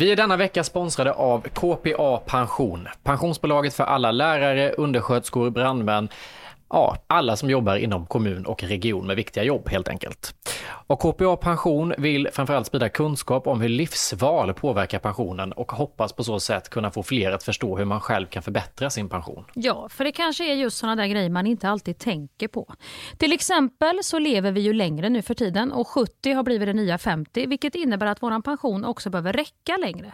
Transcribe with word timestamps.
Vi 0.00 0.12
är 0.12 0.16
denna 0.16 0.36
vecka 0.36 0.64
sponsrade 0.64 1.12
av 1.12 1.40
KPA 1.40 2.16
Pension. 2.16 2.88
Pensionsbolaget 3.02 3.74
för 3.74 3.84
alla 3.84 4.10
lärare, 4.10 4.72
undersköterskor, 4.72 5.50
brandmän, 5.50 6.08
ja, 6.70 6.96
alla 7.06 7.36
som 7.36 7.50
jobbar 7.50 7.76
inom 7.76 8.06
kommun 8.06 8.46
och 8.46 8.62
region 8.62 9.06
med 9.06 9.16
viktiga 9.16 9.44
jobb 9.44 9.68
helt 9.68 9.88
enkelt. 9.88 10.34
Och 10.86 11.00
KPA 11.00 11.36
Pension 11.36 11.94
vill 11.98 12.28
framförallt 12.32 12.66
sprida 12.66 12.88
kunskap 12.88 13.46
om 13.46 13.60
hur 13.60 13.68
livsval 13.68 14.54
påverkar 14.54 14.98
pensionen 14.98 15.52
och 15.52 15.72
hoppas 15.72 16.12
på 16.12 16.24
så 16.24 16.40
sätt 16.40 16.68
kunna 16.68 16.90
få 16.90 17.02
fler 17.02 17.32
att 17.32 17.42
förstå 17.42 17.76
hur 17.76 17.84
man 17.84 18.00
själv 18.00 18.26
kan 18.26 18.42
förbättra 18.42 18.90
sin 18.90 19.08
pension. 19.08 19.44
Ja, 19.54 19.88
för 19.88 20.04
det 20.04 20.12
kanske 20.12 20.52
är 20.52 20.54
just 20.54 20.76
sådana 20.76 21.02
där 21.02 21.06
grejer 21.06 21.30
man 21.30 21.46
inte 21.46 21.68
alltid 21.68 21.98
tänker 21.98 22.48
på. 22.48 22.74
Till 23.18 23.32
exempel 23.32 24.00
så 24.02 24.18
lever 24.18 24.52
vi 24.52 24.60
ju 24.60 24.72
längre 24.72 25.08
nu 25.08 25.22
för 25.22 25.34
tiden 25.34 25.72
och 25.72 25.88
70 25.88 26.32
har 26.32 26.42
blivit 26.42 26.68
det 26.68 26.72
nya 26.72 26.98
50 26.98 27.46
vilket 27.46 27.74
innebär 27.74 28.06
att 28.06 28.22
vår 28.22 28.42
pension 28.42 28.84
också 28.84 29.10
behöver 29.10 29.32
räcka 29.32 29.76
längre. 29.76 30.12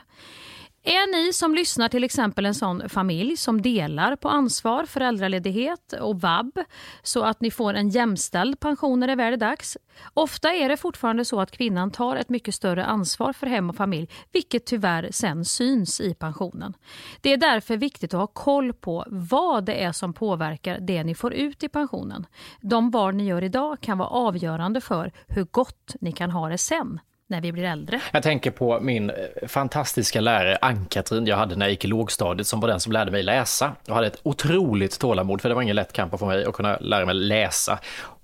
Är 0.89 1.13
ni 1.13 1.33
som 1.33 1.55
lyssnar 1.55 1.89
till 1.89 2.05
exempel 2.05 2.47
en 2.47 2.55
sån 2.55 2.89
familj 2.89 3.37
som 3.37 3.63
delar 3.63 4.17
på 4.17 4.29
ansvar, 4.29 4.85
föräldraledighet 4.87 5.93
och 6.01 6.21
vab 6.21 6.59
så 7.03 7.23
att 7.23 7.41
ni 7.41 7.51
får 7.51 7.75
en 7.75 7.89
jämställd 7.89 8.61
pension 8.61 9.01
när 9.01 9.07
det 9.07 9.15
väl 9.15 9.33
är 9.33 9.37
dags? 9.37 9.77
Ofta 10.15 10.53
är 10.53 10.69
det 10.69 10.77
fortfarande 10.77 11.25
så 11.25 11.41
att 11.41 11.51
kvinnan 11.51 11.91
tar 11.91 12.17
ett 12.17 12.29
mycket 12.29 12.55
större 12.55 12.85
ansvar 12.85 13.33
för 13.33 13.47
hem 13.47 13.71
och 13.71 13.77
familj 13.77 14.09
vilket 14.33 14.67
tyvärr 14.67 15.09
sen 15.13 15.45
syns 15.45 16.01
i 16.01 16.15
pensionen. 16.15 16.75
Det 17.21 17.33
är 17.33 17.37
därför 17.37 17.77
viktigt 17.77 18.15
att 18.15 18.21
ha 18.21 18.27
koll 18.27 18.73
på 18.73 19.05
vad 19.09 19.65
det 19.65 19.85
är 19.85 19.93
som 19.93 20.13
påverkar 20.13 20.79
det 20.81 21.05
ni 21.05 21.15
får 21.15 21.35
ut 21.35 21.63
i 21.63 21.69
pensionen. 21.69 22.27
De 22.61 22.91
val 22.91 23.15
ni 23.15 23.27
gör 23.27 23.45
idag 23.45 23.81
kan 23.81 23.99
vara 23.99 24.09
avgörande 24.09 24.81
för 24.81 25.13
hur 25.27 25.45
gott 25.45 25.95
ni 26.01 26.13
kan 26.13 26.31
ha 26.31 26.49
det 26.49 26.59
sen 26.59 27.01
när 27.29 27.41
vi 27.41 27.53
blir 27.53 27.65
äldre. 27.65 28.01
Jag 28.13 28.23
tänker 28.23 28.51
på 28.51 28.81
min 28.81 29.11
eh, 29.11 29.17
fantastiska 29.49 30.21
lärare 30.21 30.59
Ann-Katrin 30.61 31.27
jag 31.27 31.37
hade 31.37 31.57
när 31.57 31.67
jag 31.67 31.71
gick 31.71 31.85
i 31.85 31.89
lågstadiet 31.89 32.47
som 32.47 32.61
var 32.61 32.69
den 32.69 32.81
som 32.81 32.93
lärde 32.93 33.11
mig 33.11 33.23
läsa. 33.23 33.73
Jag 33.87 33.95
hade 33.95 34.07
ett 34.07 34.21
otroligt 34.23 34.99
tålamod 34.99 35.41
för 35.41 35.49
det 35.49 35.55
var 35.55 35.63
ingen 35.63 35.77
lätt 35.77 35.93
kamp 35.93 36.19
för 36.19 36.27
mig 36.27 36.45
att 36.45 36.55
kunna 36.55 36.77
lära 36.77 37.07
mig 37.07 37.15
läsa. 37.15 37.79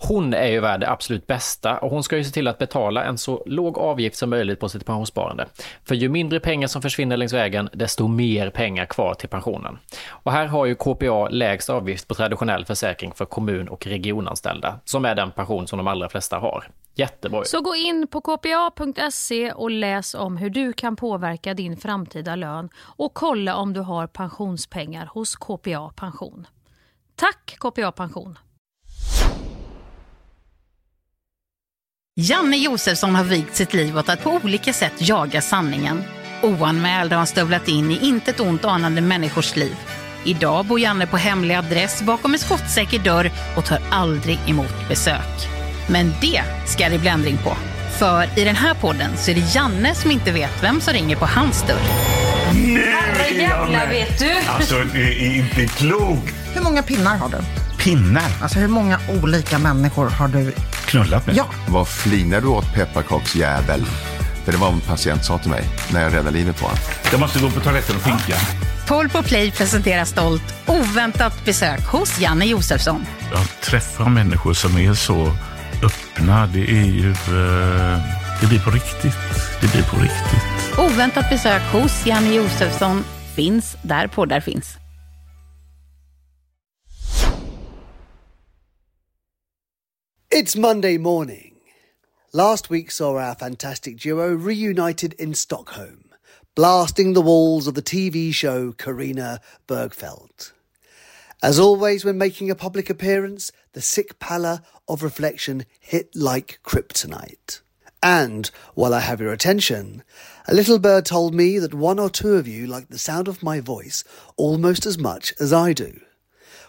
Hon 0.09 0.35
är 0.35 0.47
ju 0.47 0.61
värd 0.61 0.81
det 0.81 0.91
absolut 0.91 1.27
bästa 1.27 1.79
och 1.79 1.91
hon 1.91 2.03
ska 2.03 2.17
ju 2.17 2.25
se 2.25 2.31
till 2.31 2.49
att 2.49 2.59
betala 2.59 3.05
en 3.05 3.19
så 3.19 3.43
låg 3.47 3.79
avgift 3.79 4.17
som 4.17 4.31
möjligt 4.31 4.61
på 4.61 4.69
sitt 4.69 4.87
pensionssparande. 4.87 5.47
För 5.85 5.95
ju 5.95 6.09
mindre 6.09 6.41
pengar 6.41 6.69
som 6.69 6.83
försvinner 6.83 7.17
längs 7.17 7.33
vägen, 7.33 7.69
desto 7.73 8.09
mer 8.09 8.51
pengar 8.51 8.85
kvar 8.85 9.15
till 9.15 9.29
pensionen. 9.29 9.79
Och 10.09 10.33
här 10.33 10.47
har 10.47 10.67
ju 10.67 10.75
KPA 10.75 11.29
lägst 11.29 11.71
avgift 11.71 12.09
på 12.09 12.15
traditionell 12.15 12.65
försäkring 12.65 13.13
för 13.13 13.25
kommun 13.25 13.69
och 13.69 13.87
regionanställda, 13.87 14.81
som 14.85 15.05
är 15.05 15.15
den 15.15 15.31
pension 15.31 15.67
som 15.67 15.77
de 15.77 15.87
allra 15.87 16.09
flesta 16.09 16.39
har. 16.39 16.69
Jättebra. 16.95 17.45
Så 17.45 17.61
gå 17.61 17.77
in 17.77 18.07
på 18.07 18.21
kpa.se 18.21 19.53
och 19.53 19.71
läs 19.71 20.15
om 20.15 20.37
hur 20.37 20.51
du 20.51 20.73
kan 20.73 20.97
påverka 20.97 21.55
din 21.55 21.77
framtida 21.77 22.37
lön 22.37 22.69
och 22.77 23.15
kolla 23.15 23.57
om 23.57 23.73
du 23.73 23.81
har 23.81 24.07
pensionspengar 24.07 25.07
hos 25.07 25.37
KPA 25.37 25.93
Pension. 25.97 26.47
Tack 27.17 27.57
KPA 27.59 27.93
Pension! 27.93 28.39
Janne 32.17 32.57
Josefsson 32.57 33.15
har 33.15 33.25
vigt 33.25 33.57
sitt 33.57 33.75
liv 33.75 33.99
åt 33.99 34.09
att 34.09 34.23
på 34.23 34.31
olika 34.31 34.73
sätt 34.73 34.93
jaga 34.99 35.41
sanningen. 35.41 36.05
Oanmäld 36.43 37.13
har 37.13 37.19
han 37.19 37.27
stövlat 37.27 37.69
in 37.69 37.91
i 37.91 38.07
intet 38.07 38.41
ont 38.41 38.65
anande 38.65 39.01
människors 39.01 39.57
liv. 39.57 39.77
Idag 40.25 40.67
bor 40.67 40.81
Janne 40.81 41.07
på 41.07 41.17
hemlig 41.17 41.55
adress 41.55 42.03
bakom 42.03 42.33
en 42.33 42.39
skottsäker 42.39 42.99
dörr 42.99 43.31
och 43.57 43.65
tar 43.65 43.79
aldrig 43.91 44.39
emot 44.47 44.89
besök. 44.89 45.49
Men 45.89 46.13
det 46.21 46.43
ska 46.67 46.89
det 46.89 46.99
bli 46.99 47.09
ändring 47.09 47.39
på. 47.45 47.57
För 47.99 48.39
i 48.39 48.45
den 48.45 48.57
här 48.57 48.75
podden 48.75 49.17
så 49.17 49.31
är 49.31 49.35
det 49.35 49.55
Janne 49.55 49.95
som 49.95 50.11
inte 50.11 50.33
vet 50.33 50.63
vem 50.63 50.81
som 50.81 50.95
ringer 50.95 51.17
på 51.17 51.27
hans 51.27 51.63
dörr. 51.63 51.83
Herrejävlar 52.47 53.89
vet 53.89 54.19
du. 54.19 54.33
Alltså, 54.49 54.75
det 54.93 55.27
är 55.27 55.37
inte 55.37 55.67
klokt. 55.67 56.35
Hur 56.55 56.63
många 56.63 56.83
pinnar 56.83 57.17
har 57.17 57.29
du? 57.29 57.39
Pinnar? 57.83 58.31
Alltså 58.43 58.59
hur 58.59 58.69
många 58.69 58.99
olika 59.23 59.59
människor 59.59 60.11
har 60.11 60.29
du? 60.29 60.53
Knullat 60.87 61.27
med? 61.27 61.37
Ja. 61.37 61.47
Vad 61.69 61.89
flinar 61.89 62.41
du 62.41 62.47
åt 62.47 62.75
pepparkaksjävel? 62.75 63.85
För 64.45 64.53
det 64.53 64.59
var 64.59 64.67
vad 64.67 64.75
en 64.75 64.81
patient 64.81 65.25
sa 65.25 65.39
till 65.39 65.51
mig 65.51 65.65
när 65.93 66.03
jag 66.03 66.15
räddade 66.15 66.31
livet 66.31 66.57
på 66.59 66.65
honom. 66.65 66.79
Jag 67.11 67.21
måste 67.21 67.39
gå 67.41 67.51
på 67.51 67.61
toaletten 67.61 67.97
och 67.97 68.05
pinka. 68.05 68.37
Paul 68.89 69.09
på 69.09 69.23
Play 69.23 69.51
presenterar 69.51 70.05
stolt 70.05 70.55
oväntat 70.67 71.45
besök 71.45 71.81
hos 71.87 72.21
Janne 72.21 72.45
Josefsson. 72.45 73.07
Jag 73.33 73.61
träffar 73.61 74.09
människor 74.09 74.55
som 74.55 74.77
är 74.79 74.95
så 74.95 75.33
öppna. 75.85 76.47
Det 76.47 76.61
är 76.71 76.85
ju... 76.85 77.11
eh, 77.11 77.99
det 78.41 78.47
blir 78.49 78.61
på 78.65 78.71
riktigt. 78.71 79.17
Det 79.61 79.73
blir 79.73 79.83
på 79.83 79.97
riktigt. 79.97 80.79
Oväntat 80.79 81.31
besök 81.31 81.63
hos 81.73 82.07
Janne 82.07 82.35
Josefsson 82.35 83.05
finns 83.35 83.77
där 83.83 84.07
poddar 84.07 84.41
finns. 84.41 84.77
It's 90.35 90.57
Monday 90.57 90.97
morning. 90.97 91.57
Last 92.33 92.71
week 92.71 92.91
saw 92.91 93.19
our 93.19 93.35
fantastic 93.35 93.99
duo 93.99 94.33
reunited 94.33 95.13
in 95.19 95.35
Stockholm, 95.35 96.07
blasting 96.55 97.13
the 97.13 97.21
walls 97.21 97.67
of 97.67 97.75
the 97.75 97.83
TV 97.83 98.33
show 98.33 98.73
Karina 98.73 99.43
Bergfeldt. 99.69 100.53
As 101.43 101.59
always, 101.59 102.03
when 102.03 102.17
making 102.17 102.51
a 102.51 102.55
public 102.55 102.89
appearance, 102.89 103.53
the 103.75 103.83
sick 103.83 104.19
pallor 104.19 104.63
of 104.89 105.03
reflection 105.03 105.67
hit 105.79 106.17
like 106.17 106.61
kryptonite. 106.65 107.61
And, 108.03 108.51
while 108.73 108.95
I 108.95 109.01
have 109.01 109.21
your 109.21 109.35
attention, 109.35 110.03
a 110.49 110.55
little 110.55 110.79
bird 110.79 111.05
told 111.05 111.35
me 111.35 111.59
that 111.59 111.75
one 111.75 111.99
or 111.99 112.09
two 112.09 112.37
of 112.37 112.49
you 112.49 112.67
like 112.67 112.89
the 112.89 112.99
sound 112.99 113.29
of 113.29 113.43
my 113.43 113.61
voice 113.61 114.03
almost 114.39 114.87
as 114.87 114.97
much 114.97 115.35
as 115.39 115.53
I 115.53 115.75
do. 115.75 116.01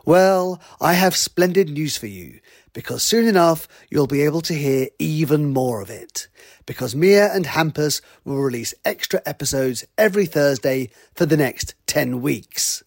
Well, 0.06 0.62
I 0.82 0.96
have 0.96 1.16
splendid 1.16 1.70
news 1.70 1.96
for 1.96 2.08
you, 2.08 2.42
because 2.74 3.04
soon 3.04 3.28
enough 3.28 3.68
you'll 3.90 4.08
be 4.08 4.22
able 4.22 4.42
to 4.42 4.54
hear 4.54 4.88
even 5.00 5.54
more 5.54 5.82
of 5.82 5.90
it. 5.90 6.28
Because 6.66 6.96
Mia 6.96 7.34
and 7.34 7.46
Hampus 7.46 8.02
will 8.26 8.42
release 8.42 8.74
extra 8.84 9.22
episodes 9.26 9.86
every 9.98 10.26
Thursday 10.26 10.90
for 11.14 11.26
the 11.26 11.38
next 11.38 11.76
10 11.88 12.22
weeks. 12.22 12.84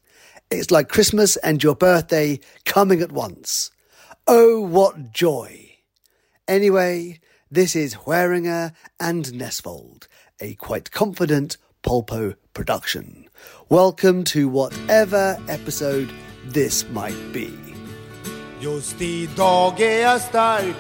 It's 0.51 0.71
like 0.71 0.89
Christmas 0.89 1.37
and 1.39 1.63
your 1.63 1.75
birthday 1.75 2.41
coming 2.65 3.01
at 3.01 3.13
once. 3.13 3.71
Oh, 4.27 4.61
what 4.61 5.13
joy! 5.13 5.79
Anyway, 6.49 7.21
this 7.51 7.75
is 7.75 7.95
Hueringer 7.95 8.73
and 9.01 9.25
Nesvold, 9.25 10.07
a 10.41 10.55
quite 10.55 10.91
confident 10.91 11.57
Polpo 11.83 12.35
production. 12.55 13.29
Welcome 13.69 14.25
to 14.25 14.49
whatever 14.49 15.37
episode 15.49 16.11
this 16.45 16.89
might 16.89 17.33
be. 17.33 17.66
Just 18.61 19.01
idag 19.01 19.81
är 19.81 20.03
jag 20.03 20.21
stark, 20.21 20.77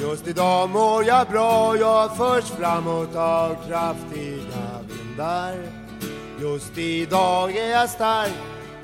just 0.00 0.28
idag 0.28 0.70
mår 0.70 1.04
jag 1.04 1.28
bra 1.28 1.76
Jag 1.76 2.16
förs 2.16 2.44
framåt 2.44 3.14
av 3.14 3.56
kraftiga 3.68 4.80
vindar 4.88 5.54
Just 6.40 6.78
idag 6.78 7.56
är 7.56 7.70
jag 7.70 7.90
stark, 7.90 8.32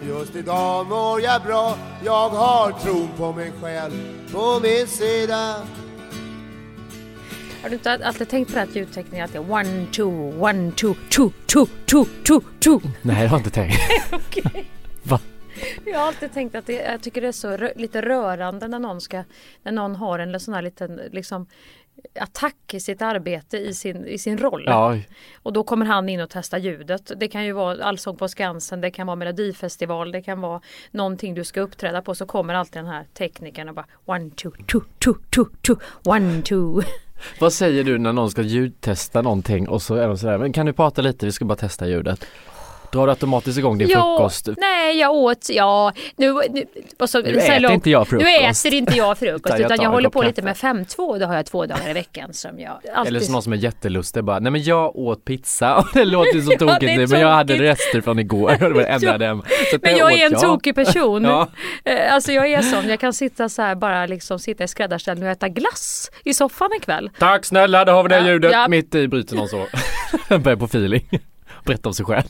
just 0.03 0.37
idag 0.37 0.87
mår 0.87 1.21
jag 1.21 1.43
bra 1.43 1.77
Jag 2.05 2.29
har 2.29 2.73
tron 2.73 3.09
på 3.17 3.33
mig 3.33 3.53
själv 3.63 3.93
på 4.33 4.61
min 4.63 4.87
sida 4.87 5.55
Har 7.63 7.69
du 7.69 7.75
inte 7.75 8.07
alltid 8.07 8.29
tänkt 8.29 8.49
på 8.49 8.55
det 8.55 8.63
att 8.63 8.77
ljudtekniken 8.77 9.23
alltid 9.23 9.41
är 9.41 9.53
one, 9.53 9.87
two, 9.93 10.43
one, 10.43 10.73
two, 10.73 10.95
two, 11.11 11.31
two, 11.47 11.67
two, 11.87 12.05
two, 12.27 12.41
two? 12.61 12.81
Nej, 13.03 13.23
jag 13.23 13.31
har 13.31 13.39
inte 13.39 13.51
tänkt. 13.51 13.77
Okej. 14.13 14.71
Va? 15.03 15.21
Jag 15.87 15.99
har 15.99 16.07
alltid 16.07 16.33
tänkt 16.33 16.55
att 16.55 16.67
det, 16.67 16.73
jag 16.73 17.03
tycker 17.03 17.21
det 17.21 17.29
är 17.29 17.33
så 17.33 17.57
rö, 17.57 17.73
lite 17.77 18.01
rörande 18.01 18.69
när 18.69 18.79
någon, 18.79 19.01
ska, 19.01 19.25
när 19.63 19.73
någon 19.73 19.97
har 19.97 20.19
en 20.19 20.41
sån 20.41 20.55
här 20.55 20.63
liten 20.63 21.01
liksom, 21.13 21.47
attack 22.21 22.75
i 22.75 22.81
sitt 22.81 23.03
arbete 23.03 23.57
i 23.57 23.75
sin, 23.75 24.07
i 24.07 24.19
sin 24.19 24.39
roll. 24.39 24.65
Ja. 24.67 24.99
Och 25.43 25.53
då 25.53 25.65
kommer 25.65 25.87
han 25.87 26.09
in 26.09 26.21
och 26.21 26.31
testar 26.31 26.59
ljudet. 26.59 27.13
Det 27.17 27.29
kan 27.29 27.45
ju 27.45 27.53
vara 27.53 27.85
Allsång 27.85 28.17
på 28.17 28.29
Skansen, 28.29 28.81
det 28.81 28.91
kan 28.91 29.07
vara 29.07 29.17
Melodifestival, 29.17 30.13
det 30.13 30.23
kan 30.23 30.41
vara 30.41 30.61
någonting 30.91 31.35
du 31.35 31.45
ska 31.45 31.61
uppträda 31.61 32.03
på 32.03 32.15
så 32.15 32.27
kommer 32.27 32.55
alltid 32.55 32.83
den 32.83 32.87
här 32.87 33.07
teknikern 33.15 33.69
och 33.69 33.75
bara 33.75 33.87
one, 34.05 34.31
two, 34.31 34.51
two, 34.67 34.81
two, 34.99 35.15
two, 35.31 35.45
two, 35.63 35.75
one, 36.05 36.43
two. 36.43 36.83
Vad 37.41 37.53
säger 37.53 37.85
du 37.85 37.99
när 37.99 38.13
någon 38.13 38.31
ska 38.31 38.43
ljudtesta 38.43 39.23
någonting 39.23 39.69
och 39.69 39.83
så 39.83 39.95
är 39.95 40.09
de 40.09 40.19
sådär, 40.19 40.39
men 40.39 40.53
kan 40.53 40.67
du 40.67 40.73
prata 40.73 41.03
lite, 41.03 41.27
vi 41.27 41.33
ska 41.33 41.45
bara 41.45 41.57
testa 41.57 41.89
ljudet. 41.89 42.27
Drar 42.93 43.07
du 43.07 43.11
automatiskt 43.13 43.59
igång 43.59 43.79
din 43.79 43.89
Ja, 43.89 44.17
frukost? 44.19 44.49
nej 44.59 44.99
jag 44.99 45.13
åt, 45.15 45.47
ja, 45.51 45.93
nu, 46.17 46.33
nu, 46.51 46.65
och 46.99 47.11
så, 47.11 47.19
Nu 47.21 47.29
äter 47.39 47.61
långt- 47.61 47.75
inte 47.75 47.91
jag 47.91 48.09
frukost. 48.09 48.27
Nu 48.31 48.47
äter 48.47 48.75
inte 48.75 48.93
jag 48.97 49.19
frukost 49.19 49.45
Utan 49.47 49.61
jag 49.61 49.73
utan 49.73 49.85
jag 49.85 49.91
håller 49.91 50.09
på 50.09 50.23
lite 50.23 50.43
med 50.43 50.57
5-2, 50.57 51.19
det 51.19 51.27
har 51.27 51.35
jag 51.35 51.47
två 51.47 51.67
dagar 51.67 51.91
i 51.91 51.93
veckan 51.93 52.33
som 52.33 52.61
jag 52.61 52.73
alltid... 52.95 53.09
Eller 53.17 53.21
så 53.21 53.33
någon 53.33 53.43
som 53.43 53.53
är 53.53 53.57
jättelustig 53.57 54.25
bara, 54.25 54.39
nej 54.39 54.53
men 54.53 54.63
jag 54.63 54.97
åt 54.97 55.25
pizza 55.25 55.77
och 55.79 55.87
det 55.95 56.05
låter 56.05 56.41
så 56.41 56.53
Ja, 56.59 56.59
tokigt 56.59 56.97
nu 56.97 57.07
men 57.07 57.21
jag 57.21 57.29
hade 57.33 57.55
rester 57.55 58.01
från 58.01 58.19
igår 58.19 58.63
och 58.65 58.75
det 58.75 58.89
jag. 58.89 59.01
Så 59.71 59.77
att 59.77 59.83
Men 59.83 59.97
jag 59.97 60.13
är 60.13 60.27
en 60.27 60.41
tokig 60.41 60.75
person. 60.75 61.25
Ja. 61.25 61.49
Eh, 61.85 62.15
Alltså 62.15 62.33
jag 62.33 62.51
är 62.51 62.63
sån, 62.63 62.89
jag 62.89 63.01
kan 63.01 63.13
sitta 63.13 63.49
så 63.49 63.63
här 63.63 63.75
bara 63.75 64.07
liksom 64.07 64.39
sitta 64.39 64.65
i 64.65 64.69
skräddarställning 64.69 65.25
och 65.27 65.33
äta 65.33 65.49
glass 65.49 66.11
i 66.25 66.35
soffan 66.35 66.69
en 66.73 66.81
kväll. 66.81 67.11
Tack 67.19 67.45
snälla, 67.45 67.85
då 67.85 67.93
har 67.93 68.03
vi 68.03 68.09
det 68.09 68.19
Ja, 68.19 68.27
ljudet. 68.29 68.53
ja. 68.53 68.69
Mitt 68.69 68.95
i 68.95 69.09
bryter 69.09 69.37
någon 69.37 69.49
så. 69.49 69.67
Börjar 70.39 70.57
på 70.57 70.65
feeling. 70.65 71.09
Berätta 71.65 71.89
om 71.89 71.95
sig 71.95 72.07
själv. 72.07 72.27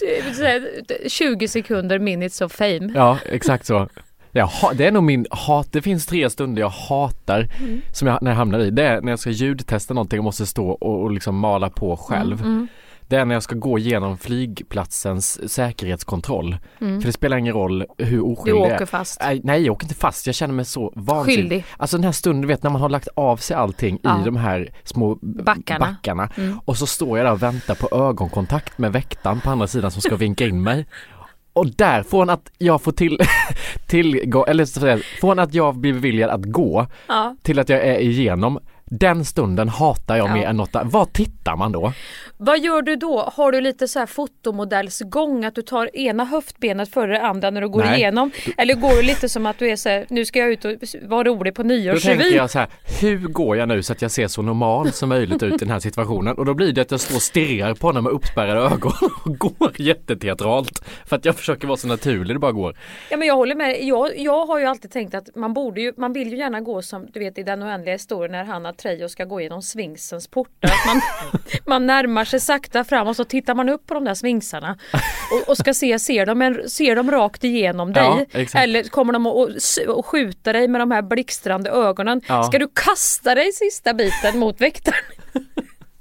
Det- 0.00 0.34
så 0.36 0.42
här, 0.42 0.68
20 1.08 1.48
sekunder 1.48 1.98
minutes 1.98 2.40
of 2.40 2.52
fame. 2.52 2.92
Ja, 2.94 3.18
exakt 3.26 3.66
så. 3.66 3.88
Jag 4.32 4.50
det 4.74 4.86
är 4.86 4.92
nog 4.92 5.02
min 5.02 5.26
hat, 5.30 5.68
det 5.72 5.82
finns 5.82 6.06
tre 6.06 6.30
stunder 6.30 6.62
jag 6.62 6.68
hatar 6.68 7.48
Mm. 7.60 7.80
som 7.92 8.08
jag, 8.08 8.22
när 8.22 8.30
jag 8.30 8.36
hamnar 8.36 8.58
i. 8.58 8.70
Det 8.70 8.82
är 8.86 9.00
när 9.00 9.12
jag 9.12 9.18
ska 9.18 9.30
ljudtesta 9.30 9.94
någonting 9.94 10.18
och 10.18 10.24
måste 10.24 10.46
stå 10.46 10.68
och, 10.70 11.02
och 11.02 11.10
liksom 11.10 11.36
mala 11.38 11.70
på 11.70 11.96
själv. 11.96 12.40
Mm, 12.40 12.52
mm. 12.52 12.68
Det 13.10 13.16
är 13.16 13.24
när 13.24 13.34
jag 13.34 13.42
ska 13.42 13.54
gå 13.54 13.78
igenom 13.78 14.18
flygplatsens 14.18 15.52
säkerhetskontroll. 15.52 16.56
Mm. 16.80 17.00
För 17.00 17.06
det 17.06 17.12
spelar 17.12 17.36
ingen 17.36 17.54
roll 17.54 17.84
hur 17.98 18.24
oskyldig 18.24 18.54
Du 18.54 18.58
jag 18.64 18.70
är. 18.70 18.74
åker 18.74 18.86
fast. 18.86 19.20
Nej, 19.42 19.62
jag 19.62 19.72
åker 19.72 19.84
inte 19.84 19.94
fast. 19.94 20.26
Jag 20.26 20.34
känner 20.34 20.54
mig 20.54 20.64
så 20.64 20.92
vansinnig. 20.96 21.38
Skyldig. 21.42 21.64
Alltså 21.76 21.96
den 21.96 22.04
här 22.04 22.12
stunden, 22.12 22.40
du 22.42 22.48
vet 22.48 22.62
när 22.62 22.70
man 22.70 22.80
har 22.80 22.88
lagt 22.88 23.08
av 23.14 23.36
sig 23.36 23.56
allting 23.56 23.98
Ja. 24.02 24.20
i 24.20 24.24
de 24.24 24.36
här 24.36 24.72
små 24.84 25.18
Backarna. 25.22 25.86
backarna. 25.86 26.28
Mm. 26.36 26.60
Och 26.64 26.76
så 26.76 26.86
står 26.86 27.18
jag 27.18 27.26
där 27.26 27.32
och 27.32 27.42
väntar 27.42 27.74
på 27.74 27.96
ögonkontakt 28.08 28.78
med 28.78 28.92
väktaren 28.92 29.40
på 29.40 29.50
andra 29.50 29.66
sidan 29.66 29.90
som 29.90 30.02
ska 30.02 30.16
vinka 30.16 30.46
in 30.46 30.62
mig. 30.62 30.86
Och 31.52 31.66
där, 31.66 32.02
från 32.02 32.30
att 32.30 32.50
jag 32.58 32.82
får 32.82 32.92
till, 32.92 33.18
tillgång, 33.88 34.44
eller 34.48 34.66
från 35.20 35.38
att 35.38 35.54
jag 35.54 35.76
blir 35.76 35.92
beviljad 35.92 36.30
att 36.30 36.44
gå 36.44 36.86
Ja. 37.08 37.36
till 37.42 37.58
att 37.58 37.68
jag 37.68 37.80
är 37.86 37.98
igenom, 37.98 38.58
den 38.92 39.24
stunden 39.24 39.68
hatar 39.68 40.16
jag 40.16 40.28
Ja. 40.28 40.34
mer 40.34 40.46
än 40.46 40.56
något 40.56 40.76
annat. 40.76 40.92
Vad 40.92 41.12
tittar 41.12 41.56
man 41.56 41.72
då? 41.72 41.92
Vad 42.36 42.58
gör 42.60 42.82
du 42.82 42.96
då? 42.96 43.30
Har 43.36 43.52
du 43.52 43.60
lite 43.60 43.88
så 43.88 43.98
här 43.98 44.06
fotomodellsgång 44.06 45.44
att 45.44 45.54
du 45.54 45.62
tar 45.62 45.96
ena 45.96 46.24
höftbenet 46.24 46.88
före 46.92 47.12
det 47.12 47.22
andra 47.22 47.50
när 47.50 47.60
du 47.60 47.68
går 47.68 47.84
Nej. 47.84 47.98
igenom? 48.00 48.30
Eller 48.56 48.74
går 48.74 48.90
du 48.96 49.02
lite 49.02 49.28
som 49.28 49.46
att 49.46 49.58
du 49.58 49.68
är 49.70 49.76
så 49.76 49.88
här, 49.88 50.06
nu 50.08 50.24
ska 50.24 50.38
jag 50.38 50.50
ut 50.52 50.64
och 50.64 50.72
vara 51.02 51.24
rolig 51.24 51.54
på 51.54 51.62
Då 51.62 51.68
tänker 51.68 51.84
nyårsrevy? 51.92 52.30
jag 52.36 52.50
så 52.50 52.58
här, 52.58 52.68
hur 53.00 53.18
går 53.18 53.56
jag 53.56 53.68
nu 53.68 53.82
så 53.82 53.92
att 53.92 54.02
jag 54.02 54.10
ser 54.10 54.28
så 54.28 54.42
normal 54.42 54.92
som 54.92 55.08
möjligt 55.08 55.42
ut 55.42 55.52
i 55.54 55.56
den 55.56 55.70
här 55.70 55.80
situationen? 55.80 56.34
Och 56.38 56.44
då 56.44 56.54
blir 56.54 56.72
det 56.72 56.80
att 56.80 56.90
jag 56.90 57.00
står 57.00 57.14
och 57.16 57.22
stirrar 57.22 57.74
på 57.74 57.86
honom 57.86 58.04
med 58.04 58.12
uppspärrade 58.12 58.60
ögon 58.60 58.92
och 59.24 59.38
går 59.38 59.72
jätteteatralt. 59.80 60.84
För 61.06 61.16
att 61.16 61.24
jag 61.24 61.36
försöker 61.36 61.66
vara 61.66 61.76
så 61.76 61.88
naturlig 61.88 62.36
det 62.36 62.40
bara 62.40 62.52
går. 62.52 62.76
Ja 63.10 63.16
men 63.16 63.28
jag 63.28 63.34
håller 63.36 63.54
med. 63.54 63.82
Jag, 63.82 64.18
jag 64.18 64.46
har 64.46 64.58
ju 64.58 64.64
alltid 64.66 64.90
tänkt 64.90 65.14
att 65.14 65.36
man 65.36 65.54
borde 65.54 65.80
ju, 65.80 65.92
man 65.96 66.12
vill 66.12 66.30
ju 66.30 66.36
gärna 66.36 66.60
gå 66.60 66.82
som 66.82 67.06
du 67.12 67.20
vet 67.20 67.38
i 67.38 67.42
den 67.42 67.62
oändliga 67.62 67.94
historien 67.94 68.32
när 68.32 68.44
Hanna 68.44 68.72
Trejo 68.82 69.08
ska 69.08 69.24
gå 69.24 69.40
genom 69.40 69.62
sfinxens 69.62 70.28
portar. 70.28 70.68
Att 70.68 70.86
man, 70.86 71.00
man 71.66 71.86
närmar 71.86 72.24
sig 72.24 72.40
sakta 72.40 72.84
fram 72.84 73.08
och 73.08 73.16
så 73.16 73.24
tittar 73.24 73.54
man 73.54 73.68
upp 73.68 73.86
på 73.86 73.94
de 73.94 74.04
där 74.04 74.14
sfinxarna 74.14 74.78
och, 75.32 75.48
och 75.48 75.56
ska 75.56 75.74
se, 75.74 75.98
ser 75.98 76.26
de, 76.26 76.42
en, 76.42 76.68
ser 76.68 76.96
de 76.96 77.10
rakt 77.10 77.44
igenom 77.44 77.92
dig? 77.92 78.26
Ja, 78.32 78.60
eller 78.60 78.82
kommer 78.82 79.12
de 79.12 79.26
att 79.98 80.06
skjuta 80.06 80.52
dig 80.52 80.68
med 80.68 80.80
de 80.80 80.90
här 80.90 81.02
blixtrande 81.02 81.70
ögonen? 81.70 82.20
Ja. 82.26 82.42
Ska 82.42 82.58
du 82.58 82.68
kasta 82.74 83.34
dig 83.34 83.52
sista 83.52 83.94
biten 83.94 84.38
mot 84.38 84.60
väktaren? 84.60 85.04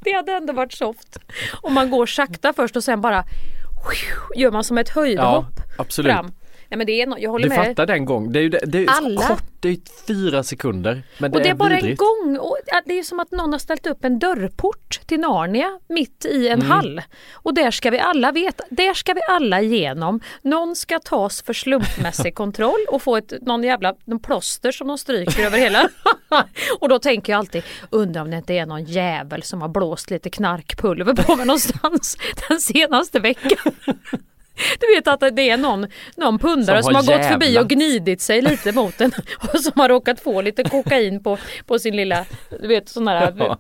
Det 0.01 0.11
hade 0.11 0.31
ändå 0.31 0.53
varit 0.53 0.73
soft. 0.73 1.17
Om 1.61 1.73
man 1.73 1.89
går 1.89 2.05
sakta 2.05 2.53
först 2.53 2.75
och 2.75 2.83
sen 2.83 3.01
bara 3.01 3.23
gör 4.35 4.51
man 4.51 4.63
som 4.63 4.77
ett 4.77 4.89
höjdhopp 4.89 5.45
absolut. 5.77 6.11
fram. 6.11 6.31
Nej 6.71 6.77
men 6.77 6.87
det 6.87 7.01
är 7.01 7.07
no 7.07 7.15
jag 7.19 7.31
håller 7.31 7.49
Du 7.49 7.55
med. 7.55 7.65
fattar 7.67 7.85
den 7.85 8.05
gång. 8.05 8.31
Det 8.31 8.39
är 8.39 8.43
ju 8.43 8.49
det, 8.49 8.59
det 8.65 8.83
är 8.83 8.89
Alla. 8.89 9.21
kort, 9.27 9.43
det 9.59 9.69
är 9.69 9.77
fyra 10.07 10.43
sekunder. 10.43 11.03
Men 11.17 11.31
det, 11.31 11.37
och 11.37 11.43
det 11.43 11.49
är 11.49 11.53
bara 11.53 11.75
vidrigt. 11.75 12.01
en 12.01 12.05
gång. 12.27 12.37
Och 12.37 12.57
det 12.85 12.99
är 12.99 13.03
som 13.03 13.19
att 13.19 13.31
någon 13.31 13.51
har 13.51 13.59
ställt 13.59 13.87
upp 13.87 14.05
en 14.05 14.19
dörrport 14.19 14.99
till 15.05 15.19
Narnia 15.19 15.79
mitt 15.89 16.25
i 16.25 16.47
en 16.47 16.59
Mm. 16.59 16.71
hall. 16.71 17.01
Och 17.33 17.53
där 17.53 17.71
ska 17.71 17.89
vi 17.91 17.99
alla 17.99 18.31
veta, 18.31 18.63
där 18.69 18.93
ska 18.93 19.13
vi 19.13 19.21
alla 19.29 19.61
igenom. 19.61 20.19
Någon 20.41 20.75
ska 20.75 20.99
tas 20.99 21.41
för 21.41 21.53
slumpmässig 21.53 22.35
kontroll 22.35 22.85
och 22.91 23.01
få 23.01 23.17
ett, 23.17 23.33
någon 23.41 23.63
jävla 23.63 23.95
någon 24.05 24.19
plåster 24.19 24.71
som 24.71 24.87
de 24.87 24.97
stryker 24.97 25.45
över 25.45 25.57
hela. 25.57 25.89
och 26.79 26.89
då 26.89 26.99
tänker 26.99 27.33
jag 27.33 27.39
alltid, 27.39 27.63
undrar 27.89 28.21
om 28.21 28.31
det 28.31 28.37
inte 28.37 28.53
är 28.53 28.65
någon 28.65 28.83
jävel 28.83 29.43
som 29.43 29.61
har 29.61 29.69
blåst 29.69 30.09
lite 30.09 30.29
knarkpulver 30.29 31.13
på 31.13 31.35
mig 31.35 31.45
någonstans 31.45 32.17
den 32.49 32.59
senaste 32.59 33.19
veckan. 33.19 33.73
Du 34.79 34.95
vet 34.95 35.07
att 35.07 35.35
det 35.35 35.49
är 35.49 35.57
någon, 35.57 35.87
någon 36.17 36.39
pundare 36.39 36.83
Som 36.83 36.93
som, 36.93 36.95
har 37.07 37.13
har, 37.13 37.19
gått 37.19 37.31
förbi 37.31 37.59
och 37.59 37.69
gnidit 37.69 38.21
sig 38.21 38.41
lite 38.41 38.71
mot 38.71 38.97
den 38.97 39.11
och 39.53 39.59
som 39.59 39.73
har 39.75 39.89
råkat 39.89 40.19
få 40.19 40.41
lite 40.41 40.63
kokain 40.63 41.23
på, 41.23 41.37
på 41.65 41.79
sin 41.79 41.95
lilla, 41.95 42.25
du 42.61 42.67
vet 42.67 42.89
sån 42.89 43.07
här 43.07 43.33
Ja. 43.37 43.57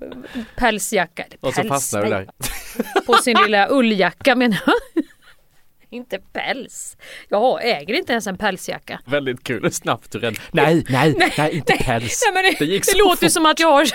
pälsjacka. 0.55 1.23
Och 1.39 1.53
så 1.53 1.61
Päls, 1.61 1.69
fastnar 1.69 2.03
du 2.03 2.09
nej. 2.09 2.27
där. 2.75 3.01
På 3.01 3.13
sin 3.13 3.37
lilla 3.45 3.67
ulljacka 3.69 4.35
menar 4.35 4.59
jag. 4.65 5.03
Inte 5.91 6.19
päls. 6.33 6.97
Jag 7.29 7.65
äger 7.65 7.93
inte 7.93 8.11
ens 8.11 8.27
en 8.27 8.37
pälsjacka. 8.37 8.99
Väldigt 9.05 9.43
kul 9.43 9.63
hur 9.63 9.69
snabbt 9.69 10.11
du 10.11 10.19
räddade. 10.19 10.37
Nej, 10.51 10.85
nej, 10.89 11.31
nej, 11.37 11.55
inte 11.55 11.73
päls. 11.73 12.23
Nej, 12.25 12.43
men 12.43 12.53
det, 12.59 12.65
gick 12.73 12.85
det 12.85 12.97
låter 12.97 13.25
fort. 13.27 13.31
som 13.31 13.45
att 13.45 13.59
jag 13.59 13.71
har 13.71 13.87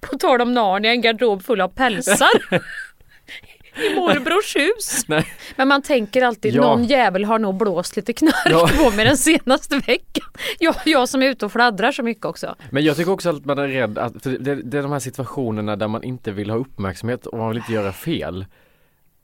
på 0.00 0.18
tal 0.18 0.40
om 0.40 0.54
Narnia, 0.54 0.90
en 0.90 1.00
garderob 1.00 1.44
full 1.44 1.60
av 1.60 1.68
pälsar. 1.68 2.30
I 3.76 3.94
morbrors 3.94 4.56
hus. 4.56 5.04
Nej. 5.08 5.26
Men 5.56 5.68
man 5.68 5.82
tänker 5.82 6.22
alltid, 6.22 6.54
Ja. 6.54 6.60
någon 6.62 6.84
jävel 6.84 7.24
har 7.24 7.38
nog 7.38 7.54
blåst 7.54 7.96
lite 7.96 8.12
knark 8.12 8.34
Ja. 8.50 8.68
på 8.78 8.90
mig 8.90 9.04
den 9.04 9.16
senaste 9.16 9.76
veckan. 9.78 10.28
Jag, 10.58 10.74
jag 10.84 11.08
som 11.08 11.22
är 11.22 11.26
ute 11.26 11.46
och 11.46 11.52
fladdrar 11.52 11.92
så 11.92 12.02
mycket 12.02 12.24
också. 12.24 12.54
Men 12.70 12.84
jag 12.84 12.96
tycker 12.96 13.12
också 13.12 13.30
att 13.30 13.44
man 13.44 13.58
är 13.58 13.68
rädd 13.68 13.98
att, 13.98 14.22
för 14.22 14.30
det, 14.30 14.54
det 14.54 14.78
är 14.78 14.82
de 14.82 14.92
här 14.92 14.98
situationerna 14.98 15.76
där 15.76 15.88
man 15.88 16.02
inte 16.02 16.32
vill 16.32 16.50
ha 16.50 16.56
uppmärksamhet 16.56 17.26
och 17.26 17.38
man 17.38 17.48
vill 17.48 17.58
inte 17.58 17.72
göra 17.72 17.92
fel. 17.92 18.46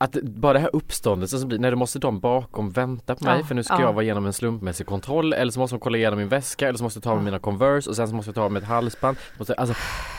Att 0.01 0.11
bara 0.21 0.53
det 0.53 0.59
här 0.59 0.75
uppståndelsen 0.75 1.39
som 1.39 1.49
blir, 1.49 1.59
nej 1.59 1.71
då 1.71 1.77
måste 1.77 1.99
de 1.99 2.19
bakom 2.19 2.69
vänta 2.69 3.15
på 3.15 3.25
mig 3.25 3.39
Ja, 3.39 3.45
för 3.45 3.55
nu 3.55 3.63
ska 3.63 3.73
ja. 3.73 3.81
jag 3.81 3.93
vara 3.93 4.03
igenom 4.03 4.25
en 4.25 4.33
slumpmässig 4.33 4.87
kontroll 4.87 5.33
eller 5.33 5.51
så 5.51 5.59
måste 5.59 5.75
de 5.75 5.79
kolla 5.79 5.97
igenom 5.97 6.19
min 6.19 6.27
väska 6.27 6.67
eller 6.67 6.77
så 6.77 6.83
måste 6.83 6.97
jag 6.97 7.03
ta 7.03 7.15
med 7.15 7.23
mina 7.23 7.39
Converse 7.39 7.89
och 7.89 7.95
sen 7.95 8.07
så 8.07 8.15
måste 8.15 8.29
jag 8.29 8.35
ta 8.35 8.49
med 8.49 8.63
ett 8.63 8.69
halsband. 8.69 9.17
Måste, 9.37 9.53
alltså, 9.53 9.75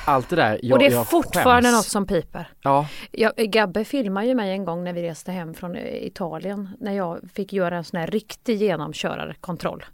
allt 0.07 0.29
det 0.29 0.37
där, 0.37 0.61
jag, 0.63 0.73
och 0.73 0.79
det 0.79 0.87
är 0.87 1.05
fortfarande 1.05 1.69
skäms. 1.69 1.77
något 1.77 1.87
som 1.87 2.07
piper. 2.07 2.49
Ja, 2.61 2.87
Jag, 3.11 3.33
Gabbe 3.37 3.85
filmade 3.85 4.27
ju 4.27 4.35
mig 4.35 4.51
en 4.51 4.65
gång 4.65 4.85
när 4.85 4.93
vi 4.93 5.03
reste 5.03 5.33
hem 5.33 5.55
från 5.55 5.77
eh, 5.77 6.07
Italien 6.07 6.69
när 6.81 6.93
jag 6.93 7.21
fick 7.35 7.53
göra 7.53 7.77
en 7.77 7.85
sån 7.85 8.01
här 8.01 8.07
riktig 8.07 8.63
genomkörarkontroll. 8.63 9.85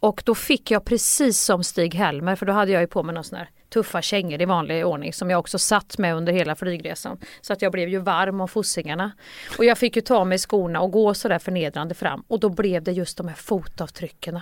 Och 0.00 0.22
då 0.24 0.34
fick 0.34 0.70
jag 0.70 0.84
precis 0.84 1.40
som 1.40 1.62
Stig-Helmer, 1.62 2.36
för 2.36 2.46
då 2.46 2.52
hade 2.52 2.72
jag 2.72 2.80
ju 2.80 2.86
på 2.86 3.02
mig 3.02 3.14
några 3.14 3.22
såna 3.22 3.38
här 3.38 3.50
tuffa 3.76 4.02
kängor 4.02 4.42
i 4.42 4.44
vanlig 4.44 4.86
ordning 4.86 5.12
som 5.12 5.30
jag 5.30 5.38
också 5.38 5.58
satt 5.58 5.98
med 5.98 6.14
under 6.14 6.32
hela 6.32 6.56
flygresan. 6.56 7.18
Så 7.40 7.52
att 7.52 7.62
jag 7.62 7.72
blev 7.72 7.88
ju 7.88 7.98
varm 7.98 8.40
om 8.40 8.48
fossingarna. 8.48 9.12
Och 9.58 9.64
jag 9.64 9.78
fick 9.78 9.96
ju 9.96 10.02
ta 10.02 10.24
mig 10.24 10.38
skorna 10.38 10.80
och 10.80 10.90
gå 10.90 11.14
sådär 11.14 11.38
förnedrande 11.38 11.94
fram 11.94 12.24
och 12.28 12.40
då 12.40 12.48
blev 12.48 12.82
det 12.82 12.92
just 12.92 13.16
de 13.16 13.28
här 13.28 13.36
fotavtrycken 13.36 14.40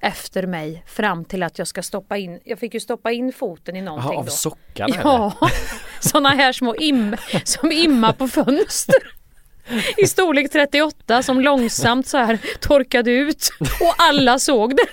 efter 0.00 0.46
mig 0.46 0.84
fram 0.86 1.24
till 1.24 1.42
att 1.42 1.58
jag 1.58 1.68
ska 1.68 1.82
stoppa 1.82 2.16
in, 2.16 2.40
jag 2.44 2.58
fick 2.58 2.74
ju 2.74 2.80
stoppa 2.80 3.12
in 3.12 3.32
foten 3.32 3.76
i 3.76 3.82
någonting 3.82 4.10
Aha, 4.10 4.18
av 4.18 4.24
då. 4.24 4.30
sockarna 4.30 4.96
Ja, 5.04 5.48
sådana 6.00 6.28
här 6.28 6.52
små 6.52 6.76
im 6.76 7.16
som 7.44 7.72
immar 7.72 8.12
på 8.12 8.28
fönster. 8.28 9.14
I 9.96 10.06
storlek 10.06 10.52
38 10.52 11.22
som 11.22 11.40
långsamt 11.40 12.06
så 12.06 12.18
här 12.18 12.38
torkade 12.60 13.10
ut 13.10 13.50
och 13.80 13.94
alla 13.98 14.38
såg 14.38 14.76
det. 14.76 14.86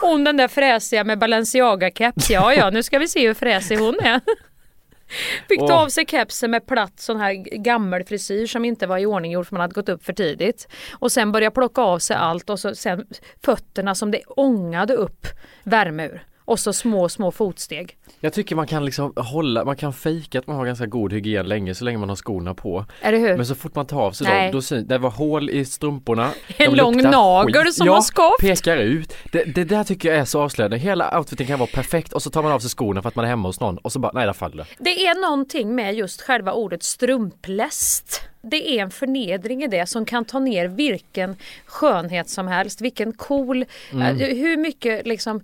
Hon 0.00 0.24
den 0.24 0.36
där 0.36 0.48
fräsiga 0.48 1.04
med 1.04 1.18
Balenciaga-keps, 1.18 2.30
ja 2.30 2.54
ja 2.54 2.70
nu 2.70 2.82
ska 2.82 2.98
vi 2.98 3.08
se 3.08 3.26
hur 3.26 3.34
fräsig 3.34 3.76
hon 3.76 3.94
är. 3.94 4.20
Fick 5.48 5.60
ta 5.60 5.74
av 5.74 5.88
sig 5.88 6.06
kepsen 6.06 6.50
med 6.50 6.66
platt 6.66 7.00
sån 7.00 7.20
här 7.20 7.32
gammel 7.58 8.04
frisyr 8.04 8.46
som 8.46 8.64
inte 8.64 8.86
var 8.86 8.98
i 8.98 9.06
ordning 9.06 9.32
gjord 9.32 9.46
för 9.46 9.54
man 9.54 9.60
hade 9.60 9.74
gått 9.74 9.88
upp 9.88 10.04
för 10.04 10.12
tidigt. 10.12 10.68
Och 10.92 11.12
sen 11.12 11.32
börja 11.32 11.50
plocka 11.50 11.82
av 11.82 11.98
sig 11.98 12.16
allt 12.16 12.50
och 12.50 12.60
så 12.60 12.74
sen 12.74 13.06
fötterna 13.44 13.94
som 13.94 14.10
det 14.10 14.22
ångade 14.26 14.94
upp 14.94 15.26
värme 15.62 16.06
ur. 16.06 16.22
Och 16.46 16.58
så 16.60 16.72
små, 16.72 17.08
små 17.08 17.30
fotsteg. 17.30 17.96
Jag 18.20 18.32
tycker 18.32 18.56
man 18.56 18.66
kan 18.66 18.84
liksom 18.84 19.12
hålla, 19.16 19.64
man 19.64 19.76
kan 19.76 19.92
fejka 19.92 20.38
att 20.38 20.46
man 20.46 20.56
har 20.56 20.66
ganska 20.66 20.86
god 20.86 21.12
hygien 21.12 21.46
länge 21.48 21.74
så 21.74 21.84
länge 21.84 21.98
man 21.98 22.08
har 22.08 22.16
skorna 22.16 22.54
på. 22.54 22.84
Eller 23.00 23.18
hur? 23.18 23.36
Men 23.36 23.46
så 23.46 23.54
fort 23.54 23.74
man 23.74 23.86
tar 23.86 24.00
av 24.00 24.12
sig 24.12 24.26
Nej. 24.26 24.42
dem, 24.46 24.52
då 24.52 24.62
syn, 24.62 24.86
det 24.86 24.98
var 24.98 25.10
hål 25.10 25.50
i 25.50 25.64
strumporna. 25.64 26.30
En 26.56 26.72
lång 26.74 27.02
nagel 27.02 27.64
skit. 27.64 27.74
som 27.74 27.86
ja, 27.86 27.94
har 27.94 28.00
skaft. 28.02 28.40
pekar 28.40 28.76
ut. 28.76 29.14
Det, 29.32 29.44
det 29.44 29.64
där 29.64 29.84
tycker 29.84 30.08
jag 30.08 30.18
är 30.18 30.24
så 30.24 30.40
avslöjande. 30.40 30.76
Hela 30.78 31.18
outfiten 31.18 31.46
kan 31.46 31.58
vara 31.58 31.70
perfekt 31.74 32.12
och 32.12 32.22
så 32.22 32.30
tar 32.30 32.42
man 32.42 32.52
av 32.52 32.58
sig 32.60 32.70
skorna 32.70 33.02
för 33.02 33.08
att 33.08 33.16
man 33.16 33.24
är 33.24 33.28
hemma 33.28 33.48
hos 33.48 33.60
någon 33.60 33.78
och 33.78 33.92
så 33.92 33.98
bara, 33.98 34.12
nej 34.14 34.26
där 34.26 34.32
faller 34.32 34.56
det. 34.56 34.64
Det 34.84 35.06
är 35.06 35.20
någonting 35.22 35.74
med 35.74 35.94
just 35.94 36.20
själva 36.22 36.52
ordet 36.52 36.82
strumpläst. 36.82 38.20
Det 38.42 38.70
är 38.78 38.82
en 38.82 38.90
förnedring 38.90 39.62
i 39.62 39.66
det 39.68 39.86
som 39.86 40.04
kan 40.04 40.24
ta 40.24 40.38
ner 40.38 40.68
vilken 40.68 41.36
skönhet 41.66 42.28
som 42.28 42.48
helst, 42.48 42.80
vilken 42.80 43.12
cool, 43.12 43.64
Mm. 43.92 44.20
eh, 44.20 44.28
hur 44.36 44.56
mycket 44.56 45.06
liksom 45.06 45.40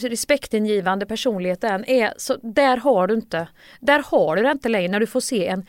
respektingivande 0.00 1.06
personlighet 1.06 1.64
än 1.64 1.84
är. 1.84 2.14
Så 2.16 2.36
där 2.42 2.76
har 2.76 3.06
du 3.06 3.14
inte, 3.14 3.48
där 3.80 4.02
har 4.06 4.36
du 4.36 4.42
det 4.42 4.50
inte 4.50 4.68
längre 4.68 4.88
när 4.88 5.00
du 5.00 5.06
får 5.06 5.20
se 5.20 5.46
en 5.46 5.66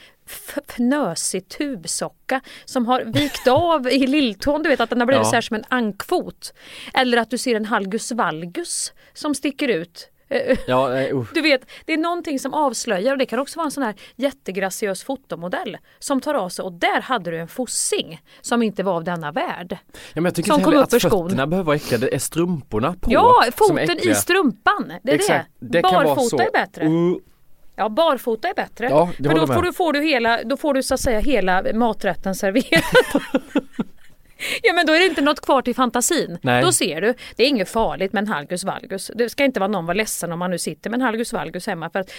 fnösig 0.67 1.47
tubsocka 1.49 2.41
som 2.65 2.85
har 2.85 3.01
vikt 3.01 3.47
av 3.47 3.89
i 3.89 4.07
lilltån, 4.07 4.63
du 4.63 4.69
vet 4.69 4.79
att 4.79 4.89
den 4.89 4.99
har 4.99 5.05
blivit 5.05 5.25
Ja. 5.25 5.29
så 5.29 5.35
här 5.35 5.41
som 5.41 5.55
en 5.55 5.63
ankfot. 5.67 6.53
Eller 6.93 7.17
att 7.17 7.29
du 7.29 7.37
ser 7.37 7.55
en 7.55 7.65
halgus 7.65 8.11
valgus 8.11 8.93
som 9.13 9.35
sticker 9.35 9.67
ut. 9.67 10.09
Eh, 10.29 10.57
Ja, 10.67 10.89
nej, 10.89 11.13
uh. 11.13 11.25
du 11.33 11.41
vet, 11.41 11.61
det 11.85 11.93
är 11.93 11.97
någonting 11.97 12.39
som 12.39 12.53
avslöjar 12.53 13.11
och 13.11 13.17
det 13.17 13.25
kan 13.25 13.39
också 13.39 13.59
vara 13.59 13.65
en 13.65 13.71
sån 13.71 13.83
här 13.83 13.95
jättegraciös 14.15 15.03
fotomodell 15.03 15.77
som 15.99 16.21
tar 16.21 16.33
av 16.33 16.49
sig 16.49 16.63
och 16.63 16.73
där 16.73 17.01
hade 17.01 17.31
du 17.31 17.39
en 17.39 17.47
fossing 17.47 18.21
som 18.41 18.63
inte 18.63 18.83
var 18.83 18.93
av 18.93 19.03
denna 19.03 19.31
värld. 19.31 19.77
Ja, 19.91 19.97
men 20.13 20.25
jag 20.25 20.35
tycker 20.35 20.51
Som 20.51 20.63
kom 20.63 20.73
upp 20.73 20.93
ur 20.93 20.99
skon. 20.99 21.29
fötterna 21.29 21.47
behöver 21.47 21.65
vara 21.65 21.75
äckliga, 21.75 21.99
det 21.99 22.15
är 22.15 22.19
strumporna 22.19 22.95
på 23.01 23.11
Ja, 23.13 23.43
foten 23.55 23.99
i 24.09 24.15
strumpan. 24.15 24.93
Det 25.03 25.11
är 25.11 25.15
Exakt, 25.15 25.49
det. 25.59 25.81
Barfota 25.81 26.43
är 26.43 26.51
bättre. 26.51 26.85
Uh. 26.85 27.15
Ja, 27.75 27.89
barfota 27.89 28.47
är 28.47 28.53
bättre. 28.53 28.89
Ja, 28.89 29.09
För 29.17 29.35
då 29.35 29.47
får 29.47 29.61
du, 29.61 29.73
får 29.73 29.93
du 29.93 30.01
hela, 30.01 30.43
då 30.43 30.57
får 30.57 30.73
du 30.73 30.83
så 30.83 30.93
att 30.93 30.99
säga 30.99 31.19
hela 31.19 31.63
maträtten 31.73 32.35
serverad. 32.35 32.83
Ja 34.63 34.73
men 34.73 34.85
då 34.85 34.93
är 34.93 34.99
det 34.99 35.05
inte 35.05 35.21
något 35.21 35.41
kvar 35.41 35.61
till 35.61 35.75
fantasin. 35.75 36.37
Nej. 36.41 36.61
Då 36.63 36.71
ser 36.71 37.01
du, 37.01 37.13
det 37.35 37.43
är 37.43 37.47
inget 37.47 37.69
farligt 37.69 38.13
med 38.13 38.21
en 38.21 38.27
halgus 38.27 38.63
valgus. 38.63 39.11
Det 39.15 39.29
ska 39.29 39.43
inte 39.45 39.59
vara 39.59 39.67
någon 39.67 39.85
vara 39.85 39.93
ledsen 39.97 40.31
om 40.31 40.39
man 40.39 40.51
nu 40.51 40.57
sitter 40.57 40.89
med 40.89 40.97
en 40.97 41.01
halgus 41.01 41.33
valgus 41.33 41.67
hemma. 41.67 41.89
För 41.89 41.99
att 41.99 42.11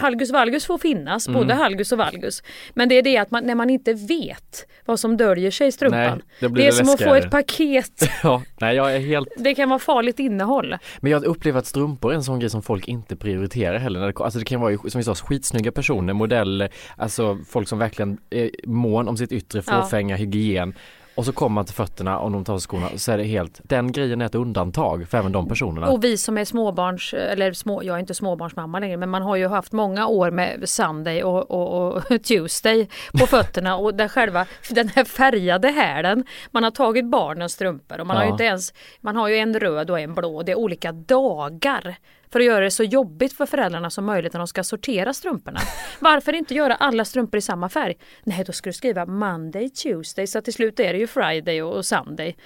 halgus 0.00 0.30
valgus 0.30 0.66
får 0.66 0.78
finnas, 0.78 1.28
Mm. 1.28 1.40
både 1.40 1.54
halgus 1.54 1.92
och 1.92 1.98
valgus. 1.98 2.42
Men 2.74 2.88
det 2.88 2.94
är 2.94 3.02
det 3.02 3.16
att 3.18 3.30
man, 3.30 3.44
när 3.46 3.54
man 3.54 3.70
inte 3.70 3.92
vet 3.94 4.66
vad 4.84 5.00
som 5.00 5.16
döljer 5.16 5.50
sig 5.50 5.66
i 5.66 5.72
strumpan. 5.72 6.22
Nej, 6.40 6.50
blir 6.50 6.62
det 6.62 6.68
är 6.68 6.72
det 6.72 6.72
som 6.76 6.88
att 6.88 7.02
få 7.02 7.14
läskigare. 7.14 7.18
ett 7.18 7.30
paket. 7.30 8.08
Ja, 8.22 8.42
nej 8.60 8.76
jag 8.76 8.94
är 8.94 8.98
helt 9.00 9.28
Det 9.36 9.54
kan 9.54 9.68
vara 9.68 9.78
farligt 9.78 10.18
innehåll. 10.18 10.76
Men 11.00 11.12
jag 11.12 11.24
upplever 11.24 11.58
att 11.58 11.66
strumpor 11.66 12.10
är 12.12 12.14
en 12.16 12.24
sån 12.24 12.40
grej 12.40 12.50
som 12.50 12.62
folk 12.62 12.88
inte 12.88 13.16
prioriterar 13.16 13.78
heller. 13.78 14.00
Det, 14.00 14.20
alltså 14.24 14.38
det 14.38 14.44
kan 14.44 14.60
vara 14.60 14.76
som 14.88 14.98
vi 14.98 15.04
sa 15.04 15.14
skitsnygga 15.14 15.72
personer, 15.72 16.12
modeller, 16.12 16.68
alltså 16.96 17.38
folk 17.48 17.68
som 17.68 17.78
verkligen 17.78 18.18
är 18.30 18.50
mån 18.64 19.08
om 19.08 19.16
sitt 19.16 19.32
yttre, 19.32 19.62
Ja. 19.66 19.82
fåfänga, 19.82 20.16
hygien. 20.16 20.74
Och 21.14 21.24
så 21.24 21.32
kommer 21.32 21.54
man 21.54 21.64
till 21.64 21.74
fötterna 21.74 22.18
och 22.18 22.30
de 22.30 22.44
tar 22.44 22.58
skorna 22.58 22.88
så 22.96 23.12
är 23.12 23.18
det 23.18 23.24
helt, 23.24 23.60
den 23.64 23.92
grejen 23.92 24.20
är 24.20 24.26
ett 24.26 24.34
undantag 24.34 25.08
för 25.08 25.18
även 25.18 25.32
de 25.32 25.48
personerna. 25.48 25.88
Och 25.88 26.04
vi 26.04 26.16
som 26.16 26.38
är 26.38 26.44
småbarns, 26.44 27.14
eller 27.14 27.52
små, 27.52 27.82
jag 27.82 27.96
är 27.96 28.00
inte 28.00 28.14
småbarnsmamma 28.14 28.78
längre, 28.78 28.96
men 28.96 29.10
man 29.10 29.22
har 29.22 29.36
ju 29.36 29.48
haft 29.48 29.72
många 29.72 30.06
år 30.06 30.30
med 30.30 30.68
Sunday 30.68 31.22
och, 31.22 31.50
och, 31.50 31.92
och 31.96 32.22
Tuesday 32.24 32.88
på 33.12 33.26
fötterna 33.26 33.76
och 33.76 33.94
där 33.94 34.08
själva, 34.08 34.46
den 34.70 34.88
här 34.88 35.04
färgade 35.04 35.68
hälen, 35.68 36.24
man 36.50 36.64
har 36.64 36.70
tagit 36.70 37.04
barnens 37.06 37.52
strumpor 37.52 38.00
och 38.00 38.06
man 38.06 38.16
har 38.16 38.24
ju 38.24 38.28
Ja. 38.28 38.32
inte 38.34 38.44
ens, 38.44 38.72
man 39.00 39.16
har 39.16 39.28
ju 39.28 39.36
en 39.36 39.60
röd 39.60 39.90
och 39.90 40.00
en 40.00 40.14
blå, 40.14 40.42
det 40.42 40.52
är 40.52 40.58
olika 40.58 40.92
dagar 40.92 41.96
för 42.32 42.40
att 42.40 42.46
göra 42.46 42.64
det 42.64 42.70
så 42.70 42.84
jobbigt 42.84 43.32
för 43.32 43.46
föräldrarna 43.46 43.90
som 43.90 44.04
möjligt 44.04 44.32
när 44.32 44.40
de 44.40 44.46
ska 44.46 44.64
sortera 44.64 45.12
strumporna. 45.12 45.60
Varför 45.98 46.32
inte 46.32 46.54
göra 46.54 46.74
alla 46.74 47.04
strumpor 47.04 47.38
i 47.38 47.40
samma 47.40 47.68
färg? 47.68 47.94
Nej, 48.24 48.44
då 48.46 48.52
ska 48.52 48.70
du 48.70 48.74
skriva 48.74 49.06
Monday, 49.06 49.68
Tuesday, 49.68 50.26
så 50.26 50.40
till 50.40 50.52
slut 50.52 50.80
är 50.80 50.92
det 50.92 50.98
ju 50.98 51.06
Friday 51.06 51.62
och 51.62 51.86
Sunday 51.86 52.36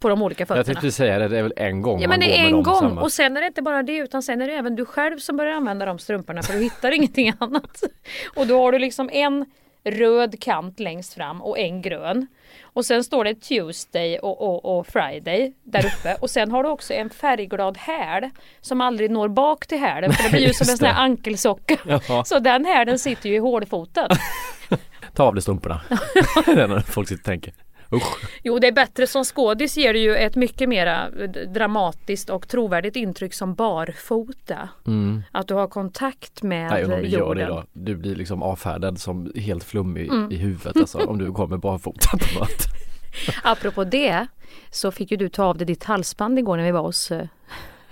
på 0.00 0.08
de 0.08 0.22
olika 0.22 0.46
fötterna. 0.46 0.58
jag 0.58 0.66
tänkte 0.66 0.90
säga 0.90 1.18
det, 1.18 1.28
det 1.28 1.38
är 1.38 1.42
väl 1.42 1.52
en 1.56 1.82
gång 1.82 2.00
Ja 2.00 2.08
men 2.08 2.20
det 2.20 2.38
är 2.38 2.46
en 2.46 2.62
gång 2.62 2.74
samma. 2.74 3.02
och 3.02 3.12
sen 3.12 3.36
är 3.36 3.40
det 3.40 3.46
inte 3.46 3.62
bara 3.62 3.82
det 3.82 3.96
utan 3.96 4.22
sen 4.22 4.42
är 4.42 4.46
det 4.46 4.54
även 4.54 4.76
du 4.76 4.84
själv 4.84 5.18
som 5.18 5.36
börjar 5.36 5.52
använda 5.52 5.86
de 5.86 5.98
strumporna 5.98 6.42
för 6.42 6.52
du 6.52 6.60
hittar 6.60 6.90
ingenting 6.96 7.32
annat. 7.38 7.82
Och 8.36 8.46
då 8.46 8.62
har 8.62 8.72
du 8.72 8.78
liksom 8.78 9.10
en 9.12 9.46
röd 9.84 10.42
kant 10.42 10.80
längst 10.80 11.14
fram 11.14 11.42
och 11.42 11.58
en 11.58 11.82
grön. 11.82 12.26
Och 12.74 12.86
sen 12.86 13.04
står 13.04 13.24
det 13.24 13.34
Tuesday 13.34 14.18
och, 14.18 14.42
och, 14.42 14.78
och 14.78 14.86
Friday 14.86 15.52
där 15.64 15.86
uppe 15.86 16.14
och 16.20 16.30
sen 16.30 16.50
har 16.50 16.62
du 16.62 16.68
också 16.68 16.94
en 16.94 17.10
färgglad 17.10 17.78
häl 17.78 18.30
som 18.60 18.80
aldrig 18.80 19.10
når 19.10 19.28
bak 19.28 19.66
till 19.66 19.78
hälen 19.78 20.12
för 20.12 20.22
det 20.22 20.30
blir 20.30 20.46
ju 20.46 20.52
som 20.52 20.70
en 20.70 20.78
sån 20.78 20.86
här 20.86 21.02
ankelsocka. 21.02 21.76
Jaha. 21.86 22.24
Så 22.24 22.38
den 22.38 22.64
hälen 22.64 22.98
sitter 22.98 23.28
ju 23.28 23.34
i 23.34 23.38
hålfoten. 23.38 24.08
Ta 25.14 25.24
av 25.24 25.34
dig 25.34 25.42
strumporna. 25.42 25.80
det 26.46 26.62
är 26.62 26.68
när 26.68 26.80
folk 26.80 27.08
sitter 27.08 27.20
och 27.20 27.24
tänker. 27.24 27.52
Usch. 27.94 28.16
Jo, 28.42 28.58
det 28.58 28.66
är 28.68 28.72
bättre 28.72 29.06
som 29.06 29.24
skådis 29.24 29.76
ger 29.76 29.92
det 29.92 29.98
ju 29.98 30.14
ett 30.16 30.36
mycket 30.36 30.68
mera 30.68 31.08
eh, 31.20 31.30
dramatiskt 31.30 32.30
och 32.30 32.48
trovärdigt 32.48 32.96
intryck 32.96 33.34
som 33.34 33.54
barfota. 33.54 34.68
Mm. 34.86 35.22
Att 35.32 35.48
du 35.48 35.54
har 35.54 35.66
kontakt 35.68 36.42
med 36.42 36.70
Nej, 36.70 36.84
om 36.84 36.90
du 36.90 37.08
gör 37.08 37.18
jorden. 37.18 37.36
det 37.38 37.46
då. 37.54 37.64
Du 37.72 37.96
blir 37.96 38.14
liksom 38.16 38.42
avfärdad 38.42 38.98
som 39.00 39.32
helt 39.36 39.64
flummig 39.64 40.08
Mm. 40.08 40.32
i 40.32 40.36
huvudet 40.36 40.76
alltså, 40.76 40.98
om 40.98 41.18
du 41.18 41.32
kommer 41.32 41.56
barfota 41.56 42.08
på 42.18 42.38
något. 42.38 42.64
Apropå 43.42 43.84
det 43.84 44.26
så 44.70 44.90
fick 44.90 45.10
ju 45.10 45.16
du 45.16 45.28
ta 45.28 45.44
av 45.44 45.56
dig 45.58 45.66
ditt 45.66 45.84
halsband 45.84 46.38
igår 46.38 46.56
när 46.56 46.64
vi 46.64 46.70
var 46.70 46.82
hos 46.82 47.10
eh, 47.10 47.26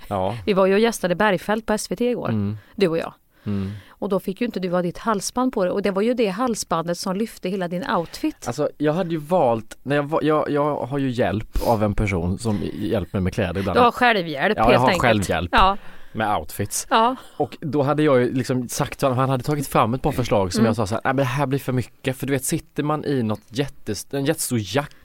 Ja. 0.09 0.37
Vi 0.47 0.52
var 0.52 0.66
ju 0.66 0.73
och 0.75 0.78
gästade 0.80 1.14
Bergfält 1.14 1.66
på 1.66 1.78
SVT 1.78 2.00
igår, 2.00 2.28
Mm. 2.28 2.59
du 2.76 2.88
och 2.88 2.99
jag. 2.99 3.14
Mm. 3.47 3.71
Och 4.02 4.09
då 4.09 4.21
fick 4.21 4.40
ju 4.40 4.44
inte 4.47 4.61
du 4.61 4.71
ha 4.71 4.82
ditt 4.82 4.99
halsband 4.99 5.52
på 5.52 5.64
dig 5.64 5.73
och 5.73 5.82
det 5.82 5.90
var 5.90 6.02
ju 6.02 6.14
det 6.14 6.26
halsbandet 6.28 6.99
som 6.99 7.16
lyfte 7.16 7.49
hela 7.49 7.68
din 7.68 7.90
outfit. 7.90 8.47
Alltså 8.47 8.68
jag 8.78 8.92
hade 8.92 9.11
ju 9.11 9.16
valt, 9.16 9.78
när 9.82 9.97
jag, 9.97 10.18
jag, 10.23 10.50
jag 10.50 10.76
har 10.76 10.99
ju 10.99 11.11
hjälp 11.11 11.59
av 11.66 11.82
en 11.82 11.94
person 11.94 12.38
som 12.38 12.59
hjälper 12.75 13.18
mig 13.18 13.23
med 13.23 13.35
kläder 13.35 13.61
ibland. 13.61 13.78
Du 13.78 13.82
har 13.82 13.90
självhjälp 13.92 14.59
Ja, 14.59 14.62
helt 14.64 14.73
jag 14.73 14.80
har 14.80 14.87
enkelt. 14.88 15.02
självhjälp 15.02 15.50
Ja. 15.52 15.76
med 16.12 16.37
outfits. 16.37 16.87
Ja. 16.90 17.16
Och 17.37 17.56
då 17.61 17.82
hade 17.82 18.02
jag 18.02 18.21
ju 18.21 18.32
liksom 18.35 18.68
sagt 18.68 18.99
till 18.99 19.06
honom, 19.06 19.18
han 19.18 19.28
hade 19.30 19.44
tagit 19.44 19.68
fram 19.68 19.94
ett 19.94 20.02
par 20.02 20.12
förslag 20.12 20.52
som 20.52 20.61
Mm. 20.61 20.66
jag 20.68 20.76
sa 20.76 20.87
så 20.87 20.94
här, 20.94 21.02
nej 21.04 21.11
men 21.14 21.16
det 21.16 21.25
här 21.25 21.47
blir 21.47 21.59
för 21.59 21.73
mycket 21.73 22.16
för 22.16 22.26
du 22.26 22.32
vet 22.32 22.44
sitter 22.44 22.82
man 22.82 23.04
i 23.04 23.23
något 23.23 23.40
jättes, 23.49 24.06
en 24.11 24.25
jättestor 24.25 24.59
jacka 24.62 24.97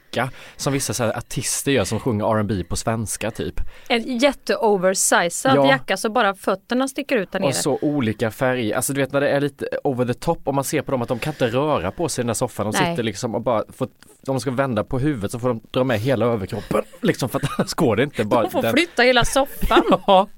som 0.56 0.72
vissa 0.72 0.94
så 0.94 1.04
här 1.04 1.16
artister 1.18 1.72
gör 1.72 1.84
som 1.84 2.00
sjunger 2.00 2.36
R&B 2.38 2.64
på 2.68 2.76
svenska 2.76 3.30
typ. 3.30 3.60
En 3.88 4.18
jätteoversizad 4.18 5.56
Ja. 5.56 5.68
jacka 5.68 5.96
så 5.96 6.10
bara 6.10 6.34
fötterna 6.34 6.88
sticker 6.88 7.16
ut 7.16 7.32
där 7.32 7.40
nere. 7.40 7.48
Och 7.48 7.54
så 7.54 7.78
olika 7.82 8.30
färger, 8.30 8.76
alltså 8.76 8.92
du 8.92 9.00
vet 9.00 9.12
när 9.12 9.20
det 9.20 9.28
är 9.28 9.40
lite 9.40 9.68
over 9.84 10.04
the 10.06 10.14
top 10.14 10.38
och 10.48 10.54
man 10.54 10.64
ser 10.64 10.82
på 10.82 10.90
dem 10.90 11.02
att 11.02 11.08
de 11.08 11.18
kan 11.18 11.32
inte 11.32 11.46
röra 11.46 11.90
på 11.90 12.08
sig 12.08 12.22
i 12.22 12.22
den 12.22 12.26
där 12.26 12.34
soffan. 12.34 12.70
De 12.72 12.78
Nej. 12.78 12.92
sitter 12.92 13.02
liksom 13.02 13.34
och 13.34 13.42
bara, 13.42 13.64
får, 13.72 13.84
om 13.86 13.90
de 14.34 14.40
ska 14.40 14.50
vända 14.50 14.84
på 14.84 14.98
huvudet 14.98 15.32
så 15.32 15.38
får 15.38 15.48
de 15.48 15.60
dra 15.70 15.84
med 15.84 16.00
hela 16.00 16.26
överkroppen 16.26 16.82
liksom 17.00 17.28
för 17.28 17.38
att 17.38 17.58
annars 17.58 17.74
går 17.74 17.96
det 17.96 18.02
inte. 18.02 18.24
Bara 18.24 18.42
De 18.42 18.50
får 18.50 18.62
den- 18.62 18.72
flytta 18.72 19.02
hela 19.02 19.24
soffan. 19.24 19.82
Ja. 20.06 20.28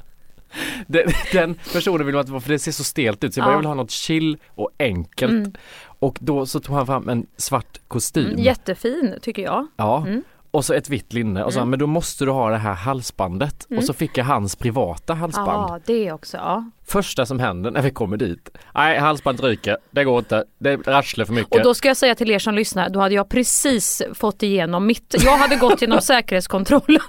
Den, 0.87 1.07
den 1.33 1.55
personen 1.73 2.07
vill 2.07 2.15
man 2.15 2.21
inte 2.21 2.33
vara 2.33 2.41
för 2.41 2.49
det 2.53 2.59
ser 2.59 2.73
så 2.73 2.85
stelt 2.85 3.25
ut 3.25 3.35
så 3.35 3.41
jag 3.41 3.45
bara, 3.47 3.51
Ja. 3.51 3.55
jag 3.55 3.59
vill 3.59 3.67
ha 3.67 3.75
något 3.75 3.91
chill 3.91 4.39
och 4.55 4.71
enkelt. 4.79 5.33
Mm. 5.33 5.53
Och 6.01 6.19
då 6.21 6.47
så 6.47 6.61
tog 6.61 6.77
han 6.77 6.87
fram 6.87 7.09
en 7.09 7.27
svart 7.37 7.81
kostym. 7.89 8.27
Mm, 8.27 8.39
jättefin 8.43 9.15
tycker 9.23 9.43
jag. 9.43 9.67
Ja. 9.77 10.05
Mm. 10.07 10.23
Och 10.53 10.65
så 10.65 10.75
ett 10.75 10.89
vitt 10.89 11.13
linne 11.13 11.45
och 11.45 11.53
så 11.53 11.59
Mm. 11.59 11.71
men 11.71 11.79
då 11.79 11.87
måste 11.87 12.25
du 12.25 12.31
ha 12.31 12.51
det 12.51 12.57
här 12.57 12.75
halsbandet. 12.75 13.67
Mm. 13.71 13.79
Och 13.79 13.85
så 13.85 13.93
fick 13.93 14.19
jag 14.19 14.25
hans 14.25 14.57
privata 14.57 15.15
halsband. 15.15 15.49
Ja, 15.71 15.81
det 15.87 16.13
också. 16.13 16.37
Ja. 16.37 16.71
Första 16.87 17.27
som 17.27 17.39
händer 17.41 17.71
när 17.71 17.83
vi 17.83 17.91
kommer 17.91 18.17
dit. 18.17 18.51
Nej, 18.75 18.99
halsbandet 18.99 19.45
ryker. 19.45 19.77
Det 19.91 20.05
går 20.05 20.19
inte. 20.19 20.45
Det 20.59 20.77
rasslar 20.77 21.25
för 21.25 21.33
mycket. 21.33 21.55
Och 21.57 21.63
då 21.63 21.75
ska 21.75 21.89
jag 21.89 21.97
säga 21.97 22.15
till 22.15 22.31
er 22.31 22.39
som 22.39 22.55
lyssnar, 22.55 22.89
då 22.89 23.01
hade 23.01 23.15
jag 23.15 23.29
precis 23.29 24.03
fått 24.15 24.43
igenom 24.43 24.87
mitt, 24.87 25.15
jag 25.25 25.37
hade 25.37 25.57
gått 25.57 25.83
genom 25.83 26.01
säkerhetskontrollen 26.03 27.01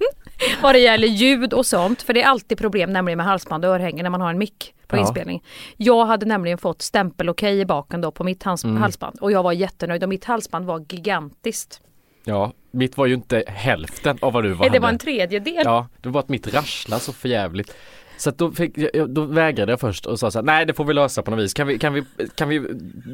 vad 0.61 0.75
det 0.75 0.79
gäller 0.79 1.07
ljud 1.07 1.53
och 1.53 1.65
sånt. 1.65 2.01
För 2.01 2.13
det 2.13 2.21
är 2.21 2.27
alltid 2.27 2.57
problem 2.57 2.93
nämligen 2.93 3.17
med 3.17 3.25
halsband 3.25 3.65
och 3.65 3.71
örhängen 3.71 4.03
när 4.03 4.09
man 4.09 4.21
har 4.21 4.29
en 4.29 4.37
mick 4.37 4.73
på 4.87 4.95
Ja. 4.95 5.01
inspelning. 5.01 5.43
Jag 5.77 6.05
hade 6.05 6.25
nämligen 6.25 6.57
fått 6.57 6.81
stämpel 6.81 7.29
okej 7.29 7.59
i 7.59 7.65
baken 7.65 8.01
då 8.01 8.11
på 8.11 8.23
mitt 8.23 8.43
hals- 8.43 8.63
Mm. 8.65 8.81
halsband 8.81 9.17
och 9.21 9.31
jag 9.31 9.43
var 9.43 9.51
jättenöjd 9.51 10.03
och 10.03 10.09
mitt 10.09 10.25
halsband 10.25 10.65
var 10.65 10.85
gigantiskt. 10.89 11.81
Ja, 12.23 12.51
mitt 12.71 12.97
var 12.97 13.05
ju 13.05 13.13
inte 13.13 13.43
hälften 13.47 14.17
av 14.21 14.33
vad 14.33 14.43
du 14.43 14.49
var. 14.53 14.69
det 14.69 14.79
var 14.79 14.89
en 14.89 14.97
tredjedel. 14.97 15.61
Ja, 15.65 15.87
det 16.01 16.09
var 16.09 16.19
att 16.19 16.29
mitt 16.29 16.53
rasslar 16.53 16.97
så 16.99 17.13
förjävligt. 17.13 17.75
Så 18.21 18.29
att 18.29 18.37
då, 18.37 18.51
fick, 18.51 18.71
jag- 18.93 19.09
då 19.09 19.25
vägrade 19.25 19.71
jag 19.71 19.79
först 19.79 20.05
och 20.05 20.19
sa 20.19 20.31
så 20.31 20.37
här, 20.37 20.43
nej 20.43 20.65
det 20.65 20.73
får 20.73 20.85
vi 20.85 20.93
lösa 20.93 21.21
på 21.21 21.31
något 21.31 21.39
vis. 21.39 21.53
Kan 21.53 21.67
vi, 21.67 21.79
kan 21.79 21.93
vi, 21.93 22.03
kan 22.35 22.49
vi 22.49 22.59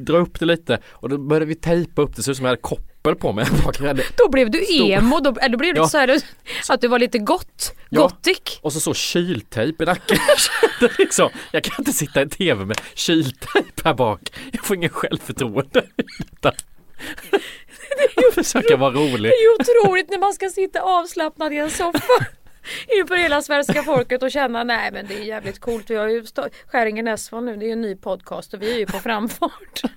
dra 0.05 0.17
upp 0.17 0.39
det 0.39 0.45
lite? 0.45 0.79
Och 0.91 1.09
då 1.09 1.17
började 1.17 1.45
vi 1.45 1.55
tejpa 1.55 2.01
upp 2.01 2.15
det, 2.15 2.23
så 2.23 2.35
som 2.35 2.45
jag 2.45 2.49
hade 2.51 2.61
koppel 2.61 3.15
på 3.15 3.33
mig. 3.33 3.45
Då 4.17 4.29
blev 4.29 4.51
du 4.51 4.59
Stor- 4.65 4.91
emo, 4.91 5.19
då, 5.19 5.31
då 5.51 5.57
blev 5.57 5.73
det 5.73 5.79
Ja. 5.79 5.87
så 5.87 5.97
här, 5.97 6.21
att 6.69 6.81
du 6.81 6.87
var 6.87 6.99
lite 6.99 7.19
gott, 7.19 7.73
Ja. 7.89 8.01
gothic. 8.01 8.59
Och 8.61 8.73
så 8.73 8.79
så 8.79 8.93
kyltejp 8.93 9.83
i 9.83 9.85
nacken. 9.85 10.17
Liksom, 10.99 11.29
jag 11.51 11.63
kan 11.63 11.75
inte 11.79 11.91
sitta 11.93 12.21
i 12.21 12.29
tv 12.29 12.65
med 12.65 12.77
kyltejp 12.95 13.81
här 13.83 13.93
bak. 13.93 14.21
Jag 14.51 14.65
får 14.65 14.75
ingen 14.75 14.89
självförtroende. 14.89 15.83
Utan- 16.31 16.53
Jag 18.15 18.33
försöker 18.33 18.77
vara 18.77 18.91
rolig. 18.91 19.31
Det 19.31 19.35
är 19.35 19.41
ju 19.41 19.55
otroligt 19.83 20.09
när 20.09 20.19
man 20.19 20.33
ska 20.33 20.49
sitta 20.49 20.81
avslappnad 20.81 21.53
i 21.53 21.57
en 21.57 21.69
soffa 21.69 22.25
inför 22.87 23.15
hela 23.15 23.41
svenska 23.41 23.83
folket 23.83 24.23
och 24.23 24.31
känna 24.31 24.63
nej 24.63 24.91
men 24.91 25.07
det 25.07 25.13
är 25.13 25.23
jävligt 25.23 25.59
coolt. 25.59 25.89
Vi 25.89 25.95
har 25.95 26.07
ju 26.07 26.25
Skäringen 26.67 27.07
Esvan 27.07 27.45
nu, 27.45 27.57
det 27.57 27.65
är 27.65 27.67
ju 27.67 27.73
en 27.73 27.81
ny 27.81 27.95
podcast 27.95 28.53
och 28.53 28.61
vi 28.61 28.73
är 28.73 28.79
ju 28.79 28.85
på 28.85 28.99
framfart. 28.99 29.81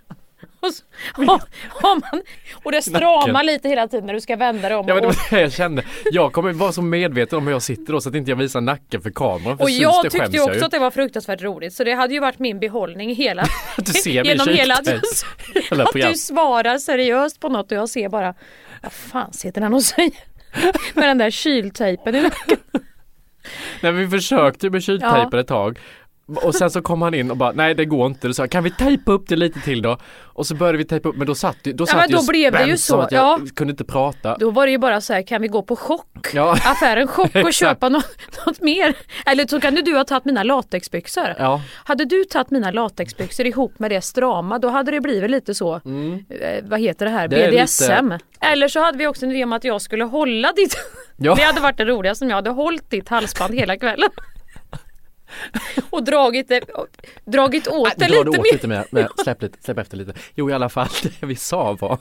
Och, 0.62 0.74
så, 0.74 0.82
har, 1.12 1.42
har 1.68 2.00
man, 2.00 2.22
och 2.62 2.72
det 2.72 2.82
stramar 2.82 3.44
lite 3.44 3.68
hela 3.68 3.88
tiden 3.88 4.06
när 4.06 4.14
du 4.14 4.20
ska 4.20 4.36
vända 4.36 4.68
dig 4.68 4.78
om. 4.78 4.88
Ja 4.88 4.94
men 4.94 5.02
det 5.02 5.06
var 5.06 5.30
det 5.30 5.40
jag 5.40 5.52
kände. 5.52 5.84
Jag 6.12 6.32
kommer 6.32 6.52
vara 6.52 6.72
så 6.72 6.82
medveten 6.82 7.38
om 7.38 7.46
hur 7.46 7.52
jag 7.52 7.62
sitter 7.62 7.92
då 7.92 8.00
så 8.00 8.08
att 8.08 8.14
inte 8.14 8.30
jag 8.30 8.36
visar 8.36 8.60
nacken 8.60 9.00
för 9.00 9.10
kameran. 9.10 9.56
För 9.56 9.64
och 9.64 9.70
syns 9.70 9.80
jag 9.80 10.02
tyckte 10.02 10.30
ju 10.30 10.36
jag 10.36 10.48
också 10.48 10.64
att 10.64 10.70
det 10.70 10.78
var 10.78 10.90
fruktansvärt 10.90 11.42
roligt 11.42 11.74
så 11.74 11.84
det 11.84 11.92
hade 11.92 12.14
ju 12.14 12.20
varit 12.20 12.38
min 12.38 12.60
behållning 12.60 13.14
hela 13.14 13.42
Att 13.76 13.86
du 13.86 13.92
ser 13.92 14.24
genom 14.24 14.48
hela 14.48 14.74
att, 14.74 14.86
kyltejp. 14.86 15.06
jag, 15.54 15.62
Hela 15.62 15.84
att 15.84 15.92
du 15.92 16.14
svarar 16.14 16.78
seriöst 16.78 17.40
på 17.40 17.48
något 17.48 17.72
och 17.72 17.78
jag 17.78 17.88
ser 17.88 18.08
bara 18.08 18.34
vad 18.82 18.92
fan 18.92 19.32
sitter 19.32 19.60
han 19.60 19.74
och 19.74 19.82
säger 19.82 20.12
med 20.94 21.08
den 21.08 21.18
där 21.18 21.30
kyltejpen 21.30 22.14
i 22.14 22.22
nacken. 22.22 22.58
Nej 23.80 23.92
vi 23.92 24.08
försökte 24.08 24.70
med 24.70 24.82
kyltejpen 24.82 25.40
ett 25.40 25.46
tag. 25.46 25.78
Och 26.36 26.54
sen 26.54 26.70
så 26.70 26.82
kom 26.82 27.02
han 27.02 27.14
in 27.14 27.30
och 27.30 27.36
bara 27.36 27.52
nej 27.52 27.74
det 27.74 27.84
går 27.84 28.06
inte. 28.06 28.26
Då 28.26 28.34
sa 28.34 28.48
kan 28.48 28.64
vi 28.64 28.70
tejpa 28.70 29.12
upp 29.12 29.28
det 29.28 29.36
lite 29.36 29.60
till 29.60 29.82
då? 29.82 29.98
Och 30.22 30.46
så 30.46 30.54
började 30.54 30.78
vi 30.78 30.84
tejpa 30.84 31.08
upp 31.08 31.16
men 31.16 31.26
då 31.26 31.34
satt, 31.34 31.56
ju- 31.62 31.72
då 31.72 31.86
satt 31.86 31.96
men 31.96 32.10
ju 32.10 32.16
då 32.16 32.22
blev 32.28 32.52
det 32.52 32.64
ju 32.64 32.76
så, 32.76 33.00
att 33.00 33.12
jag 33.12 33.22
ja. 33.40 33.46
kunde 33.56 33.70
inte 33.70 33.84
prata. 33.84 34.36
Då 34.36 34.50
var 34.50 34.66
det 34.66 34.72
ju 34.72 34.78
bara 34.78 35.00
så 35.00 35.12
här, 35.12 35.22
kan 35.22 35.42
vi 35.42 35.48
gå 35.48 35.62
på 35.62 35.76
chock? 35.76 36.06
Ja. 36.34 36.52
Affären 36.64 37.08
chock 37.08 37.34
och 37.34 37.52
köpa 37.52 37.88
något, 37.88 38.06
något 38.46 38.60
mer? 38.60 38.94
Eller 39.26 39.46
så 39.46 39.60
kan 39.60 39.74
du 39.74 39.96
ha 39.96 40.04
tagit 40.04 40.24
mina 40.24 40.42
latexbyxor. 40.42 41.34
Ja. 41.38 41.60
Hade 41.84 42.04
du 42.04 42.24
tagit 42.24 42.50
mina 42.50 42.70
latexbyxor 42.70 43.46
ihop 43.46 43.78
med 43.78 43.90
det 43.90 44.00
strama 44.00 44.58
då 44.58 44.68
hade 44.68 44.90
det 44.90 45.00
blivit 45.00 45.30
lite 45.30 45.54
så, 45.54 45.74
eh, 45.74 45.80
vad 46.62 46.80
heter 46.80 47.06
det 47.06 47.12
här, 47.12 47.24
Mm. 47.26 47.38
Det 47.40 47.50
BDSM. 47.50 48.08
lite- 48.12 48.24
Eller 48.40 48.68
så 48.68 48.80
hade 48.80 48.98
vi 48.98 49.06
också 49.06 49.24
en 49.26 49.32
idé 49.32 49.44
om 49.44 49.52
att 49.52 49.64
jag 49.64 49.82
skulle 49.82 50.04
hålla 50.04 50.52
ditt, 50.52 50.76
Ja. 51.16 51.34
det 51.36 51.42
hade 51.42 51.60
varit 51.60 51.76
det 51.76 51.84
roligaste 51.84 52.24
om 52.24 52.28
jag 52.30 52.36
hade 52.36 52.50
hållit 52.50 52.90
ditt 52.90 53.08
halsband 53.08 53.54
hela 53.54 53.76
kvällen. 53.76 54.10
och 55.90 56.04
dragit, 56.04 56.48
det, 56.48 56.60
dragit 57.24 57.68
åt 57.68 57.92
det 57.96 58.08
lite 58.08 58.28
åt 58.28 58.52
lite 58.52 58.68
mer, 58.68 58.84
men 58.90 59.08
släpp, 59.22 59.42
lite, 59.42 59.62
släpp 59.62 59.78
efter 59.78 59.96
lite. 59.96 60.12
Jo 60.34 60.50
i 60.50 60.52
alla 60.52 60.68
fall, 60.68 60.88
det 61.20 61.26
vi 61.26 61.36
sa 61.36 61.76
var 61.80 61.98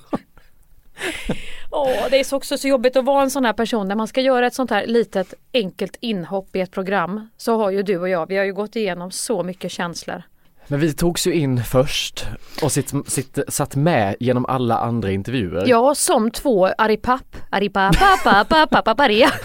Åh, 1.71 2.07
det 2.09 2.19
är 2.19 2.23
så 2.23 2.37
också 2.37 2.57
så 2.57 2.67
jobbigt 2.67 2.95
att 2.95 3.05
vara 3.05 3.23
en 3.23 3.31
sån 3.31 3.45
här 3.45 3.53
person 3.53 3.87
när 3.87 3.95
man 3.95 4.07
ska 4.07 4.21
göra 4.21 4.47
ett 4.47 4.53
sånt 4.53 4.69
här 4.69 4.87
litet 4.87 5.33
enkelt 5.53 5.97
inhopp 5.99 6.55
i 6.55 6.59
ett 6.59 6.71
program. 6.71 7.29
Så 7.37 7.57
har 7.57 7.69
ju 7.71 7.83
du 7.83 7.97
och 7.97 8.09
jag, 8.09 8.27
vi 8.27 8.37
har 8.37 8.45
ju 8.45 8.53
gått 8.53 8.75
igenom 8.75 9.11
så 9.11 9.43
mycket 9.43 9.71
känslor. 9.71 10.23
Men 10.71 10.79
vi 10.79 10.93
togs 10.93 11.27
ju 11.27 11.33
in 11.33 11.63
först 11.63 12.25
och 12.61 12.71
sitt, 12.71 12.93
sitt, 13.07 13.39
satt 13.47 13.75
med 13.75 14.15
genom 14.19 14.45
alla 14.45 14.77
andra 14.77 15.11
intervjuer. 15.11 15.63
Ja, 15.67 15.95
som 15.95 16.31
två 16.31 16.67
Aripap, 16.77 17.35
Aripapapapapapaparea. 17.49 19.31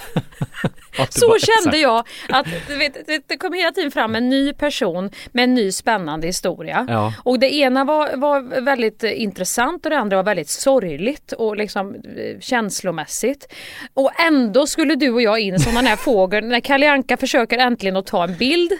Ja, 0.98 1.06
Så 1.10 1.36
kände 1.38 1.78
exakt. 1.78 1.82
jag 1.82 2.04
att 2.28 2.46
vet, 2.78 3.06
det, 3.06 3.22
det 3.26 3.36
kom 3.36 3.52
hela 3.52 3.70
tiden 3.72 3.90
fram 3.90 4.14
en 4.14 4.28
ny 4.28 4.52
person 4.52 5.10
med 5.32 5.44
en 5.44 5.54
ny 5.54 5.72
spännande 5.72 6.26
historia. 6.26 6.86
Ja. 6.88 7.12
Och 7.22 7.38
det 7.38 7.54
ena 7.54 7.84
var, 7.84 8.16
var 8.16 8.60
väldigt 8.60 9.02
intressant 9.02 9.84
och 9.86 9.90
det 9.90 9.98
andra 9.98 10.16
var 10.16 10.24
väldigt 10.24 10.48
sorgligt 10.48 11.32
och 11.32 11.56
liksom 11.56 11.94
eh, 11.94 12.40
känslomässigt. 12.40 13.52
Och 13.94 14.20
ändå 14.20 14.66
skulle 14.66 14.94
du 14.94 15.10
och 15.10 15.22
jag 15.22 15.40
in 15.40 15.58
som 15.58 15.74
den 15.74 15.86
här 15.86 15.96
fågeln 15.96 16.48
när 16.48 16.60
Kalle 16.60 16.90
Anka 16.90 17.16
försöker 17.16 17.58
äntligen 17.58 17.96
att 17.96 18.06
ta 18.06 18.24
en 18.24 18.36
bild. 18.36 18.72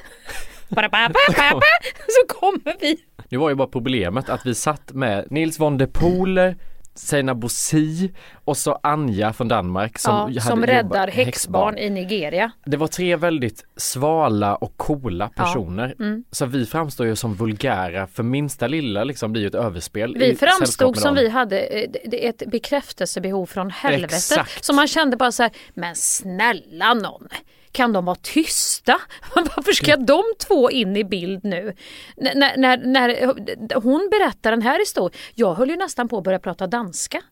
Så 2.07 2.35
kommer 2.35 2.81
vi. 2.81 2.97
Nu 3.29 3.39
var 3.39 3.49
ju 3.49 3.55
bara 3.55 3.69
problemet 3.69 4.29
att 4.29 4.47
vi 4.47 4.55
satt 4.55 4.93
med 4.93 5.27
Nils 5.31 5.61
von 5.61 5.79
der 5.79 5.87
Poel, 5.87 6.55
Seinabo 6.97 7.41
Bosi 7.41 8.13
och 8.45 8.57
så 8.57 8.79
Anja 8.83 9.33
från 9.33 9.49
Danmark 9.49 9.99
som, 9.99 10.33
ja, 10.33 10.41
som 10.43 10.67
räddar 10.67 11.09
häxbarn 11.09 11.79
i 11.79 11.91
Nigeria. 11.91 12.51
Det 12.67 12.77
var 12.77 12.87
tre 12.87 13.17
väldigt 13.17 13.65
svala 13.77 14.57
och 14.57 14.77
coola 14.77 15.31
Ja, 15.37 15.45
personer. 15.45 15.95
mm. 15.99 16.25
Så 16.31 16.47
vi 16.47 16.67
framstår 16.67 17.07
ju 17.07 17.17
som 17.17 17.35
vulgära 17.35 18.07
för 18.07 18.23
minsta 18.23 18.67
lilla 18.67 19.05
liksom 19.05 19.33
blir 19.33 19.43
ju 19.43 19.49
ett 19.49 19.55
överspel. 19.55 20.17
Vi 20.19 20.37
framstod 20.37 20.97
som 20.99 21.15
vi 21.15 21.29
hade 21.29 21.61
eh, 21.61 21.89
ett 22.13 22.43
bekräftelsebehov 22.47 23.47
från 23.47 23.71
helvetet. 23.71 24.17
Exakt. 24.17 24.65
Så 24.65 24.73
man 24.73 24.89
kände 24.89 25.17
bara 25.17 25.33
så 25.33 25.43
här, 25.43 25.53
men 25.75 25.97
snälla 25.97 26.95
någon. 26.95 27.29
Kan 27.75 27.93
de 27.93 28.05
vara 28.05 28.17
tysta? 28.23 29.01
Varför 29.35 29.73
ska 29.73 29.97
de 29.97 30.23
två 30.47 30.71
in 30.71 30.97
i 30.97 31.05
bild 31.05 31.45
nu? 31.45 31.75
N- 32.17 32.31
när, 32.35 32.57
när, 32.57 32.77
när 32.77 33.81
hon 33.81 34.09
berättar 34.11 34.51
den 34.51 34.63
här 34.63 34.79
historien. 34.79 35.21
Jag 35.35 35.55
höll 35.55 35.71
ju 35.71 35.77
nästan 35.77 36.09
på 36.09 36.19
att 36.19 36.25
börja 36.25 36.39
prata 36.39 36.67
danska. 36.67 37.23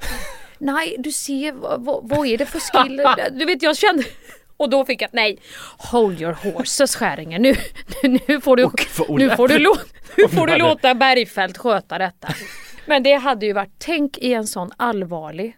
Nej, 0.58 0.96
du 0.98 1.12
ser, 1.12 1.52
vad, 1.52 2.08
vad, 2.08 2.26
är 2.26 2.38
det 2.38 2.46
för 2.46 2.60
skill? 2.60 3.02
Du 3.38 3.44
vet, 3.44 3.62
jag 3.62 3.76
kände... 3.76 4.04
Och 4.56 4.70
då 4.70 4.84
fick 4.84 5.02
jag, 5.02 5.10
nej, 5.12 5.38
hold 5.78 6.20
your 6.20 6.32
horses 6.32 6.96
Skäringer, 6.96 7.38
nu, 7.38 7.54
nu, 8.28 8.40
får 8.40 8.56
du, 8.56 8.62
nu 9.08 9.30
får 9.30 9.48
du, 9.48 9.58
nu 10.16 10.28
får 10.28 10.46
du 10.46 10.56
låta 10.56 10.94
Bergfeldt 10.94 11.58
sköta 11.58 11.98
detta. 11.98 12.28
Men 12.86 13.02
det 13.02 13.14
hade 13.14 13.46
ju 13.46 13.52
varit, 13.52 13.74
tänk 13.78 14.18
i 14.18 14.32
en 14.34 14.46
sån 14.46 14.70
allvarlig 14.76 15.56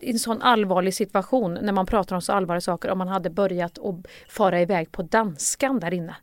i 0.00 0.10
en 0.10 0.18
sån 0.18 0.42
allvarlig 0.42 0.94
situation 0.94 1.58
när 1.62 1.72
man 1.72 1.86
pratar 1.86 2.16
om 2.16 2.22
så 2.22 2.32
allvarliga 2.32 2.60
saker 2.60 2.90
om 2.90 2.98
man 2.98 3.08
hade 3.08 3.30
börjat 3.30 3.78
att 3.78 3.94
fara 4.28 4.60
iväg 4.60 4.92
på 4.92 5.02
danskan 5.02 5.80
där 5.80 5.94
inne. 5.94 6.16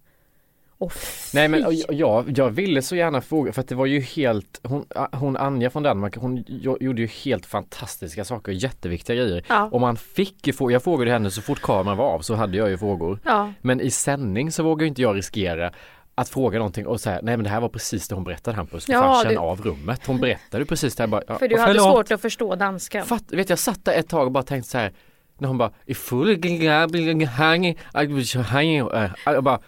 Och 0.80 0.94
Nej 1.34 1.48
men 1.48 1.66
och 1.66 1.74
jag, 1.74 2.38
jag 2.38 2.50
ville 2.50 2.82
så 2.82 2.96
gärna 2.96 3.22
fråga 3.22 3.54
för 3.54 3.62
att 3.62 3.68
det 3.68 3.76
var 3.76 3.86
ju 3.86 4.00
helt 4.00 4.60
Hon, 4.64 4.86
hon 5.12 5.38
Anja 5.38 5.70
från 5.70 5.84
Danmark 5.84 6.16
hon 6.16 6.44
jo- 6.48 6.78
gjorde 6.80 7.02
ju 7.02 7.08
helt 7.08 7.46
fantastiska 7.46 8.26
saker, 8.26 8.52
jätteviktiga 8.52 9.16
grejer. 9.16 9.46
Ja. 9.50 9.70
Och 9.72 9.82
man 9.82 9.98
fick 9.98 10.48
ju 10.48 10.54
få, 10.54 10.72
jag 10.72 10.84
frågade 10.84 11.12
henne 11.12 11.32
så 11.32 11.42
fort 11.42 11.62
kameran 11.62 11.98
var 11.98 12.06
av 12.06 12.20
så 12.20 12.36
hade 12.36 12.58
jag 12.58 12.70
ju 12.70 12.78
frågor. 12.78 13.20
Ja. 13.24 13.54
Men 13.62 13.82
i 13.82 13.92
sändning 13.92 14.52
så 14.52 14.64
vågar 14.64 14.84
ju 14.84 14.88
inte 14.88 15.02
jag 15.02 15.16
riskera 15.16 15.72
att 16.18 16.30
fråga 16.30 16.58
någonting 16.58 16.88
och 16.88 17.02
säga 17.02 17.20
nej 17.24 17.38
men 17.38 17.44
det 17.44 17.50
här 17.50 17.62
var 17.62 17.70
precis 17.70 18.08
det 18.08 18.16
hon 18.16 18.24
berättade 18.24 18.58
Hampus. 18.58 18.86
För 18.86 18.94
Ja, 18.94 19.02
fan 19.02 19.24
känn 19.24 19.32
du- 19.32 19.38
av 19.40 19.62
rummet. 19.62 20.02
Hon 20.08 20.20
berättade 20.20 20.66
precis 20.66 20.96
det 20.96 21.04
här 21.04 21.08
bara. 21.08 21.22
ja, 21.28 21.38
för 21.40 21.48
du 21.48 21.58
hade 21.60 21.74
förlåt. 21.74 21.94
svårt 21.96 22.12
att 22.12 22.22
förstå 22.22 22.56
danskan. 22.56 23.06
Fatt, 23.06 23.24
vet 23.32 23.50
jag 23.50 23.60
satt 23.60 23.86
där 23.86 23.94
ett 23.94 24.10
tag 24.10 24.26
och 24.26 24.32
bara 24.32 24.44
tänkte 24.44 24.70
så 24.72 24.78
här 24.78 24.94
när 25.40 25.48
hon 25.48 25.58
bara 25.58 25.72
i 25.86 25.94
full 25.94 26.38
jag 29.34 29.44
bara 29.44 29.60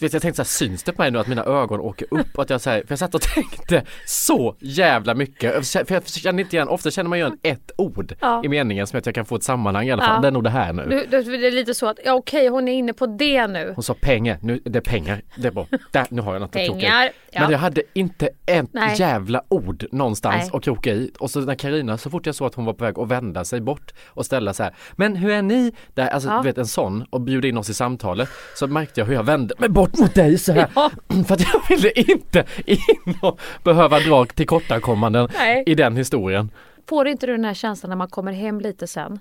Vet, 0.00 0.12
jag 0.12 0.22
tänkte 0.22 0.36
så 0.36 0.42
här, 0.64 0.68
syns 0.68 0.82
det 0.82 0.92
på 0.92 1.02
mig 1.02 1.10
nu 1.10 1.18
att 1.18 1.26
mina 1.26 1.44
ögon 1.44 1.80
åker 1.80 2.06
upp? 2.10 2.38
Att 2.38 2.50
jag, 2.50 2.60
så 2.60 2.70
här, 2.70 2.80
för 2.80 2.86
jag 2.88 2.98
satt 2.98 3.14
och 3.14 3.22
tänkte 3.22 3.82
så 4.06 4.56
jävla 4.58 5.14
mycket. 5.14 5.68
För 5.68 5.92
jag 5.94 6.08
känner 6.08 6.42
inte 6.42 6.56
igen, 6.56 6.68
ofta 6.68 6.90
känner 6.90 7.08
man 7.08 7.18
igen 7.18 7.38
ett 7.42 7.70
ord 7.76 8.14
Ja. 8.20 8.44
i 8.44 8.48
meningen 8.48 8.86
som 8.86 8.98
att 8.98 9.06
jag 9.06 9.14
kan 9.14 9.24
få 9.24 9.36
ett 9.36 9.42
sammanhang 9.42 9.86
i 9.86 9.92
alla 9.92 10.02
fall. 10.02 10.14
Ja. 10.14 10.20
Det 10.20 10.28
är 10.28 10.32
nog 10.32 10.44
det 10.44 10.50
här 10.50 10.72
nu. 10.72 11.06
Du, 11.10 11.22
du, 11.22 11.36
det 11.36 11.46
är 11.46 11.50
lite 11.50 11.74
så 11.74 11.86
att, 11.88 11.98
ja 12.04 12.12
okej 12.14 12.48
hon 12.48 12.68
är 12.68 12.72
inne 12.72 12.92
på 12.92 13.06
det 13.06 13.46
nu. 13.46 13.72
Hon 13.74 13.84
sa 13.84 13.94
pengar, 14.00 14.38
nu, 14.42 14.60
det 14.64 14.78
är 14.78 14.80
pengar, 14.82 15.22
det 15.36 15.48
är 15.48 15.52
bra. 15.52 15.66
Där, 15.92 16.06
nu 16.08 16.22
har 16.22 16.32
jag 16.32 16.40
något. 16.40 16.52
Pengar, 16.52 17.10
ja. 17.36 17.42
Men 17.42 17.50
jag 17.50 17.58
hade 17.58 17.82
inte 17.92 18.28
ett 18.46 18.68
Nej. 18.72 18.96
jävla 18.98 19.42
ord 19.48 19.86
någonstans 19.92 20.36
Nej. 20.38 20.50
att 20.52 20.62
kroka 20.64 20.92
i. 20.92 21.10
Och 21.18 21.30
så 21.30 21.40
när 21.40 21.54
Karina 21.54 21.98
så 21.98 22.10
fort 22.10 22.26
jag 22.26 22.34
såg 22.34 22.46
att 22.46 22.54
hon 22.54 22.64
var 22.64 22.72
på 22.72 22.84
väg 22.84 22.98
att 22.98 23.08
vända 23.08 23.44
sig 23.44 23.60
bort 23.60 23.92
och 24.06 24.26
ställa 24.26 24.54
så 24.54 24.62
här, 24.62 24.74
men 24.96 25.16
hur 25.16 25.30
är 25.30 25.42
ni? 25.42 25.72
Där, 25.94 26.08
alltså 26.08 26.28
Ja. 26.28 26.36
du 26.36 26.42
vet 26.42 26.58
en 26.58 26.66
sån 26.66 27.02
och 27.10 27.20
bjuda 27.20 27.48
in 27.48 27.58
oss 27.58 27.70
i 27.70 27.74
samtalet. 27.74 28.28
Så 28.54 28.66
märkte 28.66 29.00
jag 29.00 29.06
hur 29.06 29.14
jag 29.14 29.24
vände 29.24 29.54
mig 29.58 29.68
bort 29.68 29.98
mot 29.98 30.14
dig 30.14 30.38
så 30.38 30.52
här. 30.52 30.68
För 31.26 31.34
att 31.34 31.40
jag 31.52 31.68
ville 31.68 31.90
inte 31.90 32.44
in 32.66 33.14
och 33.22 33.40
behöva 33.64 34.00
dra 34.00 34.24
tillkortakommanden 34.26 35.28
Nej. 35.38 35.62
i 35.66 35.74
den 35.74 35.96
historien. 35.96 36.50
Får 36.88 37.08
inte 37.08 37.26
du 37.26 37.32
den 37.32 37.44
här 37.44 37.54
känslan 37.54 37.90
när 37.90 37.96
man 37.96 38.08
kommer 38.08 38.32
hem 38.32 38.60
lite 38.60 38.86
sen? 38.86 39.18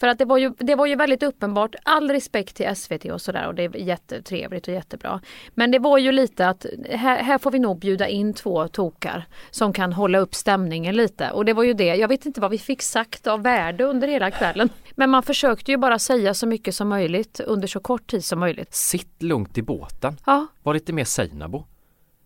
För 0.00 0.08
att 0.08 0.18
det 0.18 0.24
var 0.24 0.38
ju, 0.38 0.52
det 0.58 0.74
var 0.74 0.86
ju 0.86 0.96
väldigt 0.96 1.22
uppenbart, 1.22 1.74
all 1.82 2.10
respekt 2.10 2.56
till 2.56 2.76
SVT 2.76 3.04
och 3.04 3.20
sådär 3.20 3.46
och 3.46 3.54
det 3.54 3.62
är 3.64 3.76
jättetrevligt 3.76 4.68
och 4.68 4.74
jättebra. 4.74 5.20
Men 5.54 5.70
det 5.70 5.78
var 5.78 5.98
ju 5.98 6.12
lite 6.12 6.48
att 6.48 6.66
här, 6.90 7.22
här 7.22 7.38
får 7.38 7.50
vi 7.50 7.58
nog 7.58 7.78
bjuda 7.78 8.08
in 8.08 8.34
två 8.34 8.68
tokar 8.68 9.26
som 9.50 9.72
kan 9.72 9.92
hålla 9.92 10.18
upp 10.18 10.34
stämningen 10.34 10.96
lite. 10.96 11.30
Och 11.30 11.44
det 11.44 11.52
var 11.52 11.62
ju 11.62 11.74
det, 11.74 11.94
jag 11.96 12.08
vet 12.08 12.26
inte 12.26 12.40
vad 12.40 12.50
vi 12.50 12.58
fick 12.58 12.82
sagt 12.82 13.26
av 13.26 13.42
värde 13.42 13.84
under 13.84 14.08
hela 14.08 14.30
kvällen. 14.30 14.68
Men 14.94 15.10
man 15.10 15.22
försökte 15.22 15.70
ju 15.70 15.76
bara 15.76 15.98
säga 15.98 16.34
så 16.34 16.46
mycket 16.46 16.74
som 16.74 16.88
möjligt 16.88 17.40
under 17.40 17.68
så 17.68 17.80
kort 17.80 18.06
tid 18.06 18.24
som 18.24 18.40
möjligt. 18.40 18.74
Sitt 18.74 19.22
lugnt 19.22 19.58
i 19.58 19.62
båten. 19.62 20.16
Ja, 20.26 20.46
Var 20.62 20.74
lite 20.74 20.92
mer 20.92 21.04
Seinabo. 21.04 21.64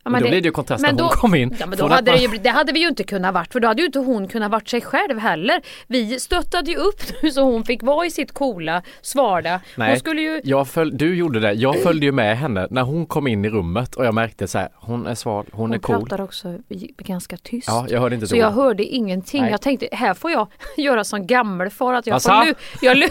Men 0.05 0.23
då 0.23 0.29
blir 0.29 0.41
det 0.41 0.47
ju 0.49 0.53
kontrast 0.53 0.83
när 0.83 0.93
men 0.93 1.01
hon 1.01 1.09
kom 1.11 1.35
in. 1.35 1.57
Ja, 1.61 1.67
men 1.67 1.79
då 1.79 1.89
hade 1.89 2.11
man- 2.13 2.19
det, 2.21 2.25
ju, 2.27 2.39
det 2.39 2.51
hade 2.51 2.73
vi 2.73 2.81
ju 2.81 2.89
inte 2.89 3.05
kunnat 3.05 3.35
varit 3.35 3.53
för 3.53 3.61
då 3.61 3.69
hade 3.69 3.83
ju 3.83 3.87
inte 3.87 3.99
hon 3.99 4.29
kunnat 4.29 4.51
varit 4.51 4.69
sig 4.69 4.81
själv 4.81 5.19
heller. 5.19 5.63
Vi 5.87 6.21
stöttade 6.21 6.71
ju 6.71 6.77
upp 6.77 7.03
nu 7.23 7.31
så 7.31 7.43
hon 7.43 7.65
fick 7.65 7.83
vara 7.83 8.07
i 8.07 8.11
sitt 8.11 8.33
coola, 8.33 8.83
svarda. 9.03 9.51
Hon 9.53 9.61
Nej, 9.75 9.99
skulle 9.99 10.23
ju... 10.23 10.41
jag 10.45 10.69
föl- 10.69 10.97
du 10.99 11.15
gjorde 11.17 11.41
det. 11.41 11.53
Jag 11.53 11.83
följde 11.83 12.07
ju 12.07 12.13
med 12.13 12.39
henne 12.39 12.67
när 12.71 12.83
hon 12.83 13.07
kom 13.07 13.27
in 13.27 13.45
i 13.45 13.49
rummet 13.51 13.95
och 13.95 14.05
jag 14.05 14.15
märkte 14.15 14.49
så 14.49 14.59
här, 14.59 14.69
hon 14.75 15.07
är 15.07 15.15
sval, 15.15 15.47
hon, 15.53 15.71
är 15.71 15.75
Hon 15.75 15.81
cool. 15.81 15.97
pratar 16.01 16.21
också 16.21 16.59
ganska 16.99 17.37
tyst. 17.37 17.69
Ja, 17.69 17.87
jag 17.89 18.01
hörde 18.01 18.15
inte 18.15 18.27
så 18.27 18.35
ord. 18.35 18.41
jag 18.43 18.51
hörde 18.51 18.85
ingenting. 18.85 19.43
Nej. 19.43 19.51
Jag 19.51 19.61
tänkte 19.61 19.89
här 19.93 20.15
får 20.15 20.31
jag 20.31 20.49
göra 20.77 21.05
som 21.05 21.27
gammelfar 21.27 21.95
att 21.95 22.07
jag 22.07 22.15
Vad 22.15 22.23
får 22.23 22.47
lu- 22.47 22.55
jag 22.81 22.97
lu- 22.97 23.09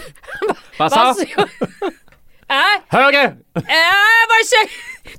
Nej, 2.50 2.80
Höger! 2.88 3.24
äh, 3.54 3.62
säger 4.46 4.70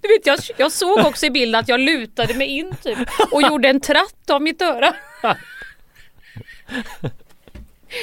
du 0.01 0.07
vet, 0.07 0.25
jag, 0.25 0.39
jag 0.57 0.71
såg 0.71 0.97
också 1.05 1.25
i 1.25 1.29
bilden 1.29 1.59
att 1.59 1.67
jag 1.67 1.79
lutade 1.79 2.33
mig 2.33 2.47
in 2.47 2.75
typ 2.83 2.97
och 3.31 3.41
gjorde 3.41 3.67
en 3.69 3.79
tratt 3.79 4.29
av 4.29 4.41
mitt 4.41 4.61
öra. 4.61 4.95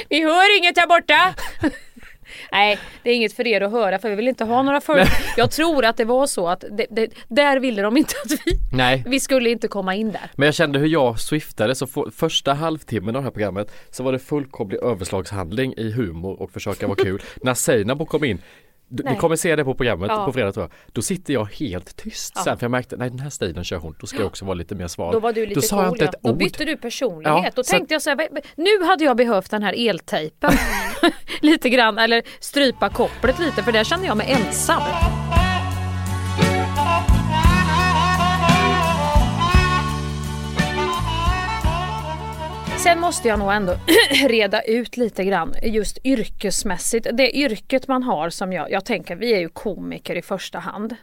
Vi 0.09 0.23
hör 0.25 0.59
inget 0.59 0.79
här 0.79 0.87
borta. 0.87 1.35
Nej, 2.53 2.79
det 3.03 3.11
är 3.11 3.15
inget 3.15 3.33
för 3.33 3.47
er 3.47 3.61
att 3.61 3.71
höra 3.73 3.99
för 3.99 4.11
vi 4.11 4.15
vill 4.17 4.29
inte 4.29 4.45
ha 4.45 4.63
några 4.63 4.81
för. 4.81 5.05
Jag 5.37 5.51
tror 5.51 5.85
att 5.85 5.97
det 5.97 6.05
var 6.05 6.27
så 6.27 6.49
att 6.49 6.65
det, 6.71 6.87
det, 6.91 7.11
där 7.29 7.61
ville 7.61 7.83
de 7.83 7.97
inte 7.97 8.15
att 8.25 8.31
vi, 8.47 8.59
Nej. 8.73 9.05
vi 9.07 9.21
skulle 9.21 9.51
inte 9.51 9.69
komma 9.69 9.95
in 9.95 10.13
där. 10.13 10.31
Men 10.37 10.47
jag 10.47 10.55
kände 10.55 10.79
hur 10.79 10.87
jag 10.87 11.21
swiftade 11.21 11.75
så 11.75 11.87
få- 11.87 12.11
första 12.11 12.55
halvtimmen 12.55 13.17
av 13.17 13.23
det 13.23 13.27
här 13.27 13.31
programmet 13.31 13.73
så 13.91 14.03
var 14.03 14.13
det 14.13 14.19
fullkomlig 14.19 14.79
överslagshandling 14.79 15.75
i 15.77 15.93
humor 15.93 16.43
och 16.43 16.51
försöka 16.51 16.87
vara 16.87 16.97
kul. 17.05 17.23
När 17.43 17.55
Seinabo 17.55 18.07
kom 18.07 18.25
in 18.25 18.43
du, 18.89 19.03
ni 19.05 19.17
kommer 19.17 19.37
se 19.37 19.57
det 19.57 19.65
på 19.65 19.75
programmet 19.75 20.11
Ja. 20.15 20.27
på 20.27 20.33
fredag 20.33 20.53
tror 20.53 20.65
jag. 20.65 20.71
Då 20.95 21.03
sitter 21.03 21.35
jag 21.35 21.45
helt 21.53 21.97
tyst 21.97 22.33
Ja. 22.37 22.43
sen 22.45 22.59
för 22.59 22.65
jag 22.65 22.71
märkte 22.71 22.97
nej 22.97 23.11
den 23.11 23.19
här 23.19 23.31
stilen 23.31 23.65
kör 23.65 23.77
hon. 23.77 23.97
Då 24.01 24.07
ska 24.07 24.19
jag 24.19 24.27
också 24.27 24.45
vara 24.45 24.55
lite 24.55 24.75
mer 24.75 24.89
sval. 24.89 25.13
Då 25.13 25.21
var 25.21 25.33
du 25.33 25.41
lite 25.47 25.55
Då 25.55 25.63
sa 25.63 25.77
cool, 25.77 25.85
jag 25.85 25.95
inte 25.95 26.05
ja. 26.05 26.09
ett 26.11 26.19
Då 26.23 26.31
ord. 26.31 26.37
bytte 26.39 26.65
du 26.65 26.77
personlighet. 26.77 27.45
Ja, 27.45 27.51
Då 27.55 27.65
så 27.65 27.71
tänkte 27.71 27.95
jag 27.95 28.03
så 28.03 28.11
här, 28.11 28.17
"Vad- 28.17 28.29
nu 28.57 28.85
hade 28.87 29.05
jag 29.05 29.17
behövt 29.17 29.51
den 29.51 29.63
här 29.63 29.89
eltejpen. 29.89 30.53
lite 31.41 31.69
grann, 31.71 31.99
eller 31.99 32.23
strypa 32.41 32.89
kopplet 32.89 33.39
lite 33.39 33.63
för 33.63 33.73
där 33.73 33.85
kände 33.85 34.07
jag 34.07 34.17
mig 34.17 34.31
ensam. 34.33 34.83
Sen 42.83 43.01
måste 43.01 43.29
jag 43.29 43.39
nog 43.39 43.53
ändå 43.53 43.77
reda 44.29 44.63
ut 44.63 44.97
lite 44.97 45.25
grann 45.25 45.55
just 45.63 45.99
yrkesmässigt. 46.05 47.07
Det 47.13 47.37
yrket 47.37 47.89
man 47.89 48.03
har 48.03 48.31
som 48.31 48.53
jag, 48.53 48.71
jag 48.71 48.85
tänker, 48.85 49.17
vi 49.17 49.35
är 49.35 49.39
ju 49.39 49.49
komiker 49.49 50.15
i 50.17 50.23
första 50.23 50.59
hand. 50.59 50.97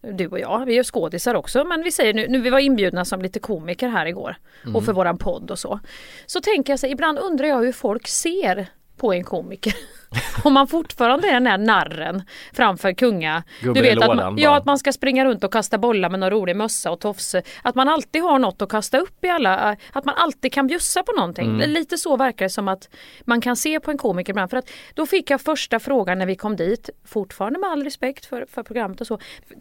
Du 0.00 0.26
och 0.26 0.38
jag, 0.38 0.66
vi 0.66 0.78
är 0.78 0.82
skådisar 0.82 1.34
också 1.34 1.64
men 1.64 1.82
vi 1.82 1.92
säger 1.92 2.14
nu, 2.14 2.28
nu 2.28 2.40
vi 2.40 2.50
var 2.50 2.58
inbjudna 2.58 3.04
som 3.04 3.22
lite 3.22 3.40
komiker 3.40 3.88
här 3.88 4.06
igår 4.06 4.36
Mm. 4.64 4.76
och 4.76 4.84
för 4.84 4.92
våran 4.92 5.18
podd 5.18 5.50
och 5.50 5.58
så. 5.58 5.80
Så 6.26 6.40
tänker 6.40 6.72
jag 6.72 6.80
så 6.80 6.86
ibland 6.86 7.18
undrar 7.18 7.46
jag 7.46 7.62
hur 7.62 7.72
folk 7.72 8.08
ser 8.08 8.66
på 8.96 9.12
en 9.12 9.24
komiker. 9.24 9.74
Om 10.44 10.52
man 10.52 10.68
fortfarande 10.68 11.28
är 11.28 11.32
den 11.32 11.46
här 11.46 11.58
narren 11.58 12.22
framför 12.52 12.92
kunga. 12.92 13.42
Gubben 13.60 13.84
i 13.84 13.90
att 13.90 13.94
lådan 13.94 14.16
man, 14.16 14.34
bara. 14.34 14.42
ja, 14.42 14.56
att 14.56 14.64
man 14.64 14.78
ska 14.78 14.92
springa 14.92 15.24
runt 15.24 15.44
och 15.44 15.52
kasta 15.52 15.78
bollar 15.78 16.10
med 16.10 16.20
någon 16.20 16.30
rolig 16.30 16.56
mössa 16.56 16.90
och 16.90 17.00
tofse. 17.00 17.42
Att 17.62 17.74
man 17.74 17.88
alltid 17.88 18.22
har 18.22 18.38
något 18.38 18.62
att 18.62 18.68
kasta 18.68 18.98
upp 18.98 19.24
i 19.24 19.28
alla, 19.28 19.76
att 19.92 20.04
man 20.04 20.14
alltid 20.14 20.52
kan 20.52 20.66
bjussa 20.66 21.02
på 21.02 21.12
någonting. 21.12 21.46
Mm. 21.46 21.70
Lite 21.70 21.98
så 21.98 22.16
verkar 22.16 22.44
det 22.44 22.50
som 22.50 22.68
att 22.68 22.88
man 23.24 23.40
kan 23.40 23.56
se 23.56 23.80
på 23.80 23.90
en 23.90 23.98
komiker 23.98 24.32
ibland. 24.32 24.50
För 24.50 24.56
att 24.56 24.70
då 24.94 25.06
fick 25.06 25.30
jag 25.30 25.40
första 25.40 25.80
frågan 25.80 26.18
när 26.18 26.26
vi 26.26 26.36
kom 26.36 26.56
dit, 26.56 26.90
fortfarande 27.04 27.58
med 27.58 27.70
all 27.70 27.84
respekt 27.84 28.26
för, 28.26 28.46
för 28.50 28.62
programmet 28.62 29.00
och 29.00 29.06
så. 29.06 29.18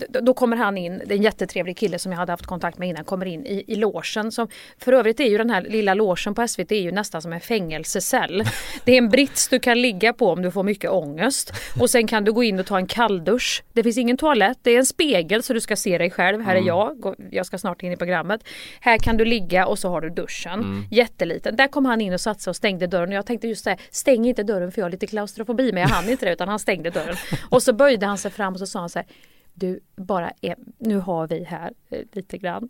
Då 0.10 0.34
kommer 0.34 0.58
han 0.58 0.78
in, 0.78 1.02
det 1.06 1.14
är 1.14 1.18
en 1.18 1.24
jättetrevlig 1.24 1.78
kille 1.78 2.00
som 2.00 2.12
jag 2.12 2.20
hade 2.20 2.32
haft 2.32 2.46
kontakt 2.46 2.78
med 2.78 2.90
innan, 2.90 3.04
kommer 3.04 3.26
in 3.26 3.46
i, 3.46 3.64
i 3.68 3.76
logen. 3.76 4.32
Som, 4.32 4.48
för 4.78 4.94
övrigt 4.94 5.20
är 5.20 5.30
ju 5.30 5.38
den 5.38 5.50
här 5.50 5.62
lilla 5.62 5.94
logen 5.94 6.36
på 6.36 6.48
SVT 6.48 6.72
är 6.72 6.82
ju 6.82 6.92
nästan 6.92 7.22
som 7.22 7.34
en 7.34 7.42
fängelsecell. 7.42 8.44
Det 8.86 8.92
är 8.92 8.98
en 8.98 9.10
brits 9.10 9.48
du 9.48 9.60
kan 9.60 9.82
ligga 9.82 10.14
på 10.14 10.36
om 10.41 10.45
du 10.45 10.51
får 10.51 10.63
mycket 10.63 10.89
ångest. 10.91 11.54
Och 11.80 11.89
sen 11.89 12.08
kan 12.08 12.23
du 12.23 12.32
gå 12.34 12.43
in 12.43 12.60
och 12.60 12.65
ta 12.65 12.77
en 12.77 12.88
kalldusch. 12.88 13.63
Det 13.73 13.84
finns 13.84 13.97
ingen 13.97 14.17
toalett, 14.17 14.58
det 14.62 14.71
är 14.71 14.77
en 14.77 14.86
spegel 14.86 15.43
så 15.43 15.54
du 15.54 15.62
ska 15.62 15.75
se 15.75 15.97
dig 15.97 16.10
själv. 16.12 16.41
Här 16.41 16.56
är 16.56 16.62
Mm. 16.62 16.67
jag, 16.67 17.15
jag 17.32 17.45
ska 17.45 17.58
snart 17.58 17.84
in 17.84 17.91
i 17.91 17.97
programmet. 17.97 18.41
Här 18.80 18.97
kan 18.97 19.17
du 19.17 19.25
ligga 19.25 19.65
och 19.65 19.80
så 19.80 19.89
har 19.89 20.01
du 20.01 20.10
duschen. 20.10 20.54
Mm. 20.60 20.84
Jätteliten. 20.91 21.56
Där 21.56 21.67
kom 21.67 21.86
han 21.86 22.01
in 22.01 22.13
och 22.13 22.21
satte 22.21 22.41
sig 22.41 22.51
och 22.51 22.56
stängde 22.56 22.88
dörren. 22.88 23.10
Och 23.10 23.15
jag 23.15 23.25
tänkte 23.25 23.47
just 23.47 23.63
säga, 23.63 23.77
stäng 23.91 24.25
inte 24.25 24.43
dörren 24.43 24.71
för 24.71 24.82
jag 24.82 24.86
har 24.86 24.91
lite 24.91 25.08
klaustrofobi. 25.08 25.71
Men 25.71 25.82
jag 25.82 25.89
hann 25.89 26.10
inte 26.10 26.25
det 26.25 26.34
utan 26.34 26.47
han 26.47 26.60
stängde 26.60 26.89
dörren. 26.89 27.15
Och 27.49 27.63
så 27.63 27.73
böjde 27.73 28.06
han 28.06 28.17
sig 28.17 28.32
fram 28.32 28.54
och 28.54 28.60
så 28.60 28.65
sa 28.67 28.80
han 28.80 28.89
så 28.89 28.99
här, 28.99 29.08
du 29.54 29.80
bara, 29.95 30.32
är, 30.41 30.56
nu 30.77 30.97
har 30.97 31.27
vi 31.27 31.43
här 31.43 31.71
eh, 31.91 31.99
lite 32.12 32.38
grann 32.38 32.69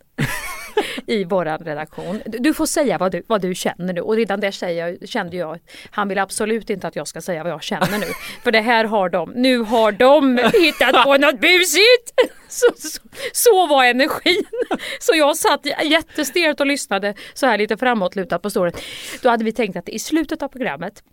i 1.07 1.23
våran 1.23 1.59
redaktion. 1.59 2.21
Du 2.25 2.53
får 2.53 2.65
säga 2.65 2.97
vad 2.97 3.11
du, 3.11 3.23
vad 3.27 3.41
du 3.41 3.55
känner 3.55 3.93
nu 3.93 4.01
och 4.01 4.15
redan 4.15 4.39
där 4.39 4.51
säger 4.51 4.87
jag, 4.87 5.09
kände 5.09 5.37
jag 5.37 5.59
han 5.91 6.07
vill 6.07 6.17
absolut 6.17 6.69
inte 6.69 6.87
att 6.87 6.95
jag 6.95 7.07
ska 7.07 7.21
säga 7.21 7.43
vad 7.43 7.51
jag 7.51 7.63
känner 7.63 7.97
nu. 7.99 8.05
För 8.43 8.51
det 8.51 8.61
här 8.61 8.85
har 8.85 9.09
de, 9.09 9.31
nu 9.35 9.59
har 9.59 9.91
de 9.91 10.37
hittat 10.37 11.03
på 11.03 11.17
något 11.17 11.39
busigt! 11.39 12.11
Så, 12.47 12.65
så, 12.77 12.99
så 13.33 13.67
var 13.67 13.85
energin. 13.85 14.43
Så 14.99 15.13
jag 15.15 15.37
satt 15.37 15.65
jättestelt 15.83 16.59
och 16.59 16.65
lyssnade 16.65 17.13
så 17.33 17.45
här 17.45 17.57
lite 17.57 17.77
framåtlutat 17.77 18.41
på 18.41 18.49
stolen. 18.49 18.73
Då 19.21 19.29
hade 19.29 19.43
vi 19.43 19.51
tänkt 19.51 19.77
att 19.77 19.89
i 19.89 19.99
slutet 19.99 20.41
av 20.43 20.47
programmet 20.47 21.03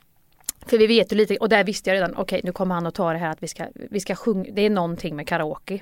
för 0.66 0.78
vi 0.78 0.87
vet 0.87 1.12
ju 1.12 1.16
lite, 1.16 1.37
och 1.37 1.48
där 1.48 1.64
visste 1.64 1.90
jag 1.90 1.94
redan, 1.94 2.14
okej 2.16 2.40
nu 2.44 2.52
kommer 2.52 2.74
han 2.74 2.87
att 2.87 2.94
ta 2.94 3.12
det 3.12 3.18
här 3.18 3.31
att 3.31 3.42
vi 3.42 3.48
ska, 3.48 3.66
vi 3.74 4.00
ska 4.00 4.14
sjunga, 4.14 4.50
det 4.52 4.62
är 4.62 4.70
någonting 4.70 5.16
med 5.16 5.28
karaoke. 5.28 5.81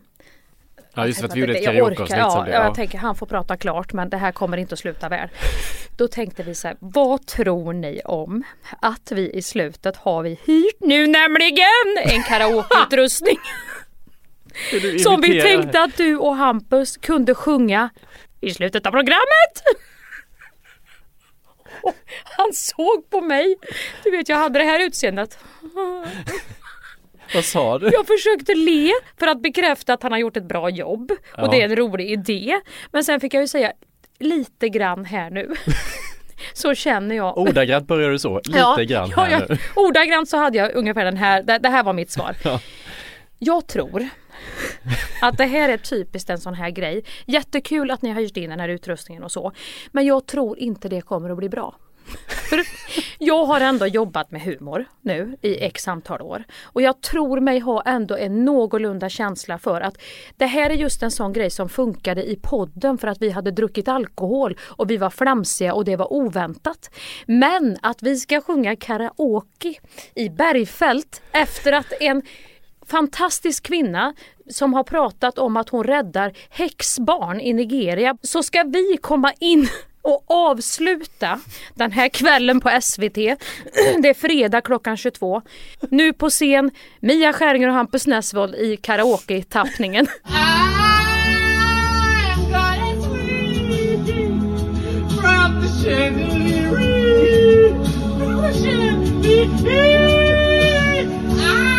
Ja 0.96 1.06
just 1.06 1.20
för 1.20 1.28
att 1.28 1.36
vi 1.36 1.40
gjorde 1.40 1.54
ett 1.54 1.64
karaokeavsnitt 1.64 2.18
ja, 2.18 2.42
det. 2.46 2.52
jag 2.52 2.66
Ja. 2.66 2.74
tänker 2.74 2.98
han 2.98 3.14
får 3.16 3.26
prata 3.26 3.56
klart 3.56 3.92
men 3.92 4.10
det 4.10 4.16
här 4.16 4.32
kommer 4.32 4.56
inte 4.56 4.72
att 4.72 4.78
sluta 4.78 5.08
väl. 5.08 5.28
Då 5.96 6.08
tänkte 6.08 6.42
vi 6.42 6.54
så 6.54 6.68
här, 6.68 6.76
vad 6.80 7.26
tror 7.26 7.72
ni 7.72 8.00
om 8.04 8.44
att 8.80 9.12
vi 9.12 9.30
i 9.30 9.42
slutet 9.42 9.96
har 9.96 10.22
vi 10.22 10.30
hyrt 10.44 10.80
nu 10.80 11.06
nämligen 11.06 11.96
en 12.04 12.22
karaokeutrustning. 12.22 13.38
Som 15.02 15.20
vi 15.20 15.42
tänkte 15.42 15.82
att 15.82 15.96
du 15.96 16.16
och 16.16 16.36
Hampus 16.36 16.96
kunde 16.96 17.34
sjunga 17.34 17.90
i 18.40 18.54
slutet 18.54 18.86
av 18.86 18.90
programmet. 18.90 19.62
Han 22.24 22.52
såg 22.52 23.10
på 23.10 23.20
mig. 23.20 23.56
Du 24.04 24.10
vet 24.10 24.28
jag 24.28 24.36
hade 24.36 24.58
det 24.58 24.64
här 24.64 24.80
utseendet. 24.86 25.38
Vad 27.34 27.44
sa 27.44 27.78
du? 27.78 27.90
Jag 27.92 28.06
försökte 28.06 28.54
le 28.54 28.90
för 29.18 29.26
att 29.26 29.42
bekräfta 29.42 29.92
att 29.94 30.02
han 30.02 30.12
har 30.12 30.18
gjort 30.18 30.36
ett 30.36 30.48
bra 30.48 30.70
jobb 30.70 31.10
och 31.10 31.18
Ja. 31.36 31.46
det 31.50 31.60
är 31.62 31.64
en 31.64 31.76
rolig 31.76 32.10
idé. 32.10 32.60
Men 32.92 33.04
sen 33.04 33.20
fick 33.20 33.34
jag 33.34 33.40
ju 33.40 33.48
säga 33.48 33.72
lite 34.18 34.68
grann 34.68 35.04
här 35.04 35.30
nu. 35.30 35.54
Så 36.54 36.74
känner 36.74 37.16
jag. 37.16 37.38
Ordagrant 37.38 37.86
börjar 37.86 38.10
du 38.10 38.18
så, 38.18 38.36
lite 38.44 38.58
Ja, 38.58 38.76
grann 38.76 39.12
här 39.16 39.30
ja. 39.30 39.40
nu. 39.48 39.58
Ordagrant 39.76 40.28
så 40.28 40.36
hade 40.36 40.58
jag 40.58 40.74
ungefär 40.74 41.04
den 41.04 41.16
här, 41.16 41.42
det, 41.42 41.58
det 41.58 41.68
här 41.68 41.82
var 41.82 41.92
mitt 41.92 42.10
svar. 42.10 42.36
Ja. 42.44 42.60
Jag 43.38 43.66
tror 43.66 44.08
att 45.22 45.38
det 45.38 45.44
här 45.46 45.68
är 45.68 45.76
typiskt 45.76 46.30
en 46.30 46.38
sån 46.38 46.54
här 46.54 46.70
grej. 46.70 47.04
Jättekul 47.26 47.90
att 47.90 48.02
ni 48.02 48.10
har 48.12 48.20
hyrt 48.20 48.36
in 48.36 48.50
den 48.50 48.60
här 48.60 48.68
utrustningen 48.68 49.22
och 49.24 49.32
så. 49.32 49.52
Men 49.92 50.06
jag 50.06 50.26
tror 50.26 50.58
inte 50.58 50.88
det 50.88 51.00
kommer 51.00 51.30
att 51.30 51.36
bli 51.38 51.48
bra. 51.48 51.76
Jag 53.18 53.44
har 53.44 53.60
ändå 53.60 53.86
jobbat 53.86 54.30
med 54.30 54.42
humor 54.42 54.84
nu 55.00 55.36
i 55.42 55.64
x 55.64 55.88
antal 55.88 56.22
år. 56.22 56.44
Och 56.62 56.82
jag 56.82 57.00
tror 57.00 57.40
mig 57.40 57.58
ha 57.58 57.82
ändå 57.82 58.16
en 58.16 58.44
någorlunda 58.44 59.08
känsla 59.08 59.58
för 59.58 59.80
att 59.80 59.94
det 60.36 60.46
här 60.46 60.70
är 60.70 60.74
just 60.74 61.02
en 61.02 61.10
sån 61.10 61.32
grej 61.32 61.50
som 61.50 61.68
funkade 61.68 62.30
i 62.30 62.36
podden 62.36 62.98
för 62.98 63.08
att 63.08 63.22
vi 63.22 63.30
hade 63.30 63.50
druckit 63.50 63.88
alkohol 63.88 64.58
och 64.64 64.90
vi 64.90 64.96
var 64.96 65.10
flamsiga 65.10 65.74
och 65.74 65.84
det 65.84 65.96
var 65.96 66.12
oväntat. 66.12 66.90
Men 67.26 67.76
att 67.82 68.02
vi 68.02 68.16
ska 68.16 68.40
sjunga 68.40 68.76
karaoke 68.76 69.74
i 70.14 70.28
Bergfält 70.28 71.22
efter 71.32 71.72
att 71.72 71.92
en 72.00 72.22
fantastisk 72.86 73.66
kvinna 73.66 74.14
som 74.50 74.74
har 74.74 74.84
pratat 74.84 75.38
om 75.38 75.56
att 75.56 75.68
hon 75.68 75.84
räddar 75.84 76.32
häxbarn 76.50 77.40
i 77.40 77.52
Nigeria 77.52 78.16
så 78.22 78.42
ska 78.42 78.62
vi 78.62 78.98
komma 79.00 79.32
in 79.40 79.68
och 80.06 80.24
avsluta 80.26 81.40
den 81.74 81.92
här 81.92 82.08
kvällen 82.08 82.60
på 82.60 82.78
SVT. 82.82 83.14
Det 84.02 84.08
är 84.08 84.14
fredag 84.14 84.60
klockan 84.60 84.96
22. 84.96 85.42
Nu 85.90 86.12
på 86.12 86.30
scen 86.30 86.70
Mia 87.00 87.32
Skäringer 87.32 87.68
och 87.68 87.74
Hampus 87.74 88.06
Nessvold 88.06 88.54
i 88.54 88.76
karaoke-tappningen. 88.76 90.06
From 95.20 95.60
the 95.62 95.68
from 98.18 98.42
the 98.42 98.52
chandelier, 98.62 99.82
I'm 101.38 101.72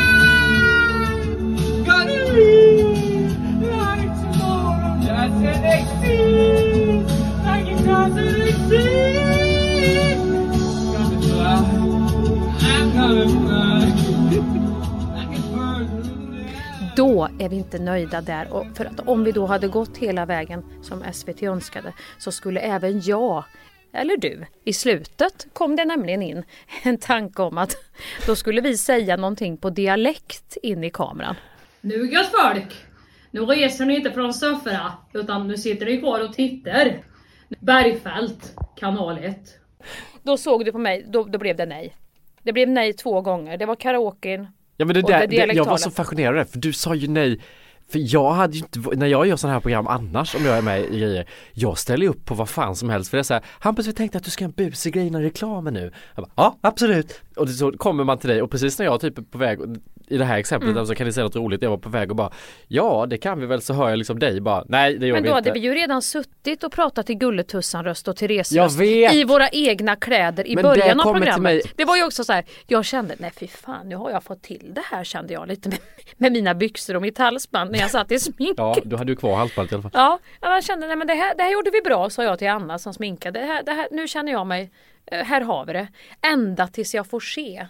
gonna 1.85 2.23
live 2.33 3.61
like 3.61 4.11
tomorrow 4.21 4.95
doesn't 5.05 5.63
exist, 5.65 6.03
like 6.03 6.66
då 16.97 17.29
är 17.39 17.49
vi 17.49 17.55
inte 17.55 17.79
nöjda 17.79 18.21
där. 18.21 18.53
Och 18.53 18.65
för 18.75 18.85
att 18.85 18.99
om 18.99 19.23
vi 19.23 19.31
då 19.31 19.45
hade 19.45 19.67
gått 19.67 19.97
hela 19.97 20.25
vägen 20.25 20.63
som 20.81 21.03
SVT 21.13 21.43
önskade 21.43 21.93
så 22.17 22.31
skulle 22.31 22.59
även 22.59 23.01
jag 23.01 23.43
eller 23.93 24.17
du. 24.17 24.45
I 24.63 24.73
slutet 24.73 25.47
kom 25.53 25.75
det 25.75 25.85
nämligen 25.85 26.21
in 26.21 26.43
en 26.83 26.97
tanke 26.97 27.41
om 27.41 27.57
att 27.57 27.75
då 28.25 28.35
skulle 28.35 28.61
vi 28.61 28.77
säga 28.77 29.17
någonting 29.17 29.57
på 29.57 29.69
dialekt 29.69 30.57
in 30.63 30.83
i 30.83 30.89
kameran. 30.89 31.35
Nu 31.81 32.07
gott 32.07 32.31
folk! 32.41 32.75
Nu 33.31 33.41
reser 33.41 33.85
ni 33.85 33.95
inte 33.95 34.11
från 34.11 34.33
sofforna 34.33 34.93
utan 35.13 35.47
nu 35.47 35.57
sitter 35.57 35.85
ni 35.85 35.97
kvar 35.97 36.23
och 36.23 36.33
tittar. 36.33 37.03
Bergfält, 37.59 38.55
kanal 38.75 39.17
1. 39.17 39.37
Då 40.23 40.37
såg 40.37 40.65
du 40.65 40.71
på 40.71 40.77
mig, 40.77 41.05
då, 41.07 41.23
då 41.23 41.39
blev 41.39 41.55
det 41.55 41.65
nej. 41.65 41.95
Det 42.43 42.53
blev 42.53 42.69
nej 42.69 42.93
två 42.93 43.21
gånger. 43.21 43.57
Det 43.57 43.65
var 43.65 43.75
karaoken 43.75 44.47
Ja 44.77 44.85
men 44.85 44.93
det 44.93 45.03
och 45.03 45.09
det 45.09 45.17
där, 45.17 45.27
det, 45.27 45.53
jag 45.53 45.65
var 45.65 45.77
så 45.77 45.91
fascinerad 45.91 46.29
av 46.29 46.45
det, 46.45 46.51
för 46.51 46.59
du 46.59 46.73
sa 46.73 46.95
ju 46.95 47.07
nej 47.07 47.41
för 47.89 48.13
jag 48.13 48.31
hade 48.31 48.53
ju 48.53 48.59
inte, 48.59 48.79
när 48.79 49.07
jag 49.07 49.27
gör 49.27 49.35
sådana 49.35 49.53
här 49.53 49.61
program 49.61 49.87
annars 49.87 50.35
om 50.35 50.45
jag 50.45 50.57
är 50.57 50.61
med 50.61 50.81
i 50.81 50.99
grejer 50.99 51.29
Jag 51.53 51.77
ställer 51.77 52.07
upp 52.07 52.25
på 52.25 52.35
vad 52.35 52.49
fan 52.49 52.75
som 52.75 52.89
helst 52.89 53.09
för 53.09 53.17
det 53.17 53.21
är 53.21 53.23
så 53.23 53.33
här, 53.33 53.43
Hampus 53.59 53.87
vi 53.87 53.93
tänkte 53.93 54.17
att 54.17 54.23
du 54.23 54.31
ska 54.31 54.43
göra 54.43 54.53
en 54.57 54.65
busig 54.65 54.93
grej 54.93 55.07
innan 55.07 55.21
reklamen 55.21 55.73
nu 55.73 55.91
jag 56.15 56.23
bara, 56.23 56.31
Ja 56.35 56.57
absolut 56.61 57.21
Och 57.37 57.49
så 57.49 57.71
kommer 57.71 58.03
man 58.03 58.17
till 58.17 58.29
dig 58.29 58.41
och 58.41 58.51
precis 58.51 58.79
när 58.79 58.85
jag 58.85 59.01
typ 59.01 59.17
är 59.17 59.21
på 59.21 59.37
väg 59.37 59.59
I 60.07 60.17
det 60.17 60.25
här 60.25 60.37
exemplet 60.37 60.71
Mm. 60.71 60.85
så 60.85 60.95
kan 60.95 61.07
ni 61.07 61.13
säga 61.13 61.23
något 61.23 61.35
roligt 61.35 61.61
Jag 61.61 61.69
var 61.69 61.77
på 61.77 61.89
väg 61.89 62.09
och 62.09 62.15
bara 62.15 62.31
Ja 62.67 63.05
det 63.09 63.17
kan 63.17 63.39
vi 63.39 63.45
väl 63.45 63.61
så 63.61 63.73
hör 63.73 63.89
jag 63.89 63.97
liksom 63.97 64.19
dig 64.19 64.41
bara 64.41 64.63
Nej 64.67 64.97
det 64.97 65.07
gör 65.07 65.13
Men 65.13 65.23
vi 65.23 65.29
då 65.29 65.37
inte 65.37 65.49
hade 65.49 65.59
vi 65.59 65.65
ju 65.65 65.73
redan 65.73 66.01
suttit 66.01 66.63
och 66.63 66.71
pratat 66.71 67.09
i 67.09 67.13
Gulletussan-röst 67.15 68.07
och 68.07 68.15
Therese 68.17 68.51
röst 68.53 68.79
vet. 68.79 69.13
i 69.13 69.23
våra 69.23 69.49
egna 69.49 69.95
kläder 69.95 70.47
i 70.47 70.55
Men 70.55 70.63
början 70.63 70.99
av 70.99 71.13
programmet. 71.13 71.41
mig- 71.41 71.61
Det 71.75 71.85
var 71.85 71.95
ju 71.97 72.03
också 72.05 72.23
så 72.23 72.33
här, 72.33 72.45
jag 72.67 72.85
kände, 72.85 73.15
nej 73.19 73.31
fy 73.39 73.47
fan 73.47 73.89
nu 73.89 73.95
har 73.95 74.11
jag 74.11 74.23
fått 74.23 74.41
till 74.41 74.71
det 74.75 74.83
här 74.91 75.03
kände 75.03 75.33
jag 75.33 75.47
lite 75.47 75.69
med, 75.69 75.77
med 76.17 76.31
mina 76.31 76.53
byxor 76.53 76.95
och 76.95 77.01
mitt 77.01 77.17
halsband 77.17 77.71
när 77.71 77.79
jag 77.79 77.91
satt 77.91 78.11
i 78.11 78.19
smink. 78.19 78.53
Ja 78.57 78.75
du 78.83 78.95
hade 78.95 79.11
ju 79.11 79.15
kvar 79.15 79.35
halsbandet 79.35 79.71
i 79.71 79.75
alla 79.75 79.81
fall 79.81 79.91
Ja, 79.93 80.19
jag 80.41 80.63
kände 80.63 80.87
nej, 80.87 80.95
men 80.95 81.07
det, 81.07 81.13
här, 81.13 81.35
det 81.37 81.43
här 81.43 81.51
gjorde 81.51 81.71
vi 81.71 81.81
bra 81.81 82.09
sa 82.09 82.23
jag 82.23 82.39
till 82.39 82.47
Anna 82.49 82.79
som 82.79 82.93
sminkade. 82.93 83.39
Det 83.39 83.45
här, 83.45 83.63
det 83.63 83.71
här, 83.71 83.87
nu 83.91 84.07
känner 84.07 84.31
jag 84.31 84.47
mig, 84.47 84.71
här 85.11 85.41
har 85.41 85.65
vi 85.65 85.73
det. 85.73 85.87
Ända 86.21 86.67
tills 86.67 86.95
jag 86.95 87.07
får 87.07 87.19
se 87.19 87.67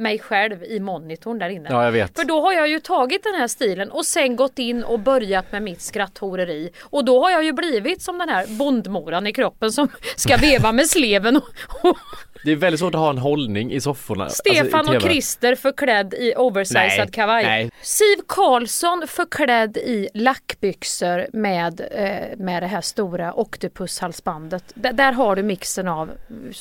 mig 0.00 0.18
själv 0.18 0.64
i 0.64 0.80
monitorn 0.80 1.38
där 1.38 1.48
inne. 1.48 1.68
Ja, 1.70 1.84
jag 1.84 1.92
vet. 1.92 2.16
För 2.16 2.24
då 2.24 2.40
har 2.40 2.52
jag 2.52 2.68
ju 2.68 2.80
tagit 2.80 3.22
den 3.24 3.34
här 3.34 3.48
stilen 3.48 3.90
och 3.90 4.06
sen 4.06 4.36
gått 4.36 4.58
in 4.58 4.84
och 4.84 4.98
börjat 4.98 5.52
med 5.52 5.62
mitt 5.62 5.80
skratthoreri. 5.80 6.70
Och 6.80 7.04
då 7.04 7.22
har 7.22 7.30
jag 7.30 7.44
ju 7.44 7.52
blivit 7.52 8.02
som 8.02 8.18
den 8.18 8.28
här 8.28 8.46
bondmoran 8.46 9.26
i 9.26 9.32
kroppen 9.32 9.72
som 9.72 9.88
ska 10.16 10.36
veva 10.36 10.72
med 10.72 10.86
sleven 10.86 11.36
och, 11.36 11.48
och 11.82 11.96
Det 12.44 12.52
är 12.52 12.56
väldigt 12.56 12.80
svårt 12.80 12.94
att 12.94 13.00
ha 13.00 13.10
en 13.10 13.18
hållning 13.18 13.72
i 13.72 13.80
sofforna 13.80 14.24
alltså, 14.24 14.42
i 14.46 14.54
Stefan 14.54 14.88
och. 14.96 15.02
Christer 15.02 15.54
förklädd 15.54 16.14
i 16.14 16.34
oversized 16.36 16.98
Nej, 16.98 17.08
kavaj. 17.12 17.44
nej. 17.44 17.70
Siv 17.82 18.16
Karlsson 18.28 19.02
förklädd 19.06 19.76
i 19.76 20.08
lackbyxor 20.14 21.26
med, 21.32 21.80
eh, 21.92 22.38
med 22.38 22.62
det 22.62 22.66
här 22.66 22.80
stora 22.80 23.32
oktopushalsbandet. 23.34 24.64
D- 24.74 24.90
där 24.94 25.12
har 25.12 25.36
du 25.36 25.42
mixen 25.42 25.88
av 25.88 26.10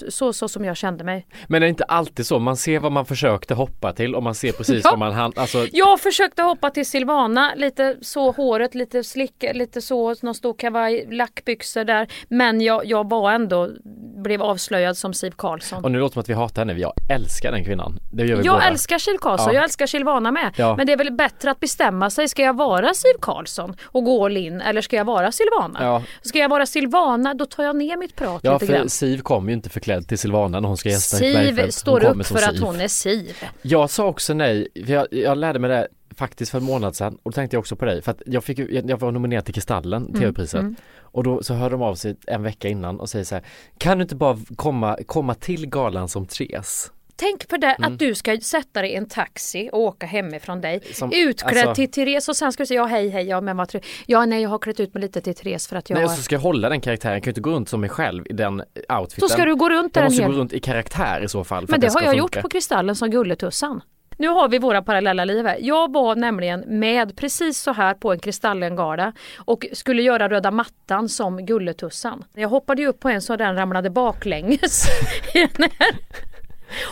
så, 0.09 0.33
så 0.33 0.47
som 0.47 0.65
jag 0.65 0.77
kände 0.77 1.03
mig. 1.03 1.27
Men 1.47 1.55
är 1.63 1.65
det 1.65 1.69
inte 1.69 1.83
alltid 1.83 2.25
så? 2.25 2.39
Man 2.39 2.57
ser 2.57 2.79
vad 2.79 2.91
man 2.91 3.05
försökte 3.05 3.53
hoppa 3.53 3.93
till 3.93 4.15
och 4.15 4.23
man 4.23 4.35
ser 4.35 4.51
precis 4.51 4.81
Ja. 4.83 4.89
vad 4.89 4.99
man 4.99 5.13
hann, 5.13 5.33
alltså 5.35 5.67
Jag 5.71 5.99
försökte 5.99 6.41
hoppa 6.41 6.69
till 6.69 6.85
Silvana, 6.85 7.53
lite 7.55 7.95
så 8.01 8.31
håret, 8.31 8.75
lite 8.75 9.03
slick, 9.03 9.45
lite 9.53 9.81
så, 9.81 10.15
någon 10.21 10.35
stor 10.35 10.53
kavaj, 10.53 11.07
lackbyxor 11.11 11.83
där. 11.83 12.07
Men 12.29 12.61
jag, 12.61 12.85
jag 12.85 13.09
var 13.09 13.31
ändå, 13.31 13.69
blev 14.23 14.41
avslöjad 14.41 14.97
som 14.97 15.13
Siv 15.13 15.31
Karlsson. 15.31 15.68
Och 15.77 15.91
nu 15.91 15.99
låter 15.99 16.09
det 16.09 16.13
som 16.13 16.19
att 16.21 16.29
vi 16.29 16.33
hatar 16.33 16.61
henne, 16.65 16.79
jag 16.79 16.93
älskar 17.09 17.51
den 17.51 17.65
kvinnan. 17.65 17.99
Det 18.11 18.25
gör 18.25 18.35
vi 18.37 18.43
Jag 18.45 18.55
båda. 18.55 18.67
älskar 18.67 18.97
Siv 18.99 19.17
Karlsson, 19.21 19.47
Ja. 19.47 19.53
jag 19.53 19.63
älskar 19.63 19.87
Silvana 19.87 20.31
med. 20.31 20.51
Ja. 20.55 20.75
Men 20.75 20.87
det 20.87 20.93
är 20.93 20.97
väl 20.97 21.11
bättre 21.13 21.51
att 21.51 21.59
bestämma 21.59 22.09
sig, 22.09 22.27
ska 22.27 22.41
jag 22.41 22.57
vara 22.57 22.93
Siv 22.93 23.13
Karlsson 23.21 23.75
och 23.83 24.03
gå 24.03 24.25
all 24.25 24.37
in 24.37 24.61
eller 24.61 24.81
ska 24.81 24.95
jag 24.95 25.05
vara 25.05 25.31
Silvana? 25.31 25.79
Ja. 25.83 26.03
Ska 26.21 26.39
jag 26.39 26.49
vara 26.49 26.65
Silvana 26.65 27.33
då 27.33 27.45
tar 27.45 27.63
jag 27.63 27.75
ner 27.75 27.97
mitt 27.97 28.15
prat 28.15 28.39
Ja 28.43 28.53
lite 28.53 28.65
för 28.65 28.73
grann. 28.73 28.89
Siv 28.89 29.21
kom 29.21 29.47
ju 29.49 29.53
inte 29.53 29.69
förklädd 29.69 30.07
till 30.07 30.17
Silvana 30.17 30.59
när 30.59 30.67
hon 30.67 30.77
ska 30.77 30.89
gästa 30.89 31.17
Siv 31.17 31.69
står 31.69 31.99
kommer 31.99 32.19
upp 32.21 32.27
för 32.27 32.35
att 32.35 32.51
Siv. 32.55 32.61
hon 32.63 32.81
är 32.81 32.87
Siv. 32.87 33.35
Jag 33.61 33.89
sa 33.89 34.05
också 34.05 34.33
nej, 34.33 34.67
för 34.85 34.93
jag, 34.93 35.07
jag 35.11 35.37
lärde 35.37 35.59
mig 35.59 35.69
det 35.69 35.87
faktiskt 36.19 36.51
för 36.51 36.57
en 36.57 36.63
månad 36.63 36.95
sedan 36.95 37.17
och 37.23 37.31
då 37.31 37.35
tänkte 37.35 37.55
jag 37.55 37.59
också 37.59 37.75
på 37.75 37.85
dig 37.85 38.01
för 38.01 38.11
att 38.11 38.21
jag, 38.25 38.43
fick, 38.43 38.59
jag, 38.59 38.89
jag 38.89 38.99
var 38.99 39.11
nominerad 39.11 39.45
till 39.45 39.53
Kristallen, 39.53 40.13
TV-priset 40.13 40.59
mm. 40.59 40.75
och 41.01 41.23
då 41.23 41.43
så 41.43 41.53
hörde 41.53 41.75
de 41.75 41.81
av 41.81 41.95
sig 41.95 42.15
en 42.27 42.43
vecka 42.43 42.67
innan 42.67 42.99
och 42.99 43.09
säger 43.09 43.25
så 43.25 43.35
här 43.35 43.43
Kan 43.77 43.97
du 43.97 44.01
inte 44.01 44.15
bara 44.15 44.37
komma, 44.55 44.97
komma 45.05 45.33
till 45.35 45.67
galan 45.69 46.09
som 46.09 46.25
Therese? 46.25 46.91
Tänk 47.15 47.47
på 47.47 47.57
det 47.57 47.67
Mm. 47.67 47.93
att 47.93 47.99
du 47.99 48.15
ska 48.15 48.37
sätta 48.41 48.81
dig 48.81 48.91
i 48.91 48.95
en 48.95 49.05
taxi 49.09 49.69
och 49.73 49.79
åka 49.79 50.05
hemifrån 50.05 50.61
dig. 50.61 50.81
Som- 50.93 51.11
utklädd 51.13 51.57
alltså- 51.67 51.75
till 51.75 51.91
Therese 51.91 52.29
och 52.29 52.37
sen 52.37 52.53
ska 52.53 52.63
du 52.63 52.67
säga 52.67 52.79
ja 52.79 52.85
hej 52.85 53.09
hej 53.09 53.25
ja 53.27 53.41
men 53.41 53.57
vad 53.57 53.69
trevligt. 53.69 53.89
Ja 54.05 54.25
nej 54.25 54.41
jag 54.41 54.49
har 54.49 54.59
klätt 54.59 54.79
ut 54.79 54.93
mig 54.93 55.01
lite 55.01 55.21
till 55.21 55.35
Therese 55.35 55.67
för 55.67 55.75
att 55.75 55.89
jag 55.89 55.95
Nej 55.97 56.05
och 56.05 56.11
så 56.11 56.21
ska 56.21 56.35
jag 56.35 56.41
hålla 56.41 56.69
den 56.69 56.81
karaktären, 56.81 57.13
jag 57.13 57.23
kan 57.23 57.27
ju 57.27 57.31
inte 57.31 57.41
gå 57.41 57.49
runt 57.51 57.69
som 57.69 57.81
mig 57.81 57.89
själv 57.89 58.25
i 58.29 58.33
den 58.33 58.63
outfiten. 58.99 59.21
Då 59.21 59.27
ska 59.27 59.45
du 59.45 59.55
gå 59.55 59.69
runt 59.69 59.93
där 59.93 60.01
Jag 60.01 60.07
måste 60.11 60.23
hel- 60.23 60.31
gå 60.31 60.37
runt 60.37 60.53
i 60.53 60.59
karaktär 60.59 61.21
i 61.23 61.27
så 61.27 61.43
fall. 61.43 61.65
Men 61.69 61.79
det 61.79 61.87
har 61.87 62.01
jag 62.01 62.09
funka. 62.09 62.17
gjort 62.17 62.41
på 62.41 62.49
Kristallen 62.49 62.95
som 62.95 63.09
Gulletussan. 63.09 63.81
Nu 64.19 64.27
har 64.27 64.49
vi 64.49 64.57
våra 64.57 64.81
parallella 64.81 65.25
liv 65.25 65.45
här. 65.45 65.57
Jag 65.61 65.93
var 65.93 66.15
nämligen 66.15 66.63
med 66.67 67.17
precis 67.17 67.61
så 67.61 67.73
här 67.73 67.93
på 67.93 68.11
en 68.11 68.19
Kristallengala 68.19 69.13
och 69.37 69.65
skulle 69.73 70.01
göra 70.01 70.29
röda 70.29 70.51
mattan 70.51 71.09
som 71.09 71.45
Gulletussan. 71.45 72.23
Jag 72.33 72.49
hoppade 72.49 72.81
ju 72.81 72.87
upp 72.87 72.99
på 72.99 73.09
en 73.09 73.21
så 73.21 73.35
den 73.35 73.55
ramlade 73.55 73.89
baklänges. 73.89 74.85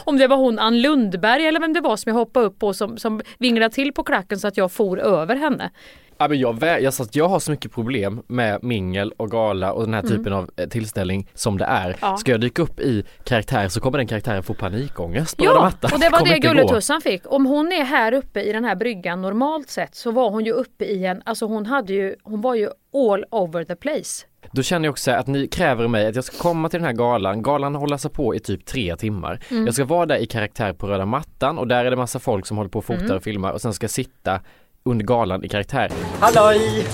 Om 0.05 0.17
det 0.17 0.27
var 0.27 0.37
hon 0.37 0.59
Ann 0.59 0.81
Lundberg 0.81 1.47
eller 1.47 1.59
vem 1.59 1.73
det 1.73 1.81
var 1.81 1.97
som 1.97 2.09
jag 2.09 2.15
hoppade 2.17 2.45
upp 2.45 2.59
på 2.59 2.73
som, 2.73 2.97
som 2.97 3.21
vinglade 3.37 3.75
till 3.75 3.93
på 3.93 4.03
klacken 4.03 4.39
så 4.39 4.47
att 4.47 4.57
jag 4.57 4.71
for 4.71 4.99
över 4.99 5.35
henne. 5.35 5.71
Ja, 6.19 6.27
men 6.27 6.39
jag, 6.39 6.63
jag, 6.81 6.85
att 7.01 7.15
jag 7.15 7.27
har 7.27 7.39
så 7.39 7.51
mycket 7.51 7.71
problem 7.71 8.21
med 8.27 8.63
mingel 8.63 9.11
och 9.17 9.31
gala 9.31 9.71
och 9.73 9.83
den 9.83 9.93
här 9.93 10.01
Mm. 10.03 10.17
typen 10.17 10.33
av 10.33 10.49
eh, 10.57 10.67
tillställning 10.67 11.29
som 11.33 11.57
det 11.57 11.65
är. 11.65 11.95
Ja. 12.01 12.17
Ska 12.17 12.31
jag 12.31 12.41
dyka 12.41 12.61
upp 12.61 12.79
i 12.79 13.03
karaktär 13.23 13.67
så 13.67 13.79
kommer 13.81 13.97
den 13.97 14.07
karaktären 14.07 14.43
få 14.43 14.53
panikångest 14.53 15.35
Ja, 15.39 15.71
och 15.93 15.99
det 15.99 16.09
var 16.09 16.25
det. 16.25 16.39
Gulletussan 16.39 17.01
fick. 17.01 17.21
Om 17.33 17.45
hon 17.45 17.71
är 17.71 17.83
här 17.83 18.13
uppe 18.13 18.41
i 18.41 18.51
den 18.51 18.63
här 18.65 18.75
bryggan 18.75 19.21
normalt 19.21 19.69
sett 19.69 19.95
så 19.95 20.11
var 20.11 20.29
hon 20.29 20.45
ju 20.45 20.51
uppe 20.51 20.85
i 20.85 21.05
en, 21.05 21.21
alltså 21.25 21.45
hon 21.45 21.65
hade 21.65 21.93
ju, 21.93 22.15
hon 22.23 22.41
var 22.41 22.55
ju 22.55 22.69
all 22.93 23.25
over 23.31 23.63
the 23.63 23.75
place. 23.75 24.25
Då 24.51 24.63
känner 24.63 24.85
jag 24.85 24.91
också 24.91 25.11
att 25.11 25.27
ni 25.27 25.47
kräver 25.47 25.87
mig 25.87 26.07
att 26.07 26.15
jag 26.15 26.23
ska 26.23 26.37
komma 26.37 26.69
till 26.69 26.79
den 26.79 26.85
här 26.87 26.93
galan. 26.93 27.41
Galan 27.41 27.75
håller 27.75 27.97
sig 27.97 28.11
på 28.11 28.35
i 28.35 28.39
typ 28.39 28.65
tre 28.65 28.95
timmar. 28.95 29.39
Mm. 29.51 29.65
Jag 29.65 29.73
ska 29.73 29.85
vara 29.85 30.05
där 30.05 30.17
i 30.17 30.25
karaktär 30.25 30.73
på 30.73 30.87
röda 30.87 31.05
mattan 31.05 31.57
och 31.57 31.67
där 31.67 31.85
är 31.85 31.89
det 31.91 31.97
massa 31.97 32.19
folk 32.19 32.45
som 32.45 32.57
håller 32.57 32.69
på 32.69 32.79
och 32.79 32.85
fotar 32.85 33.03
Mm. 33.03 33.17
och 33.17 33.23
filmar 33.23 33.51
och 33.51 33.61
sen 33.61 33.73
ska 33.73 33.83
jag 33.83 33.91
sitta 33.91 34.39
under 34.85 35.05
galan 35.05 35.43
i 35.43 35.49
karaktär. 35.49 35.91
Halloj! 36.19 36.85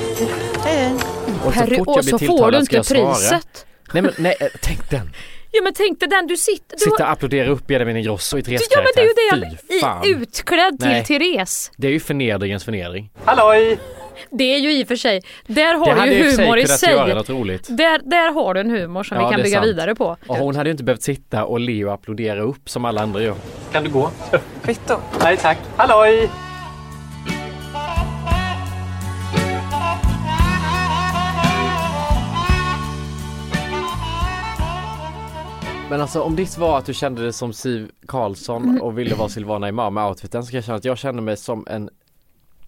Hej 0.66 0.94
Och 1.46 1.54
så 1.54 1.60
Perry, 1.60 1.78
fort 1.78 1.88
och 1.88 1.94
jag 1.98 2.04
blir 2.04 2.12
så 2.12 2.20
får 2.20 2.26
tilltalad 2.28 2.62
du 2.62 2.66
ska 2.66 2.78
inte 2.78 2.94
jag 2.98 3.18
svara. 3.18 3.38
priset. 3.40 3.66
Nej 3.94 4.02
men 4.04 4.12
nej, 4.18 4.36
eh, 4.40 4.48
tänk 4.62 4.90
den. 4.90 5.10
Ja 5.52 5.62
men 5.64 5.74
tänk 5.74 6.00
dig 6.00 6.10
den 6.10 6.28
du 6.28 6.38
sitter... 6.38 6.78
Du 6.78 6.84
Sitta 6.84 7.04
och 7.04 7.12
applådera 7.12 7.50
upp 7.50 7.68
Benjamin 7.68 7.98
Ingrosso 7.98 8.38
i 8.38 8.44
Therese 8.44 8.68
ja 8.72 8.78
men 8.82 8.92
det 8.96 9.02
är 9.02 9.06
ju 9.06 9.14
det 9.14 9.48
jag... 9.72 9.82
Fan. 9.82 10.06
I, 10.06 10.10
utklädd 10.10 10.80
till 10.80 10.90
Nej. 10.90 11.04
Therese. 11.06 11.72
Det 11.78 11.88
är 11.88 11.92
ju 11.92 12.00
förnedringens 12.00 12.64
förnedring. 12.64 13.10
Halloj! 13.26 13.80
Det 14.32 14.44
är 14.56 14.58
ju 14.60 14.72
i 14.80 14.84
och 14.84 14.88
för 14.88 14.96
sig, 14.96 15.22
där 15.48 15.74
Det 15.74 15.80
har 15.80 15.96
hade 15.96 16.12
du 16.12 16.18
i 16.18 16.22
och 16.22 16.32
ju 16.32 16.38
humor 16.38 16.58
i 16.58 16.68
sig. 16.68 16.90
göra 16.90 17.14
något 17.16 17.30
roligt. 17.30 17.68
Där, 17.78 18.02
där 18.10 18.32
har 18.34 18.54
du 18.54 18.60
en 18.60 18.70
humor 18.70 19.04
som 19.04 19.18
Ja, 19.18 19.28
vi 19.28 19.32
kan 19.32 19.38
det 19.40 19.44
bygga 19.44 19.58
sant. 19.58 19.68
vidare 19.68 19.96
på. 19.96 20.18
Och 20.28 20.38
hon 20.38 20.56
hade 20.56 20.70
ju 20.70 20.72
inte 20.72 20.84
behövt 20.84 21.02
sitta 21.02 21.46
och 21.46 21.60
le 21.60 21.86
och 21.86 21.94
applådera 21.94 22.42
upp 22.42 22.70
som 22.70 22.86
alla 22.86 23.02
andra 23.02 23.22
gör. 23.22 23.36
Kan 23.72 23.84
du 23.84 23.90
gå? 23.90 24.12
Kvitto. 24.64 24.96
Nej 25.24 25.38
tack. 25.38 25.58
Halloj! 25.78 26.30
Men 35.94 36.02
alltså 36.02 36.22
om 36.22 36.36
ditt 36.36 36.58
var 36.58 36.78
att 36.78 36.86
du 36.86 36.94
kände 36.94 37.22
dig 37.22 37.34
som 37.34 37.54
Siv 37.54 37.92
Karlsson 38.08 38.64
Mm. 38.64 38.82
och 38.82 38.98
ville 38.98 39.16
vara 39.16 39.30
Silvana 39.30 39.70
Imam 39.70 39.94
med 39.94 40.06
outfiten 40.06 40.44
så 40.44 40.52
kan 40.52 40.58
jag 40.58 40.64
känna 40.66 40.78
att 40.78 40.86
jag 40.86 40.98
känner 40.98 41.22
mig 41.22 41.38
som 41.38 41.68
en 41.70 41.90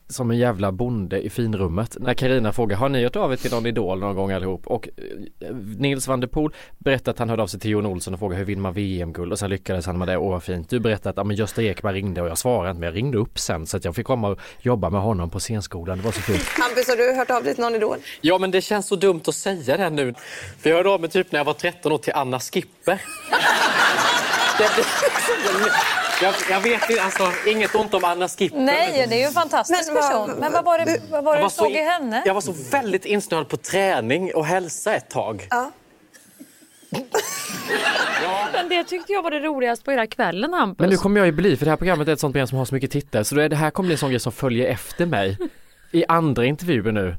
som 0.08 0.32
en 0.32 0.38
jävla 0.38 0.72
bonde 0.72 1.22
i 1.22 1.30
finrummet. 1.30 1.98
När 2.00 2.14
Karina 2.14 2.54
frågar, 2.54 2.78
har 2.78 2.90
ni 2.90 3.00
gjort 3.00 3.16
av 3.16 3.32
er 3.34 3.36
till 3.36 3.52
någon 3.52 3.66
idol 3.66 4.00
någon 4.00 4.16
gång 4.16 4.32
allihop? 4.32 4.68
Och 4.68 4.90
eh, 5.40 5.56
Nils 5.56 6.08
van 6.08 6.20
der 6.20 6.28
Poel 6.28 6.52
berättade 6.78 7.12
att 7.12 7.20
han 7.20 7.30
hörde 7.30 7.44
av 7.44 7.48
sig 7.48 7.60
till 7.60 7.72
Jon 7.72 7.86
Olsson 7.86 8.14
och 8.14 8.20
frågade 8.20 8.40
hur 8.40 8.46
vinner 8.46 8.62
man 8.62 8.74
VM-guld? 8.74 9.32
Och 9.32 9.40
sen 9.40 9.50
lyckades 9.50 9.86
han 9.86 9.98
med 9.98 10.08
det, 10.08 10.18
åh 10.18 10.32
vad 10.32 10.44
fint. 10.44 10.70
Du 10.70 10.80
berättade 10.80 11.10
att 11.10 11.18
ja, 11.18 11.24
men 11.24 11.36
Gösta 11.36 11.64
Ekman 11.64 11.94
ringde 11.94 12.22
och 12.22 12.28
jag 12.28 12.38
svarade 12.38 12.70
inte 12.70 12.80
men 12.80 12.88
jag 12.88 12.96
ringde 12.96 13.18
upp 13.18 13.40
sen 13.40 13.66
så 13.66 13.78
att 13.78 13.86
jag 13.86 13.96
fick 13.96 14.06
komma 14.06 14.28
och 14.28 14.40
jobba 14.62 14.90
med 14.90 15.02
honom 15.02 15.30
på 15.30 15.40
scenskolan. 15.40 15.98
Det 15.98 16.04
var 16.04 16.12
så 16.12 16.22
fint. 16.22 16.44
Hampus, 16.60 16.88
har 16.88 16.96
du 16.96 17.16
hört 17.16 17.32
av 17.32 17.44
dig 17.44 17.56
till 17.56 17.64
någon 17.64 17.76
idol? 17.76 17.98
Ja, 18.22 18.38
men 18.38 18.52
det 18.52 18.62
känns 18.62 18.88
så 18.88 18.96
dumt 18.96 19.22
att 19.28 19.36
säga 19.36 19.78
det 19.78 19.90
nu. 19.90 20.14
För 20.60 20.70
jag 20.70 20.78
hörde 20.78 20.90
av 20.90 21.02
mig 21.02 21.10
typ 21.10 21.32
när 21.32 21.40
jag 21.40 21.46
var 21.46 21.54
13 21.54 21.92
år 21.92 21.98
till 21.98 22.14
Anna 22.14 22.40
Skipper. 22.40 23.02
Jag, 26.22 26.34
jag 26.50 26.60
vet 26.62 26.90
inte, 26.90 27.04
alltså 27.04 27.32
inget 27.48 27.76
ont 27.76 27.94
om 27.94 28.04
Anna 28.04 28.28
Skipper. 28.28 28.60
Nej, 28.60 29.06
det 29.10 29.16
är 29.16 29.20
ju 29.20 29.26
en 29.26 29.32
fantastisk 29.32 29.92
Men 29.94 30.02
person. 30.02 30.32
Men 30.40 30.52
vad 30.52 30.66
var 30.66 30.78
det, 30.78 31.02
vad 31.12 31.24
var 31.24 31.36
det 31.36 31.42
Jag 31.42 31.50
du 31.50 31.54
såg 31.54 31.66
så, 31.68 31.72
i 31.72 31.82
henne? 31.82 32.24
jag 32.26 32.34
var 32.34 32.42
så 32.42 32.54
väldigt 32.72 33.06
insnöad 33.06 33.50
på 33.50 33.58
träning 33.58 34.36
och 34.36 34.46
hälsa 34.46 34.96
ett 34.96 35.10
tag. 35.10 35.48
Ja. 35.50 35.72
Men 38.54 38.70
det 38.70 38.84
tyckte 38.84 39.14
jag 39.14 39.24
var 39.24 39.32
det 39.32 39.40
roligaste 39.40 39.86
på 39.86 39.92
hela 39.92 40.08
kvällen 40.08 40.54
Hampus. 40.54 40.80
Men 40.80 40.90
nu 40.90 40.98
kommer 40.98 41.20
jag 41.20 41.26
ju 41.26 41.32
bli, 41.32 41.58
för 41.58 41.66
det 41.66 41.72
här 41.72 41.78
programmet 41.78 42.08
är 42.08 42.14
ett 42.14 42.20
sånt 42.20 42.34
program 42.34 42.48
som 42.48 42.58
har 42.58 42.66
så 42.66 42.76
mycket 42.76 42.92
tittare, 42.92 43.24
så 43.24 43.36
det 43.36 43.56
här 43.56 43.72
kommer 43.72 43.88
bli 43.88 43.94
en 43.94 43.98
sån 43.98 44.10
grej 44.10 44.20
som 44.20 44.32
följer 44.32 44.68
efter 44.68 45.06
mig 45.06 45.38
i 45.92 46.06
andra 46.08 46.46
intervjuer 46.46 46.92
nu. 46.92 47.16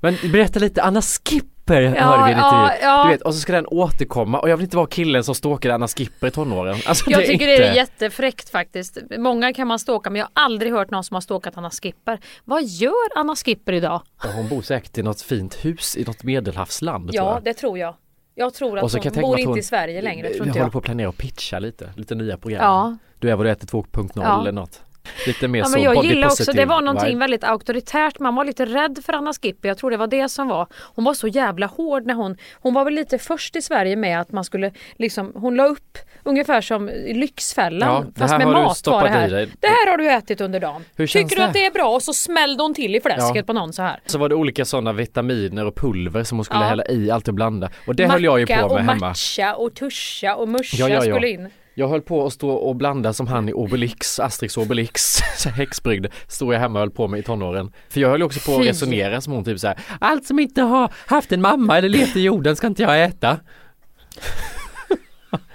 Men 0.00 0.16
berätta 0.32 0.58
lite, 0.58 0.82
Anna 0.82 1.02
Skipper 1.02 1.53
hörde 1.72 1.80
vi 1.80 1.86
i 1.86 1.88
en 1.88 1.96
ja, 2.38 2.64
intervju. 2.64 2.82
ja. 2.86 3.04
Du 3.04 3.10
vet, 3.10 3.22
och 3.22 3.34
så 3.34 3.40
ska 3.40 3.52
den 3.52 3.66
återkomma 3.66 4.40
och 4.40 4.48
jag 4.48 4.56
vill 4.56 4.64
inte 4.64 4.76
vara 4.76 4.86
killen 4.86 5.24
som 5.24 5.34
stalkade 5.34 5.74
Anna 5.74 5.88
Skipper 5.88 6.26
i 6.26 6.30
tonåren. 6.30 6.76
Alltså, 6.86 7.10
Jag 7.10 7.20
det 7.20 7.26
tycker 7.26 7.48
inte... 7.48 7.62
det 7.62 7.68
är 7.68 7.74
jättefräckt 7.74 8.50
faktiskt. 8.50 8.98
Många 9.18 9.52
kan 9.52 9.66
man 9.68 9.78
ståka 9.78 10.10
men 10.10 10.18
jag 10.18 10.26
har 10.34 10.44
aldrig 10.44 10.72
hört 10.72 10.90
någon 10.90 11.04
som 11.04 11.14
har 11.14 11.20
ståkat 11.20 11.56
Anna 11.56 11.70
Skipper. 11.70 12.18
Vad 12.44 12.64
gör 12.64 13.18
Anna 13.18 13.36
Skipper 13.36 13.72
idag? 13.72 14.02
Ja, 14.22 14.28
Hon 14.34 14.48
bor 14.48 14.62
säkert 14.62 14.98
i 14.98 15.02
något 15.02 15.20
fint 15.22 15.64
hus 15.64 15.96
i 15.96 16.04
något 16.04 16.22
medelhavsland 16.22 17.12
tror 17.12 17.24
Ja, 17.24 17.34
jag. 17.34 17.44
det 17.44 17.54
tror 17.54 17.78
jag. 17.78 17.94
Jag 18.34 18.54
tror 18.54 18.78
Och 18.78 18.94
att 18.94 19.04
hon 19.14 19.22
bor 19.22 19.38
inte 19.38 19.48
hon- 19.50 19.58
i 19.58 19.62
Sverige 19.62 20.02
längre, 20.02 20.28
tror 20.34 20.46
inte 20.46 20.58
håller 20.58 20.72
på 20.72 20.78
att 20.78 20.84
planera 20.84 21.08
att 21.08 21.16
pitcha 21.16 21.58
lite, 21.58 21.92
lite 21.96 22.14
nya 22.14 22.36
program. 22.36 22.62
Ja. 22.64 22.96
Du 23.18 23.30
är 23.30 23.36
vad 23.36 23.46
du 23.46 23.50
äter 23.50 23.66
2.0 23.66 24.10
Ja. 24.14 24.40
eller 24.40 24.52
något. 24.52 24.80
Lite 25.26 25.48
mer 25.48 25.60
Ja, 25.60 25.68
men 25.68 25.82
jag 25.82 26.04
gillar 26.04 26.28
också, 26.28 26.52
det 26.52 26.64
var 26.64 26.80
någonting 26.80 27.08
vibe. 27.08 27.18
väldigt 27.20 27.44
auktoritärt. 27.44 28.18
Man 28.18 28.34
var 28.34 28.44
lite 28.44 28.64
rädd 28.66 28.98
för 29.06 29.12
Anna 29.12 29.32
Skipper. 29.32 29.68
Jag 29.68 29.78
tror 29.78 29.90
det 29.90 29.96
var 29.96 30.06
det 30.06 30.28
som 30.28 30.48
var. 30.48 30.66
Hon 30.94 31.04
var 31.04 31.14
så 31.14 31.28
jävla 31.28 31.66
hård 31.66 32.06
när 32.06 32.14
hon, 32.14 32.36
hon 32.54 32.74
var 32.74 32.84
väl 32.84 32.94
lite 32.94 33.18
först 33.18 33.56
i 33.56 33.62
Sverige 33.62 33.96
med 33.96 34.20
att 34.20 34.32
man 34.32 34.44
skulle 34.44 34.72
liksom, 34.98 35.32
hon 35.34 35.54
la 35.54 35.66
upp 35.66 35.98
ungefär 36.22 36.60
som 36.60 36.90
Lyxfällan 37.06 37.88
Ja, 37.88 38.04
fast 38.20 38.32
här 38.32 38.38
med 38.38 38.48
mat 38.48 38.86
var 38.86 39.02
det 39.02 39.08
här. 39.08 39.28
Det 39.60 39.66
här 39.66 39.90
har 39.90 39.98
du 39.98 40.10
ätit 40.10 40.40
under 40.40 40.60
dagen. 40.60 40.84
Hur 40.96 41.06
Tycker 41.06 41.36
du 41.36 41.42
att 41.42 41.52
det 41.52 41.66
är 41.66 41.70
bra? 41.70 41.88
Och 41.94 42.02
så 42.02 42.12
smällde 42.12 42.62
hon 42.62 42.74
till 42.74 42.94
i 42.94 43.00
fläsket 43.00 43.36
Ja. 43.36 43.42
på 43.42 43.52
någon 43.52 43.72
så 43.72 43.82
här. 43.82 44.00
Så 44.06 44.18
var 44.18 44.28
det 44.28 44.34
olika 44.34 44.64
sådana 44.64 44.92
vitaminer 44.92 45.66
och 45.66 45.74
pulver 45.76 46.24
som 46.24 46.38
hon 46.38 46.44
skulle 46.44 46.60
Ja. 46.60 46.66
hälla 46.66 46.84
i 46.88 47.10
allt 47.10 47.28
och 47.28 47.34
blanda. 47.34 47.70
Och 47.86 47.94
det 47.94 48.06
höll 48.06 48.24
jag 48.24 48.40
ju 48.40 48.46
på 48.46 48.52
Macka 48.52 48.62
med 48.66 48.72
och 48.72 48.78
hemma. 48.80 48.94
matcha 49.08 49.54
och 49.54 49.74
tuscha 49.74 50.34
och 50.34 50.48
muscha 50.48 50.88
ja. 50.88 51.00
skulle 51.00 51.28
in. 51.28 51.50
Jag 51.74 51.88
höll 51.88 52.02
på 52.02 52.26
att 52.26 52.32
stå 52.32 52.50
och 52.50 52.76
blanda 52.76 53.12
som 53.12 53.26
han 53.26 53.48
i 53.48 53.52
Obelix, 53.52 54.20
Asterix 54.20 54.56
Obelix, 54.56 55.20
häxbrygd, 55.56 56.06
stod 56.28 56.54
jag 56.54 56.60
hemma 56.60 56.78
och 56.78 56.80
höll 56.80 56.90
på 56.90 57.08
med 57.08 57.20
i 57.20 57.22
tonåren. 57.22 57.72
För 57.88 58.00
jag 58.00 58.08
höll 58.08 58.22
också 58.22 58.40
på 58.40 58.60
att 58.60 58.66
resonera 58.66 59.20
som 59.20 59.32
hon 59.32 59.44
typ 59.44 59.60
så 59.60 59.66
här, 59.66 59.78
allt 60.00 60.26
som 60.26 60.38
inte 60.38 60.62
har 60.62 60.92
haft 61.06 61.32
en 61.32 61.40
mamma 61.40 61.78
eller 61.78 61.88
levt 61.88 62.16
i 62.16 62.20
jorden 62.20 62.56
ska 62.56 62.66
inte 62.66 62.82
jag 62.82 63.04
äta. 63.04 63.40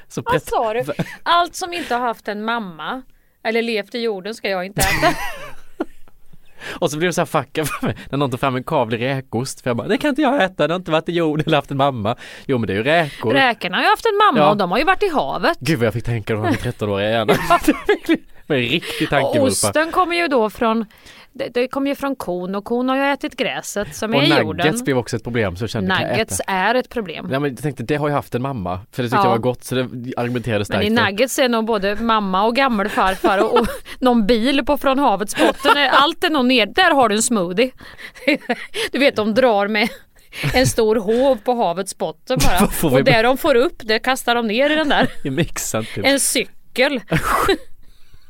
så 0.07 0.21
Vad 0.21 0.41
sa 0.41 0.73
du? 0.73 0.83
Allt 1.23 1.55
som 1.55 1.73
inte 1.73 1.95
har 1.95 2.01
haft 2.01 2.27
en 2.27 2.43
mamma 2.43 3.01
eller 3.43 3.61
levt 3.61 3.95
i 3.95 3.99
jorden 3.99 4.35
ska 4.35 4.49
jag 4.49 4.65
inte 4.65 4.81
äta. 4.81 5.15
Och 6.69 6.91
så 6.91 6.97
blev 6.97 7.09
det 7.09 7.13
så 7.13 7.21
här 7.21 7.25
fucka 7.25 7.65
för 7.65 7.85
mig 7.85 7.95
när 8.09 8.17
någon 8.17 8.31
tog 8.31 8.39
fram 8.39 8.55
en 8.55 8.63
kavlig 8.63 9.01
räkost. 9.01 9.61
För 9.61 9.69
jag 9.69 9.77
bara, 9.77 9.87
det 9.87 9.97
kan 9.97 10.09
inte 10.09 10.21
jag 10.21 10.43
äta, 10.43 10.67
det 10.67 10.73
har 10.73 10.79
inte 10.79 10.91
varit 10.91 11.09
i 11.09 11.11
jorden 11.11 11.45
eller 11.47 11.57
haft 11.57 11.71
en 11.71 11.77
mamma. 11.77 12.15
Jo 12.45 12.57
men 12.57 12.67
det 12.67 12.73
är 12.73 12.77
ju 12.77 12.83
räkor. 12.83 13.33
Räkorna 13.33 13.77
har 13.77 13.83
ju 13.83 13.89
haft 13.89 14.05
en 14.05 14.17
mamma 14.17 14.39
Ja. 14.45 14.49
och 14.51 14.57
de 14.57 14.71
har 14.71 14.77
ju 14.77 14.83
varit 14.83 15.03
i 15.03 15.09
havet. 15.09 15.57
Gud 15.59 15.79
vad 15.79 15.85
jag 15.85 15.93
fick 15.93 16.05
tänka 16.05 16.33
då 16.33 16.39
när 16.39 16.47
jag 16.47 16.65
var 16.65 16.71
13-årig 16.71 17.07
igen. 17.09 17.27
Det 18.07 18.53
var 18.53 18.55
en 18.55 18.61
riktig 18.61 19.09
tankevurpa. 19.09 19.47
osten 19.47 19.91
kommer 19.91 20.15
ju 20.15 20.27
då 20.27 20.49
från 20.49 20.85
det, 21.33 21.49
det 21.53 21.67
kommer 21.67 21.89
ju 21.89 21.95
från 21.95 22.15
kon 22.15 22.55
och 22.55 22.63
kon 22.65 22.89
har 22.89 22.95
ju 22.97 23.03
ätit 23.03 23.35
gräset 23.35 23.95
som 23.95 24.13
Och 24.13 24.21
är 24.23 24.25
i 24.25 24.29
nuggets 24.29 24.41
jorden. 24.43 24.83
blev 24.83 24.97
också 24.97 25.15
ett 25.15 25.23
problem 25.23 25.55
så 25.55 25.67
kände, 25.67 25.99
Nuggets 25.99 26.41
är 26.47 26.75
ett 26.75 26.89
problem. 26.89 27.29
Ja, 27.31 27.39
men 27.39 27.51
jag 27.51 27.63
tänkte 27.63 27.83
det 27.83 27.95
har 27.95 28.07
ju 28.07 28.13
haft 28.13 28.35
en 28.35 28.41
mamma 28.41 28.79
för 28.91 29.03
det 29.03 29.09
tyckte 29.09 29.17
Ja. 29.17 29.23
jag 29.23 29.29
var 29.31 29.37
gott 29.37 29.63
så 29.63 29.75
det 29.75 29.81
argumenterade 30.17 30.59
Men 30.59 30.65
starkt 30.65 30.85
i 30.85 30.95
för. 30.95 31.05
nuggets 31.05 31.39
är 31.39 31.49
nog 31.49 31.65
både 31.65 31.95
mamma 31.95 32.43
och 32.43 32.55
gammelfarfar 32.55 33.43
och, 33.43 33.59
och 33.59 33.67
någon 33.99 34.25
bil 34.27 34.65
på 34.65 34.77
från 34.77 34.99
havets 34.99 35.35
botten. 35.37 35.71
Allt 35.91 36.23
är 36.23 36.29
nog 36.29 36.45
ner. 36.45 36.65
Där 36.65 36.91
har 36.95 37.09
du 37.09 37.15
en 37.15 37.21
smoothie. 37.21 37.71
Du 38.91 38.99
vet 38.99 39.15
de 39.15 39.33
drar 39.33 39.67
med 39.67 39.89
en 40.53 40.67
stor 40.67 40.95
hov 40.95 41.35
på 41.35 41.53
havets 41.53 41.97
botten 41.97 42.37
bara. 42.45 42.91
Och 42.95 43.03
det 43.03 43.21
de 43.21 43.37
får 43.37 43.55
upp 43.55 43.75
det 43.79 43.99
kastar 43.99 44.35
de 44.35 44.47
ner 44.47 44.69
i 44.69 44.75
den 44.75 44.89
där. 44.89 45.07
I 45.23 45.29
mixen 45.29 45.85
typ. 45.95 46.05
En 46.05 46.19
cykel. 46.19 47.01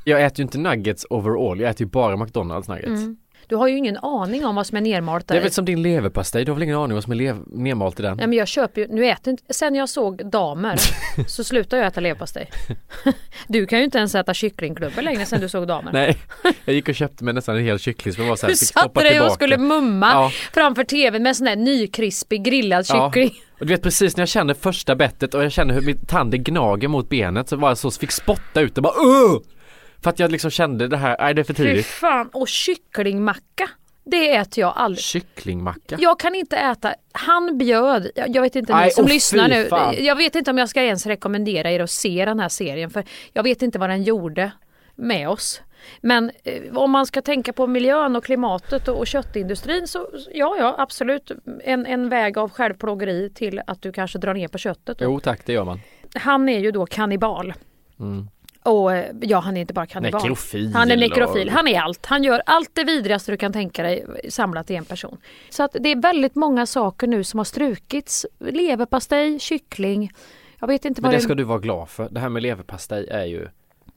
Jag 0.04 0.24
äter 0.24 0.40
ju 0.40 0.44
inte 0.44 0.58
nuggets 0.58 1.06
overall, 1.10 1.60
jag 1.60 1.70
äter 1.70 1.82
ju 1.82 1.92
bara 1.92 2.18
McDonalds 2.18 2.68
nuggets. 2.68 2.88
Mm. 2.88 3.18
Du 3.48 3.56
har 3.56 3.68
ju 3.68 3.78
ingen 3.78 3.98
aning 3.98 4.46
om 4.46 4.56
vad 4.56 4.68
som 4.68 4.78
är 4.78 4.82
nermalt 4.82 5.28
Det 5.28 5.32
är 5.32 5.36
där. 5.36 5.42
väl 5.42 5.52
som 5.52 5.66
din 5.66 5.82
leverpastej, 5.82 6.46
du 6.46 6.52
har 6.52 6.56
väl 6.56 6.64
ingen 6.64 6.76
aning 6.78 6.94
vad 6.96 7.04
som 7.04 7.14
är 7.14 7.36
nermalt 7.64 8.00
i 8.00 8.04
den? 8.04 8.18
Nej 8.18 8.28
men 8.28 8.38
jag 8.38 8.48
köper 8.48 8.82
ju, 8.82 8.88
nu 8.88 9.06
äter 9.10 9.32
inte, 9.32 9.54
sen 9.54 9.76
jag 9.76 9.90
såg 9.90 10.32
damer 10.32 10.76
så 11.28 11.44
slutade 11.44 11.82
jag 11.82 11.88
äta 11.88 12.00
leverpastej. 12.02 12.50
Du 13.48 13.66
kan 13.66 13.80
ju 13.80 13.86
inte 13.86 13.98
ens 13.98 14.16
äta 14.16 14.34
kycklingklubbor 14.34 15.02
längre 15.02 15.26
sen 15.26 15.42
du 15.42 15.50
såg 15.50 15.68
damer. 15.68 15.92
Nej, 15.94 16.18
jag 16.66 16.76
gick 16.76 16.90
och 16.90 16.96
köpte 16.96 17.24
mig 17.24 17.34
nästan 17.34 17.56
en 17.58 17.64
hel 17.64 17.80
kyckling 17.80 18.14
som 18.14 18.24
jag 18.24 18.30
var 18.30 18.36
så 18.36 18.46
här, 18.46 18.54
Du 18.54 18.58
satte 18.58 19.00
dig 19.04 19.22
och 19.22 19.32
skulle 19.32 19.58
mumma 19.58 20.08
Ja. 20.12 20.32
framför 20.54 20.84
tvn 20.84 21.24
med 21.24 21.36
sån 21.36 21.46
där 21.46 21.56
nykrispig 21.56 22.44
grillad 22.44 22.86
Ja. 22.90 23.12
kyckling. 23.12 23.42
Och 23.60 23.66
du 23.66 23.74
vet 23.74 23.84
precis 23.84 24.18
när 24.18 24.22
jag 24.22 24.30
känner 24.30 24.54
första 24.54 24.96
bettet 24.96 25.34
och 25.34 25.44
jag 25.44 25.52
känner 25.52 25.74
hur 25.74 25.82
min 25.82 26.06
tand 26.06 26.34
gnager 26.46 26.88
mot 26.88 27.10
benet 27.10 27.50
så 27.50 27.56
var 27.56 27.70
jag 27.70 27.78
så 27.78 27.92
fick 27.92 28.12
spotta 28.12 28.62
ut 28.62 28.76
det 28.76 28.82
bara 28.82 28.94
uh! 28.94 29.40
För 30.04 30.10
att 30.10 30.20
jag 30.20 30.32
liksom 30.32 30.52
kände 30.52 30.88
det 30.88 30.98
här, 30.98 31.16
nej 31.20 31.34
det 31.34 31.42
är 31.42 31.44
för 31.44 31.54
Fy 31.54 31.64
tidigt. 31.64 31.86
fan, 31.86 32.30
och 32.34 32.48
kycklingmacka. 32.48 33.70
Det 34.06 34.36
äter 34.36 34.62
jag 34.62 34.74
aldrig. 34.76 35.04
Kycklingmacka. 35.04 35.98
Jag 36.00 36.20
kan 36.20 36.36
inte 36.36 36.58
äta, 36.58 36.94
han 37.12 37.58
bjöd, 37.58 38.10
jag 38.28 38.42
vet 38.42 38.56
inte 38.56 38.76
ni 38.76 38.84
Aj, 38.84 38.92
som 38.92 39.06
åh, 39.06 39.12
lyssnar 39.12 39.50
fy 39.50 39.56
nu, 39.56 39.66
fan. 39.66 39.96
jag 40.00 40.16
vet 40.16 40.36
inte 40.36 40.52
om 40.52 40.58
jag 40.58 40.70
ska 40.70 40.82
ens 40.84 41.06
rekommendera 41.06 41.72
er 41.72 41.80
att 41.80 41.92
se 41.92 42.26
den 42.26 42.40
här 42.40 42.50
serien 42.50 42.90
för 42.90 43.04
jag 43.34 43.44
vet 43.44 43.62
inte 43.62 43.80
vad 43.80 43.90
den 43.90 44.04
gjorde 44.04 44.52
med 44.96 45.30
oss. 45.30 45.62
Men 46.02 46.32
eh, 46.44 46.78
om 46.78 46.92
man 46.92 47.06
ska 47.06 47.22
tänka 47.22 47.54
på 47.54 47.68
miljön 47.68 48.16
och 48.16 48.24
klimatet 48.24 48.88
och, 48.88 48.98
och 48.98 49.08
köttindustrin 49.08 49.88
så 49.88 50.08
ja, 50.34 50.56
ja 50.60 50.76
absolut 50.78 51.32
en, 51.64 51.86
en 51.86 52.10
väg 52.10 52.38
av 52.38 52.50
självplågeri 52.52 53.30
till 53.36 53.62
att 53.68 53.82
du 53.82 53.92
kanske 53.92 54.18
drar 54.20 54.34
ner 54.34 54.48
på 54.48 54.58
köttet. 54.58 54.98
Jo 55.02 55.20
tack, 55.20 55.42
det 55.46 55.54
gör 55.54 55.66
man. 55.66 55.80
Han 56.16 56.50
är 56.50 56.60
ju 56.60 56.72
då 56.72 56.86
kannibal. 56.86 57.54
Mm. 58.00 58.28
Och 58.64 58.94
eh, 58.94 59.06
ja, 59.22 59.40
han 59.40 59.58
är 59.58 59.62
inte 59.62 59.74
bara 59.74 59.86
kannibal. 59.86 60.22
Nekrofil 60.22 60.74
Han 60.74 60.92
är 60.92 60.98
nekrofil. 60.98 61.48
och- 61.48 61.54
Han 61.54 61.68
är 61.68 61.80
allt. 61.82 62.06
Han 62.06 62.24
gör 62.24 62.42
allt 62.46 62.70
det 62.74 62.84
vidrigaste 62.84 63.32
du 63.32 63.38
kan 63.38 63.54
tänka 63.54 63.84
dig 63.84 64.06
samlat 64.30 64.72
i 64.72 64.76
en 64.76 64.86
person. 64.86 65.18
Så 65.50 65.64
att 65.64 65.76
det 65.80 65.90
är 65.90 65.96
väldigt 66.02 66.36
många 66.36 66.66
saker 66.66 67.08
nu 67.08 67.24
som 67.24 67.38
har 67.38 67.46
strukits. 67.46 68.26
Leverpastej, 68.40 69.40
kyckling. 69.40 70.12
Jag 70.60 70.68
vet 70.68 70.86
inte 70.86 71.02
Men 71.02 71.12
vad 71.12 71.20
det 71.20 71.24
ska 71.24 71.36
du 71.36 71.44
vara 71.44 71.60
glad 71.60 71.90
för. 71.90 72.08
Det 72.12 72.20
här 72.20 72.30
med 72.30 72.42
leverpastej 72.44 73.08
är 73.10 73.26
ju 73.26 73.48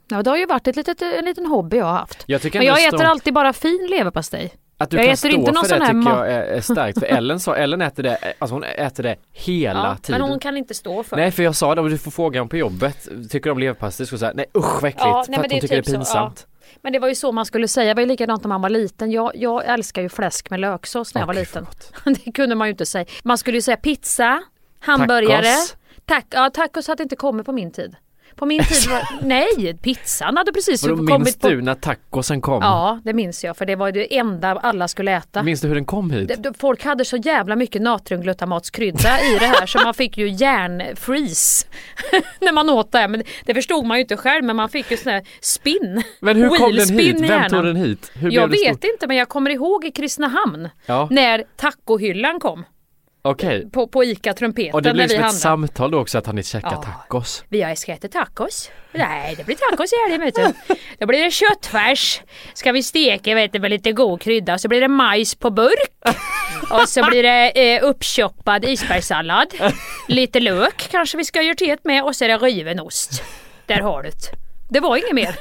Ja, 0.08 0.22
det 0.22 0.30
har 0.30 0.36
ju 0.36 0.46
varit 0.46 0.66
ett 0.68 0.76
litet, 0.76 1.02
en 1.02 1.24
liten 1.24 1.46
hobby 1.46 1.76
jag 1.76 1.84
har 1.84 1.92
haft. 1.92 2.24
Jag 2.26 2.40
Men 2.54 2.66
jag 2.66 2.86
äter 2.86 3.02
alltid 3.04 3.34
bara 3.34 3.52
fin 3.52 3.86
leverpastej. 3.90 4.52
Att 4.82 4.90
du 4.90 4.96
jag 4.96 5.04
kan 5.04 5.12
äter 5.12 5.28
stå 5.28 5.38
inte 5.38 5.52
någon 5.52 5.64
för 5.64 5.78
det 5.78 5.84
här 5.84 5.94
tycker 5.94 6.10
jag 6.10 6.32
är, 6.32 6.42
är 6.42 6.60
starkt. 6.60 6.98
För 6.98 7.06
Ellen 7.06 7.40
sa, 7.40 7.56
Ellen 7.56 7.82
äter 7.82 8.02
det, 8.02 8.18
alltså 8.38 8.54
hon 8.54 8.64
äter 8.64 9.02
det 9.02 9.16
hela 9.32 9.78
Ja, 9.78 9.96
tiden. 9.96 10.20
men 10.20 10.30
hon 10.30 10.38
kan 10.38 10.56
inte 10.56 10.74
stå 10.74 11.02
för 11.02 11.16
Nej 11.16 11.30
för 11.30 11.42
jag 11.42 11.56
sa 11.56 11.74
det, 11.74 11.80
och 11.80 11.90
du 11.90 11.98
får 11.98 12.10
fråga 12.10 12.40
hon 12.40 12.48
på 12.48 12.56
jobbet, 12.56 13.08
tycker 13.30 13.44
du 13.44 13.50
om 13.50 13.58
leverpastej? 13.58 14.06
Så 14.06 14.18
säga 14.18 14.32
nej 14.34 14.46
usch 14.56 14.82
vad 14.82 14.88
äckligt, 14.88 15.04
Ja, 15.04 15.24
nej, 15.28 15.36
för 15.38 15.44
att 15.44 15.50
det 15.50 15.54
hon 15.54 15.60
tycker 15.60 15.76
typ 15.76 15.84
det 15.84 15.90
är 15.90 15.92
så, 15.92 15.98
pinsamt. 15.98 16.46
Men 16.82 16.92
det 16.92 16.98
var 16.98 17.08
ju 17.08 17.14
så 17.14 17.32
man 17.32 17.46
skulle 17.46 17.68
säga. 17.68 17.88
Det 17.88 17.94
var 17.94 18.00
ju 18.02 18.08
likadant 18.08 18.44
när 18.44 18.48
man 18.48 18.62
var 18.62 18.70
liten. 18.70 19.10
Jag, 19.10 19.32
jag 19.34 19.64
älskar 19.64 20.02
ju 20.02 20.08
fläsk 20.08 20.50
med 20.50 20.60
löksås 20.60 21.14
när 21.14 21.22
jag 21.22 21.26
var 21.26 21.34
liten. 21.34 21.66
det 22.24 22.32
kunde 22.32 22.54
man 22.54 22.68
ju 22.68 22.70
inte 22.70 22.86
säga. 22.86 23.04
Man 23.22 23.38
skulle 23.38 23.56
ju 23.56 23.62
säga 23.62 23.76
pizza, 23.76 24.42
hamburgare. 24.80 25.42
Tacos. 25.42 25.76
Tack, 26.04 26.26
ja, 26.30 26.50
tacos 26.50 26.88
hade 26.88 27.02
inte 27.02 27.16
kommit 27.16 27.46
på 27.46 27.52
min 27.52 27.72
tid. 27.72 27.96
På 28.36 28.46
min 28.46 28.64
tid 28.64 28.90
var, 28.90 29.02
nej, 29.26 29.78
pizzan 29.82 30.36
hade 30.36 30.52
precis 30.52 30.82
Vadå, 30.82 30.96
kommit 30.96 31.18
minns 31.18 31.38
på... 31.38 31.48
du 31.48 31.62
när 31.62 31.74
tacosen 31.74 32.40
kom? 32.40 32.62
Ja, 32.62 33.00
det 33.04 33.12
minns 33.12 33.44
jag 33.44 33.56
för 33.56 33.66
det 33.66 33.76
var 33.76 33.92
det 33.92 34.16
enda 34.18 34.48
alla 34.52 34.88
skulle 34.88 35.12
äta. 35.16 35.42
Minns 35.42 35.60
du 35.60 35.68
hur 35.68 35.74
den 35.74 35.84
kom 35.84 36.10
hit? 36.10 36.32
Folk 36.58 36.84
hade 36.84 37.04
så 37.04 37.16
jävla 37.16 37.56
mycket 37.56 37.82
natriumglutamatskrydda 37.82 39.20
i 39.20 39.38
det 39.40 39.46
här 39.46 39.66
så 39.66 39.78
man 39.78 39.94
fick 39.94 40.18
ju 40.18 40.28
järnfreeze 40.28 41.66
när 42.40 42.52
man 42.52 42.70
åt 42.70 42.92
det. 42.92 43.08
Men 43.08 43.22
det- 43.44 43.54
förstod 43.54 43.84
man 43.86 43.96
ju 43.96 44.00
inte 44.02 44.16
själv 44.16 44.44
men 44.44 44.56
man 44.56 44.68
fick 44.68 44.90
ju 44.90 44.96
sån 44.96 45.12
här 45.12 45.22
spinn. 45.40 46.02
Men 46.20 46.36
hur 46.36 46.48
kom 46.48 46.72
den 46.76 46.88
hit? 46.98 47.20
Vem 47.30 47.48
tog 47.50 47.64
den 47.64 47.76
hit? 47.76 48.12
Jag 48.30 48.48
vet 48.48 48.84
inte 48.84 49.06
men 49.06 49.16
jag 49.16 49.28
kommer 49.28 49.50
ihåg 49.50 49.84
i 49.84 49.90
Kristinehamn 49.90 50.68
Ja. 50.86 51.08
när 51.10 51.44
tacohyllan 51.56 52.40
kom 52.40 52.64
Okej. 53.24 53.70
på, 53.70 53.86
på 53.88 54.04
ICA 54.04 54.34
Trumpeten 54.34 54.74
Och 54.74 54.82
det 54.82 54.92
vi 54.92 55.08
som 55.08 55.24
ett 55.24 55.34
samtal 55.34 55.90
då 55.90 55.98
också 55.98 56.18
att 56.18 56.26
han 56.26 56.38
inte 56.38 56.48
käkar 56.48 56.70
Ja. 56.72 56.82
tacos. 56.82 57.44
Vi 57.48 57.62
har 57.62 57.74
ska 57.74 57.92
äta 57.92 58.08
tacos. 58.08 58.70
Nej, 58.92 59.34
det 59.36 59.44
blir 59.44 59.56
tacos 59.56 59.92
i 59.92 59.96
helgen 60.02 60.20
vet 60.20 60.34
du. 60.34 60.74
Då 60.98 61.06
blir 61.06 61.24
det 61.24 61.30
köttfärs. 61.30 62.20
Ska 62.54 62.72
vi 62.72 62.82
steka 62.82 63.34
vet 63.34 63.52
du, 63.52 63.58
med 63.58 63.70
lite 63.70 63.92
god 63.92 64.20
krydda. 64.20 64.58
Så 64.58 64.68
blir 64.68 64.80
det 64.80 64.88
majs 64.88 65.34
på 65.34 65.50
burk. 65.50 66.16
Och 66.70 66.88
så 66.88 67.04
blir 67.06 67.22
det 67.22 67.74
eh, 67.76 67.84
uppchoppad 67.84 68.64
isbergssallad. 68.64 69.54
Lite 70.08 70.40
lök 70.40 70.88
kanske 70.90 71.16
vi 71.16 71.24
ska 71.24 71.42
göra 71.42 71.54
teet 71.54 71.84
med. 71.84 72.04
Och 72.04 72.16
så 72.16 72.24
är 72.24 72.28
det 72.28 72.38
riven 72.38 72.80
ost. 72.80 73.22
Där 73.66 73.80
har 73.80 74.02
du 74.02 74.10
det. 74.10 74.16
Det 74.70 74.80
var 74.80 74.96
inget 74.96 75.14
mer. 75.14 75.36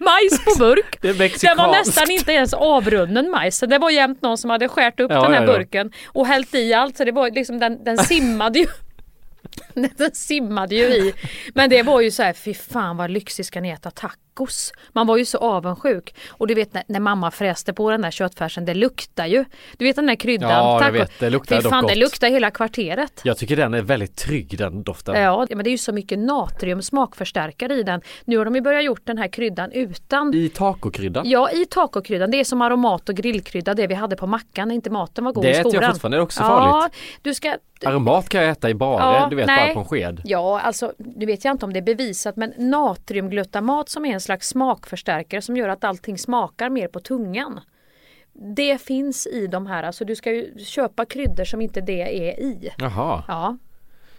Majs 0.00 0.44
på 0.44 0.58
burk. 0.58 0.98
Det 1.02 1.12
Det 1.12 1.54
var 1.56 1.70
nästan 1.72 2.10
inte 2.10 2.32
ens 2.32 2.54
avrunnen 2.54 3.30
majs. 3.30 3.60
Det 3.60 3.78
var 3.78 3.90
jämt 3.90 4.22
någon 4.22 4.38
som 4.38 4.50
hade 4.50 4.68
skärt 4.68 5.00
upp 5.00 5.10
Ja, 5.10 5.22
den 5.22 5.32
här 5.32 5.42
ja, 5.42 5.52
ja. 5.52 5.58
burken 5.58 5.92
och 6.06 6.26
hällt 6.26 6.54
i 6.54 6.74
allt. 6.74 6.96
Så 6.96 7.04
det 7.04 7.12
var 7.12 7.30
liksom 7.30 7.58
den, 7.58 7.84
den 7.84 7.98
simmade 8.04 8.58
ju. 8.58 8.66
Den 9.96 10.10
simmade 10.14 10.74
ju 10.74 10.84
i. 10.84 11.14
Men 11.54 11.70
det 11.70 11.82
var 11.82 12.00
ju 12.00 12.10
så 12.10 12.22
här, 12.22 12.32
fy 12.32 12.54
fan 12.54 12.96
vad 12.96 13.10
lyxigt 13.10 13.48
ska 13.48 13.60
ni 13.60 13.68
äta 13.70 13.90
tacos. 13.90 14.16
Tacos. 14.34 14.72
Man 14.92 15.06
var 15.06 15.16
ju 15.16 15.24
så 15.24 15.38
avundsjuk. 15.38 16.14
Och 16.30 16.46
du 16.46 16.54
vet 16.54 16.74
när, 16.74 16.82
när 16.86 17.00
mamma 17.00 17.30
fräste 17.30 17.72
på 17.72 17.90
den 17.90 18.02
där 18.02 18.10
köttfärsen, 18.10 18.64
det 18.64 18.74
luktar 18.74 19.26
ju. 19.26 19.44
Du 19.78 19.84
vet 19.84 19.96
den 19.96 20.06
där 20.06 20.14
kryddan. 20.14 20.50
Ja, 20.50 20.72
jag 20.72 20.80
taco. 20.82 20.92
vet. 20.92 21.18
Det 21.18 21.30
luktar 21.30 21.56
Fy 21.56 21.62
dock 21.62 21.70
fan, 21.72 21.84
det 21.86 21.92
gott. 21.92 21.98
luktar 21.98 22.28
hela 22.30 22.50
kvarteret. 22.50 23.20
Jag 23.24 23.36
tycker 23.38 23.56
den 23.56 23.74
är 23.74 23.82
väldigt 23.82 24.16
trygg 24.16 24.58
den 24.58 24.82
doften. 24.82 25.20
Ja, 25.22 25.46
men 25.50 25.64
det 25.64 25.70
är 25.70 25.72
ju 25.72 25.78
så 25.78 25.92
mycket 25.92 26.18
natrium 26.18 26.82
smakförstärkare 26.82 27.74
i 27.74 27.82
den. 27.82 28.00
Nu 28.24 28.38
har 28.38 28.44
de 28.44 28.54
ju 28.54 28.60
börjat 28.60 28.84
gjort 28.84 29.06
den 29.06 29.18
här 29.18 29.28
kryddan 29.28 29.72
utan. 29.72 30.34
I 30.34 30.48
tacokryddan. 30.48 31.28
Ja, 31.28 31.50
i 31.50 31.66
tacokryddan. 31.66 32.30
Det 32.30 32.40
är 32.40 32.44
som 32.44 32.62
aromat 32.62 33.08
och 33.08 33.14
grillkrydda, 33.14 33.74
det 33.74 33.86
vi 33.86 33.94
hade 33.94 34.16
på 34.16 34.26
mackan 34.26 34.68
när 34.68 34.74
inte 34.74 34.90
maten 34.90 35.24
var 35.24 35.32
god 35.32 35.44
Det 35.44 35.48
i 35.48 35.50
äter 35.50 35.64
jag 35.64 35.72
skolan. 35.72 35.92
fortfarande, 35.92 36.16
det 36.16 36.20
är 36.20 36.22
också 36.22 36.40
ja, 36.42 36.46
farligt. 36.48 36.94
Du 37.22 37.34
ska 37.34 37.56
Aromat 37.84 38.28
kan 38.28 38.40
jag 38.40 38.50
äta 38.50 38.70
i 38.70 38.74
bara, 38.74 39.02
Ja, 39.14 39.26
du 39.30 39.36
vet 39.36 39.46
nej. 39.46 39.66
bara 39.66 39.74
på 39.74 39.80
en 39.80 39.86
sked. 39.86 40.22
Ja, 40.24 40.60
alltså 40.60 40.92
nu 40.98 41.26
vet 41.26 41.44
jag 41.44 41.54
inte 41.54 41.64
om 41.66 41.72
det 41.72 41.78
är 41.78 41.82
bevisat 41.82 42.36
men 42.36 42.52
natriumglutamat 42.58 43.88
som 43.88 44.04
är 44.04 44.14
en 44.14 44.19
slags 44.20 44.48
smakförstärkare 44.48 45.42
som 45.42 45.56
gör 45.56 45.68
att 45.68 45.84
allting 45.84 46.18
smakar 46.18 46.70
mer 46.70 46.88
på 46.88 47.00
tungan. 47.00 47.60
Det 48.32 48.80
finns 48.80 49.26
i 49.26 49.46
de 49.46 49.66
här, 49.66 49.82
alltså 49.82 50.04
du 50.04 50.16
ska 50.16 50.32
ju 50.32 50.58
köpa 50.58 51.04
kryddor 51.04 51.44
som 51.44 51.60
inte 51.60 51.80
det 51.80 52.28
är 52.28 52.40
i. 52.40 52.70
Jaha. 52.78 53.24
Ja. 53.28 53.56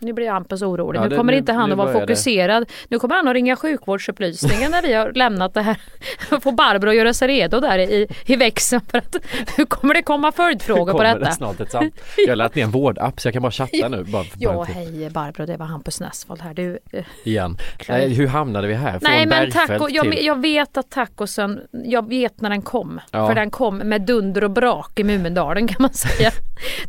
Nu 0.03 0.13
blir 0.13 0.29
Hampus 0.31 0.61
orolig. 0.61 0.99
Ja, 0.99 1.03
nu 1.03 1.09
det- 1.09 1.15
kommer 1.15 1.33
nu- 1.33 1.39
inte 1.39 1.53
han 1.53 1.71
att 1.71 1.77
vara 1.77 1.87
börjar 1.87 1.99
det. 2.01 2.07
fokuserad. 2.07 2.69
Nu 2.89 2.99
kommer 2.99 3.15
han 3.15 3.27
att 3.27 3.33
ringa 3.33 3.55
sjukvårdsupplysningen 3.55 4.71
när 4.71 4.81
vi 4.81 4.93
har 4.93 5.11
lämnat 5.13 5.53
det 5.53 5.61
här. 5.61 5.77
Får 6.41 6.51
Barbro 6.51 6.89
att 6.89 6.95
göra 6.95 7.13
sig 7.13 7.27
redo 7.27 7.59
där 7.59 7.79
i, 7.79 8.07
i 8.25 8.35
växeln 8.35 8.81
för 8.91 8.97
att 8.97 9.15
nu 9.57 9.65
kommer 9.65 9.93
det 9.93 10.01
komma 10.01 10.31
följdfrågor 10.31 10.93
på 10.93 11.03
detta. 11.03 11.19
det 11.19 11.31
snart 11.31 11.59
ett 11.59 11.71
samt. 11.71 11.93
Jag 12.17 12.27
har 12.31 12.35
lagt 12.35 12.55
ner 12.55 12.63
en 12.63 12.71
vårdapp 12.71 13.21
så 13.21 13.27
jag 13.27 13.33
kan 13.33 13.41
bara 13.41 13.51
chatta 13.51 13.87
nu. 13.89 14.03
Bara 14.03 14.25
Ja, 14.39 14.63
hej 14.63 15.09
Barbro, 15.09 15.45
det 15.45 15.57
var 15.57 15.65
Hampus 15.65 15.99
Näsvold 15.99 16.41
här. 16.41 16.53
Du, 16.53 16.79
eh, 16.91 17.03
Igen. 17.23 17.57
Nej, 17.89 18.13
hur 18.13 18.27
hamnade 18.27 18.67
vi 18.67 18.73
här? 18.73 18.91
Från 18.91 19.11
Nej 19.11 19.25
men 19.25 19.51
taco, 19.51 19.87
jag, 19.89 20.11
till... 20.11 20.25
jag 20.25 20.41
vet 20.41 20.77
att 20.77 20.89
tacosen, 20.89 21.59
jag 21.85 22.09
vet 22.09 22.41
när 22.41 22.49
den 22.49 22.61
kom. 22.61 22.99
Ja. 23.11 23.27
För 23.27 23.35
den 23.35 23.51
kom 23.51 23.77
med 23.77 24.01
dunder 24.01 24.43
och 24.43 24.51
brak 24.51 24.99
i 24.99 25.03
Mumindalen 25.03 25.67
kan 25.67 25.77
man 25.79 25.93
säga. 25.93 26.31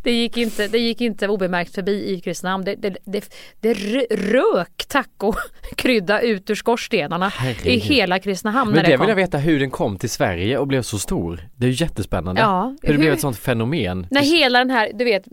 Det 0.03 0.11
gick 0.11 0.37
inte, 0.37 0.67
det 0.67 0.77
gick 0.79 1.01
inte 1.01 1.27
obemärkt 1.27 1.75
förbi 1.75 2.13
i 2.13 2.21
Kristinehamn. 2.21 2.63
Det, 2.65 2.75
det, 2.75 2.97
det, 3.05 3.33
det 3.59 3.73
rö- 3.73 4.05
rök 4.31 4.85
tacokrydda 4.87 6.21
ut 6.21 6.49
ur 6.49 6.55
skorstenarna 6.55 7.27
i 7.27 7.29
Herregud. 7.29 7.81
hela 7.83 8.19
Kristinehamn 8.19 8.71
Men 8.71 8.75
det 8.75 8.81
det 8.83 8.97
vill 8.97 9.07
jag 9.09 9.15
kom. 9.17 9.23
veta 9.23 9.37
hur 9.37 9.59
den 9.59 9.69
kom 9.71 9.97
till 9.97 10.09
Sverige 10.09 10.57
och 10.57 10.67
blev 10.67 10.81
så 10.81 10.99
stor. 10.99 11.39
Det 11.55 11.65
är 11.65 11.69
ju 11.71 11.83
jättespännande. 11.85 12.41
Ja, 12.41 12.75
hur 12.81 12.93
det 12.93 12.99
blev 12.99 13.13
ett 13.13 13.21
sånt 13.21 13.37
fenomen. 13.37 14.07
När 14.11 14.21
hela 14.21 14.59
den 14.59 14.69
här, 14.69 14.91
du 14.93 15.03
vet 15.05 15.23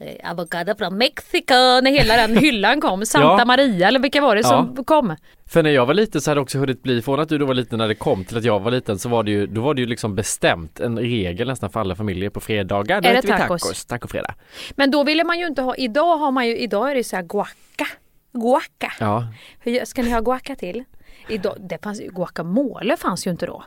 eh, 0.00 0.30
Avocado 0.30 0.74
från 0.78 0.98
Mexiko, 0.98 1.54
när 1.54 1.90
hela 1.90 2.16
den 2.16 2.36
hyllan 2.44 2.80
kom. 2.80 3.06
Santa 3.06 3.36
Ja. 3.38 3.44
Maria 3.44 3.88
eller 3.88 4.00
vilka 4.00 4.20
var 4.20 4.36
det 4.36 4.44
som 4.44 4.74
Ja. 4.76 4.84
kom? 4.84 5.16
För 5.52 5.62
när 5.62 5.70
jag 5.70 5.86
var 5.86 5.94
liten 5.94 6.20
så 6.20 6.30
hade 6.30 6.38
det 6.38 6.42
också 6.42 6.58
hunnit 6.58 6.82
bli, 6.82 7.02
från 7.02 7.20
att 7.20 7.28
du 7.28 7.38
då 7.38 7.46
var 7.46 7.54
liten 7.54 7.78
när 7.78 7.88
det 7.88 7.94
kom 7.94 8.24
till 8.24 8.36
att 8.36 8.44
jag 8.44 8.60
var 8.60 8.70
liten 8.70 8.98
så 8.98 9.08
var 9.08 9.22
det 9.22 9.30
ju, 9.30 9.46
då 9.46 9.60
var 9.60 9.74
det 9.74 9.80
ju 9.80 9.86
liksom 9.86 10.14
bestämt 10.14 10.80
en 10.80 10.98
regel 10.98 11.48
nästan 11.48 11.70
för 11.70 11.80
alla 11.80 11.94
familjer 11.96 12.30
på 12.30 12.40
fredagar. 12.40 13.00
Då 13.00 13.08
Är 13.08 13.14
det 13.14 13.22
tacos? 13.22 13.62
tacos, 13.62 13.84
tacofredag. 13.84 14.34
Men 14.76 14.90
då 14.90 15.04
ville 15.04 15.24
man 15.24 15.38
ju 15.38 15.46
inte 15.46 15.62
ha, 15.62 15.74
idag 15.76 16.16
har 16.16 16.30
man 16.30 16.46
ju, 16.46 16.56
idag 16.58 16.90
är 16.90 16.94
det 16.94 17.04
så 17.04 17.16
här 17.16 17.22
guacca. 17.22 17.86
Guacca. 18.32 18.92
Ja, 19.00 19.26
Hur 19.60 19.84
ska 19.84 20.02
ni 20.02 20.10
ha 20.10 20.20
guacca 20.20 20.56
till? 20.56 20.84
Idag, 21.28 21.56
det 21.60 21.78
fanns, 21.82 22.00
ju- 22.00 22.10
guacamole 22.10 22.96
fanns 22.96 23.26
ju 23.26 23.30
inte 23.30 23.46
då. 23.46 23.64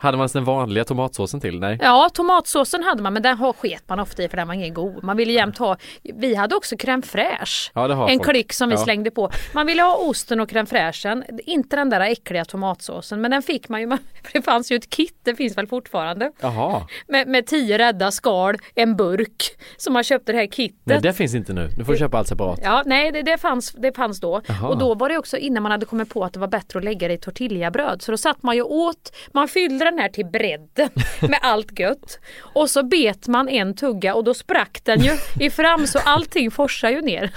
Hade 0.00 0.16
man 0.18 0.28
den 0.32 0.44
vanliga 0.44 0.84
tomatsåsen 0.84 1.40
till? 1.40 1.60
Nej. 1.60 1.78
Ja, 1.82 2.10
tomatsåsen 2.14 2.82
hade 2.82 3.02
man 3.02 3.12
men 3.12 3.22
den 3.22 3.36
har- 3.38 3.52
sket 3.52 3.82
man 3.88 4.00
ofta 4.00 4.22
i 4.22 4.28
för 4.28 4.36
den 4.36 4.48
var 4.48 4.54
ingen 4.54 4.74
god. 4.74 5.04
Man 5.04 5.16
ville 5.16 5.32
jämt 5.32 5.58
ha, 5.58 5.76
vi 6.14 6.34
hade 6.34 6.54
också 6.56 6.74
crème 6.76 7.02
fraîche. 7.02 7.70
Ja, 7.74 8.08
en 8.10 8.18
folk. 8.18 8.30
klick 8.30 8.52
som 8.52 8.68
vi 8.68 8.74
Ja. 8.74 8.80
slängde 8.84 9.10
på. 9.10 9.30
Man 9.52 9.66
ville 9.66 9.82
ha 9.82 9.96
osten 9.96 10.40
och 10.40 10.50
crème 10.50 10.66
fraîchen, 10.66 11.24
inte 11.46 11.76
den 11.76 11.90
där 11.90 12.00
äckliga 12.00 12.44
tomatsåsen 12.44 13.20
men 13.20 13.30
den 13.30 13.42
fick 13.42 13.68
man 13.68 13.80
ju, 13.80 13.88
för 13.88 13.98
det 14.32 14.42
fanns 14.42 14.72
ju 14.72 14.76
ett 14.76 14.90
kit, 14.90 15.16
det 15.22 15.34
finns 15.34 15.58
väl 15.58 15.66
fortfarande. 15.66 16.32
Jaha. 16.40 16.86
Med, 17.08 17.28
med 17.28 17.46
tio 17.46 17.78
rädda 17.78 18.10
skal, 18.10 18.56
en 18.74 18.96
burk 18.96 19.42
som 19.76 19.92
man 19.92 20.04
köpte 20.04 20.32
det 20.32 20.38
här 20.38 20.46
kittet. 20.46 20.76
Nej 20.84 21.00
det 21.00 21.12
finns 21.12 21.34
inte 21.34 21.52
nu. 21.52 21.68
Nu 21.78 21.84
får 21.84 21.92
du 21.92 21.98
köpa 21.98 22.18
allt 22.18 22.28
separat. 22.28 22.58
Ja, 22.62 22.82
nej 22.86 23.12
det, 23.12 23.22
det, 23.22 23.38
fanns, 23.38 23.72
det 23.72 23.96
fanns 23.96 24.20
då. 24.20 24.40
Jaha. 24.46 24.68
Och 24.68 24.78
då 24.78 24.94
var 24.94 25.08
det 25.08 25.18
också 25.18 25.36
innan 25.36 25.62
man 25.62 25.72
hade 25.72 25.86
kommit 25.86 26.10
på 26.14 26.24
att 26.24 26.32
det 26.32 26.38
var 26.40 26.48
bättre 26.48 26.78
att 26.78 26.84
lägga 26.84 27.08
det 27.08 27.14
i 27.14 27.18
tortillabröd. 27.18 28.02
Så 28.02 28.10
då 28.10 28.16
satt 28.18 28.42
man 28.42 28.56
ju 28.56 28.62
åt, 28.62 29.12
man 29.32 29.48
fyllde 29.48 29.84
den 29.90 29.98
här 29.98 30.08
till 30.08 30.26
bredden 30.26 30.88
med 31.20 31.38
allt 31.42 31.78
gött. 31.78 32.18
Och 32.54 32.70
så 32.70 32.82
bet 32.82 33.28
man 33.28 33.48
en 33.48 33.74
tugga 33.76 34.14
och 34.14 34.24
då 34.24 34.34
sprack 34.34 34.80
den 34.84 35.00
ju 35.04 35.10
i 35.40 35.50
fram 35.50 35.86
så 35.86 35.98
allting 35.98 36.50
forsar 36.50 36.90
ju 36.90 37.00
ner. 37.00 37.30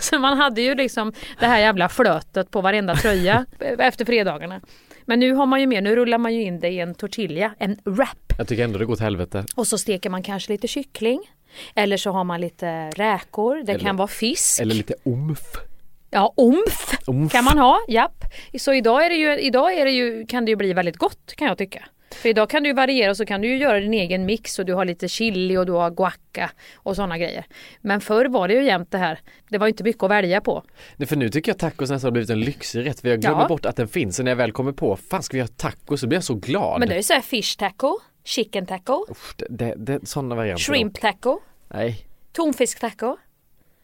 Så 0.00 0.18
man 0.18 0.38
hade 0.38 0.60
ju 0.62 0.74
liksom 0.74 1.12
det 1.40 1.46
här 1.46 1.58
jävla 1.58 1.88
flötet 1.88 2.50
på 2.50 2.60
varenda 2.60 2.94
tröja 2.94 3.46
efter 3.78 4.04
fredagarna. 4.04 4.60
Men 5.04 5.20
nu 5.20 5.32
har 5.32 5.46
man 5.46 5.60
ju 5.60 5.66
mer, 5.66 5.80
nu 5.80 5.96
rullar 5.96 6.18
man 6.18 6.34
ju 6.34 6.42
in 6.42 6.60
det 6.60 6.68
i 6.68 6.80
en 6.80 6.94
tortilla, 6.94 7.54
en 7.58 7.78
wrap. 7.84 8.32
Jag 8.38 8.48
tycker 8.48 8.64
ändå 8.64 8.78
det 8.78 8.84
går 8.84 8.92
åt 8.92 9.00
helvete. 9.00 9.44
Och 9.56 9.66
så 9.66 9.78
steker 9.78 10.10
man 10.10 10.22
kanske 10.22 10.52
lite 10.52 10.68
kyckling. 10.68 11.20
Eller 11.74 11.96
så 11.96 12.10
har 12.10 12.24
man 12.24 12.40
lite 12.40 12.90
räkor, 12.90 13.56
det 13.64 13.72
Eller- 13.72 13.84
kan 13.84 13.96
vara 13.96 14.08
fisk. 14.08 14.60
Eller 14.60 14.74
lite 14.74 14.94
omf. 15.04 15.40
Ja, 16.10 16.32
omf, 16.36 16.94
Omf. 17.06 17.32
kan 17.32 17.44
man 17.44 17.58
ha, 17.58 17.78
japp. 17.88 18.24
Så 18.58 18.72
idag, 18.72 19.04
är 19.06 19.08
det 19.10 19.14
ju, 19.16 19.38
idag 19.40 19.74
är 19.74 19.84
det 19.84 19.90
ju, 19.90 20.26
kan 20.26 20.44
det 20.44 20.50
ju 20.50 20.56
bli 20.56 20.72
väldigt 20.72 20.96
gott 20.96 21.34
kan 21.36 21.48
jag 21.48 21.58
tycka. 21.58 21.84
För 22.14 22.28
idag 22.28 22.50
kan 22.50 22.62
du 22.62 22.72
variera 22.72 23.10
och 23.10 23.16
så 23.16 23.26
kan 23.26 23.40
du 23.40 23.48
ju 23.48 23.56
göra 23.56 23.80
din 23.80 23.94
egen 23.94 24.24
mix 24.26 24.58
och 24.58 24.66
du 24.66 24.74
har 24.74 24.84
lite 24.84 25.08
chili 25.08 25.56
och 25.56 25.66
du 25.66 25.72
har 25.72 25.90
guacca 25.90 26.50
och 26.76 26.96
sådana 26.96 27.18
grejer. 27.18 27.44
Men 27.80 28.00
förr 28.00 28.24
var 28.26 28.48
det 28.48 28.54
ju 28.54 28.64
jämt 28.64 28.90
det 28.90 28.98
här, 28.98 29.18
det 29.48 29.58
var 29.58 29.68
inte 29.68 29.84
mycket 29.84 30.02
att 30.02 30.10
välja 30.10 30.40
på. 30.40 30.62
Nej, 30.96 31.06
för 31.08 31.16
nu 31.16 31.28
tycker 31.28 31.50
jag 31.52 31.58
tacos 31.58 31.90
nästan 31.90 32.06
har 32.08 32.12
blivit 32.12 32.30
en 32.30 32.40
lyxig 32.40 32.86
rätt 32.86 33.00
för 33.00 33.08
jag 33.08 33.20
glömmer 33.20 33.40
Ja. 33.42 33.48
bort 33.48 33.66
att 33.66 33.76
den 33.76 33.88
finns 33.88 34.18
och 34.18 34.24
när 34.24 34.30
jag 34.32 34.36
väl 34.36 34.52
kommer 34.52 34.72
på, 34.72 34.96
fan 35.10 35.22
ska 35.22 35.34
vi 35.34 35.38
göra 35.38 35.48
tacos 35.56 36.00
så 36.00 36.06
blir 36.06 36.16
jag 36.16 36.24
så 36.24 36.34
glad. 36.34 36.80
Men 36.80 36.88
det 36.88 36.94
är 36.94 36.96
ju 36.96 37.02
såhär 37.02 37.20
fish 37.20 37.56
taco, 37.58 37.98
chicken 38.24 38.66
taco, 38.66 39.06
det, 39.36 39.46
det, 39.50 39.74
det, 39.76 40.08
sådana 40.08 40.34
varianter. 40.34 40.62
shrimp 40.64 41.00
taco, 41.00 41.40
Nej. 41.68 42.06
tonfisk 42.32 42.80
taco. 42.80 43.16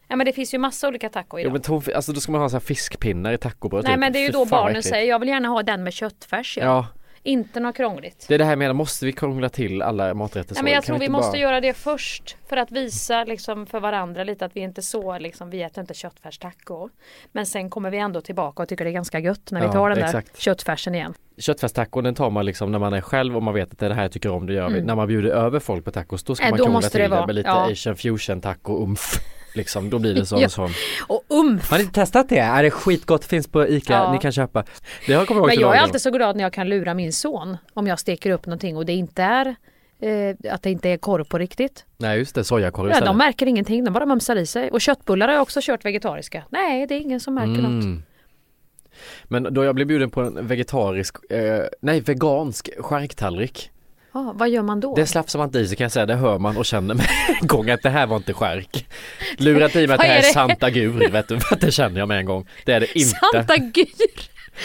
Ja 0.09 0.17
men 0.17 0.27
det 0.27 0.33
finns 0.33 0.55
ju 0.55 0.59
massa 0.59 0.89
olika 0.89 1.09
taco 1.09 1.37
Jo 1.39 1.41
idag. 1.41 1.53
men 1.53 1.63
tonf- 1.63 1.95
alltså 1.95 2.13
då 2.13 2.21
ska 2.21 2.33
man 2.33 2.41
ha 2.41 2.49
så 2.49 2.57
här 2.57 2.61
fiskpinnar 2.61 3.33
i 3.33 3.39
tacobröd 3.39 3.85
Nej 3.85 3.93
typ. 3.93 4.01
men 4.01 4.13
det 4.13 4.19
är 4.19 4.23
ju 4.27 4.29
då 4.31 4.45
barnen 4.45 4.83
säger, 4.83 5.09
jag 5.09 5.19
vill 5.19 5.29
gärna 5.29 5.49
ha 5.49 5.63
den 5.63 5.83
med 5.83 5.93
köttfärs. 5.93 6.59
Ja. 6.61 6.65
Ja. 6.65 6.87
Inte 7.27 7.61
något 7.61 7.77
krångligt. 7.77 8.25
Det 8.29 8.35
är 8.35 8.39
det 8.39 8.45
här 8.45 8.57
med, 8.57 8.77
måste 8.77 9.07
vi 9.07 9.13
krångla 9.13 9.49
till 9.49 9.83
alla 9.83 10.15
maträtter 10.15 10.55
Nej, 10.55 10.65
men 10.65 10.73
jag 10.73 10.83
Kan 10.85 10.87
tror 10.87 10.99
vi 10.99 11.05
inte 11.05 11.13
måste 11.13 11.31
bara- 11.31 11.39
göra 11.39 11.61
det 11.61 11.73
först 11.75 12.37
för 12.49 12.57
att 12.57 12.71
visa 12.73 13.25
liksom 13.25 13.67
för 13.67 13.81
varandra 13.81 14.25
lite 14.25 14.45
att 14.45 14.57
vi 14.57 14.61
inte 14.61 14.83
så 14.83 15.19
liksom, 15.19 15.51
vi 15.51 15.63
äter 15.63 15.81
inte 15.81 15.95
köttfärstaco. 15.95 16.89
Men 17.33 17.47
sen 17.47 17.71
kommer 17.71 17.91
vi 17.91 17.99
ändå 17.99 18.21
tillbaka 18.21 18.63
och 18.63 18.69
tycker 18.69 18.85
det 18.85 18.91
är 18.91 18.93
ganska 18.93 19.19
gött 19.19 19.51
när 19.51 19.61
vi 19.61 19.67
Ja, 19.67 19.73
tar 19.73 19.91
den 19.91 19.99
exakt. 20.05 20.33
där 20.35 20.41
köttfärsen 20.41 20.95
igen. 20.95 21.15
Köttfärstacon 21.39 22.05
den 22.05 22.15
tar 22.15 22.31
man 22.31 22.47
liksom 22.47 22.73
när 22.73 22.79
man 22.79 22.93
är 22.93 23.01
själv 23.01 23.37
och 23.37 23.43
man 23.43 23.55
vet 23.55 23.73
att 23.73 23.79
det 23.79 23.87
är 23.87 23.91
det 23.91 23.95
här 23.95 24.03
jag 24.03 24.13
tycker 24.13 24.31
om, 24.31 24.47
det 24.47 24.53
gör 24.53 24.69
vi. 24.69 24.75
Mm. 24.75 24.87
När 24.87 24.95
man 24.95 25.09
bjuder 25.09 25.31
över 25.31 25.61
folk 25.61 25.85
på 25.85 25.91
tacos 25.91 26.25
då 26.25 26.35
ska 26.35 26.45
Nej, 26.45 26.51
man 26.53 26.59
krångla 26.59 26.81
till 26.81 27.01
det 27.01 27.09
det, 27.09 27.27
med 27.27 27.35
lite 27.35 27.49
ja. 27.49 27.71
asian 27.73 27.97
fusion 27.97 28.41
taco 28.41 28.83
umf. 28.83 29.19
Liksom, 29.57 29.91
då 29.91 29.99
blir 29.99 30.15
det 30.15 30.27
så, 30.27 30.37
Ja. 30.41 30.49
sån. 30.49 30.71
Och 31.07 31.23
umf! 31.29 31.71
Har 31.71 31.79
ni 31.79 31.83
inte 31.85 31.95
testat 32.01 32.29
det? 32.29 32.39
Är 32.39 32.63
det 32.63 32.71
skitgott, 32.71 33.25
finns 33.25 33.49
på 33.49 33.69
ICA, 33.69 33.93
Ja. 33.93 34.13
ni 34.13 34.19
kan 34.19 34.33
köpa. 34.33 34.65
Det 35.07 35.13
har 35.15 35.27
kommit 35.27 35.47
Men 35.47 35.61
jag 35.61 35.77
är 35.77 35.81
alltid 35.81 36.01
så 36.01 36.11
glad 36.11 36.37
när 36.37 36.43
jag 36.45 36.53
kan 36.53 36.69
lura 36.69 36.95
min 36.95 37.13
son 37.13 37.57
om 37.75 37.87
jag 37.87 37.99
steker 38.01 38.31
upp 38.31 38.47
någonting 38.47 38.77
och 38.77 38.87
det 38.87 38.93
inte 38.93 39.23
är 39.23 39.47
eh, 40.01 40.53
att 40.53 40.63
det 40.63 40.71
inte 40.71 40.89
är 40.89 40.97
korv 40.97 41.25
på 41.25 41.39
riktigt. 41.39 41.85
Nej 41.97 42.19
just 42.19 42.35
det, 42.35 42.45
sojakorv 42.45 42.87
Ja, 42.87 42.93
istället. 42.93 43.07
de 43.09 43.17
märker 43.19 43.47
ingenting, 43.47 43.85
de 43.85 43.91
bara 43.91 44.07
mumsar 44.07 44.37
i 44.37 44.47
sig. 44.47 44.71
Och 44.71 44.81
köttbullar 44.81 45.27
har 45.29 45.35
jag 45.35 45.43
också 45.43 45.61
kört 45.63 45.85
vegetariska. 45.85 46.43
Nej, 46.51 46.87
det 46.87 46.95
är 46.95 47.01
ingen 47.01 47.21
som 47.21 47.35
märker 47.35 47.63
något. 47.63 47.85
Mm. 47.85 48.03
Men 49.25 49.43
då 49.55 49.65
jag 49.65 49.75
blev 49.75 49.87
bjuden 49.87 50.11
på 50.11 50.21
en 50.21 50.47
vegetarisk, 50.47 51.17
eh, 51.33 51.63
nej 51.81 52.01
vegansk 52.01 52.71
charktallrik. 52.79 53.71
Ja, 54.17 54.33
vad 54.37 54.49
gör 54.49 54.63
man 54.63 54.81
då? 54.81 54.95
Det 54.95 55.07
slafsar 55.07 55.39
man 55.39 55.49
inte 55.49 55.59
i 55.59 55.69
sig 55.69 55.77
kan 55.77 55.85
jag 55.85 55.93
säga, 55.93 56.07
det 56.07 56.15
hör 56.15 56.39
man 56.39 56.57
och 56.57 56.67
känner 56.67 56.95
med 56.95 57.07
en 57.41 57.47
gång 57.47 57.71
att 57.71 57.83
det 57.83 57.91
här 57.91 58.07
var 58.07 58.17
inte 58.17 58.33
skärk. 58.33 58.87
Lurat 59.39 59.77
i 59.77 59.87
mig 59.87 59.95
att 59.95 60.01
det 60.01 60.07
här 60.07 60.19
är? 60.19 60.23
Santa 60.23 60.71
Gur, 60.71 61.09
vet 61.11 61.29
du, 61.29 61.39
det 61.61 61.73
känner 61.73 61.99
jag 61.99 62.09
med 62.09 62.19
en 62.19 62.27
gång. 62.27 62.49
Det 62.65 62.73
är 62.73 62.81
det 62.81 62.99
inte. 62.99 63.19
Santa 63.33 63.57
Gur! 63.57 63.87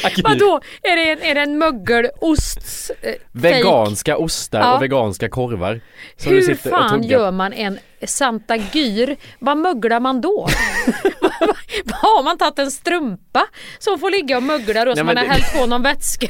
Vadå? 0.23 0.61
Är 0.81 0.95
det 0.95 1.11
en, 1.11 1.21
är 1.21 1.35
det 1.35 1.41
en 1.41 1.57
mögelost? 1.57 2.91
Eh, 3.01 3.13
Veganska 3.31 4.17
ostar 4.17 4.59
Ja. 4.59 4.75
och 4.75 4.81
veganska 4.83 5.29
korvar. 5.29 5.81
Hur 6.23 6.55
fan 6.55 7.03
gör 7.03 7.31
man 7.31 7.53
en 7.53 7.79
Santa 8.05 8.55
Gyr? 8.55 9.15
Vad 9.39 9.57
möglar 9.57 9.99
man 9.99 10.21
då? 10.21 10.47
Har 11.91 12.23
man 12.23 12.37
tagit 12.37 12.59
en 12.59 12.71
strumpa 12.71 13.43
som 13.79 13.99
får 13.99 14.11
ligga 14.11 14.37
och 14.37 14.43
mögla 14.43 14.85
då 14.85 14.95
som 14.95 15.05
man 15.05 15.17
har 15.17 15.23
det- 15.23 15.29
hällt 15.31 15.53
på 15.59 15.65
någon 15.65 15.81
vätska? 15.83 16.27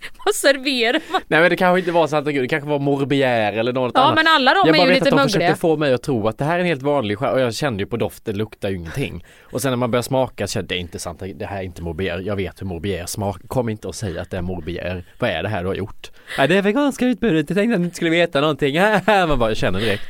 Vad 0.24 0.34
serverar 0.34 1.00
man? 1.12 1.20
Nej 1.28 1.40
men 1.40 1.50
det 1.50 1.56
kanske 1.56 1.78
inte 1.78 1.92
var 1.92 2.06
Santa 2.06 2.32
Gur, 2.32 2.42
det 2.42 2.48
kanske 2.48 2.68
var 2.68 2.78
Morbière 2.78 3.52
eller 3.58 3.72
något 3.72 3.92
Ja, 3.94 4.00
annat. 4.00 4.14
men 4.14 4.26
alla 4.26 4.50
de 4.54 4.58
jag 4.58 4.68
är 4.68 4.72
bara 4.72 4.82
ju 4.82 4.88
vet 4.88 4.94
lite 4.94 5.04
att 5.04 5.10
de 5.10 5.16
mögliga. 5.16 5.40
försökte 5.40 5.60
få 5.60 5.76
mig 5.76 5.92
att 5.94 6.02
tro 6.02 6.28
att 6.28 6.38
det 6.38 6.44
här 6.44 6.54
är 6.54 6.58
en 6.60 6.66
helt 6.66 6.82
vanlig 6.82 7.18
skär 7.18 7.32
och 7.32 7.40
jag 7.40 7.54
kände 7.54 7.82
ju 7.82 7.86
på 7.86 7.96
doften, 7.96 8.36
luktar 8.38 8.68
ju 8.68 8.76
ingenting. 8.76 9.24
Och 9.52 9.62
sen 9.62 9.70
när 9.72 9.76
man 9.76 9.90
börjar 9.90 10.02
smaka 10.02 10.46
så 10.46 10.52
kände 10.52 10.74
jag, 10.74 10.78
det 10.78 10.80
är 10.80 10.82
inte 10.82 10.98
Santa 10.98 11.26
det 11.26 11.46
här 11.46 11.58
är 11.58 11.62
inte 11.62 11.82
Morbière, 11.82 12.20
jag 12.20 12.36
vet 12.36 12.62
hur 12.62 12.66
Morbière 12.66 13.06
smakar. 13.06 13.48
Kom 13.48 13.68
inte 13.68 13.88
och 13.88 13.94
säg 13.94 14.18
att 14.18 14.30
det 14.30 14.36
är 14.36 14.42
Morbière. 14.42 15.02
Vad 15.18 15.30
är 15.30 15.42
det 15.42 15.48
här 15.48 15.62
du 15.62 15.66
har 15.68 15.74
gjort? 15.74 16.10
Nej 16.38 16.48
det 16.48 16.56
är 16.56 16.62
veganska 16.62 17.04
utbudet, 17.06 17.50
jag 17.50 17.56
tänkte 17.58 17.74
att 17.74 17.80
ni 17.80 17.84
inte 17.84 17.96
skulle 17.96 18.10
veta 18.10 18.40
någonting. 18.40 18.76
man 19.06 19.38
bara 19.38 19.54
känner 19.54 19.80
direkt. 19.80 20.02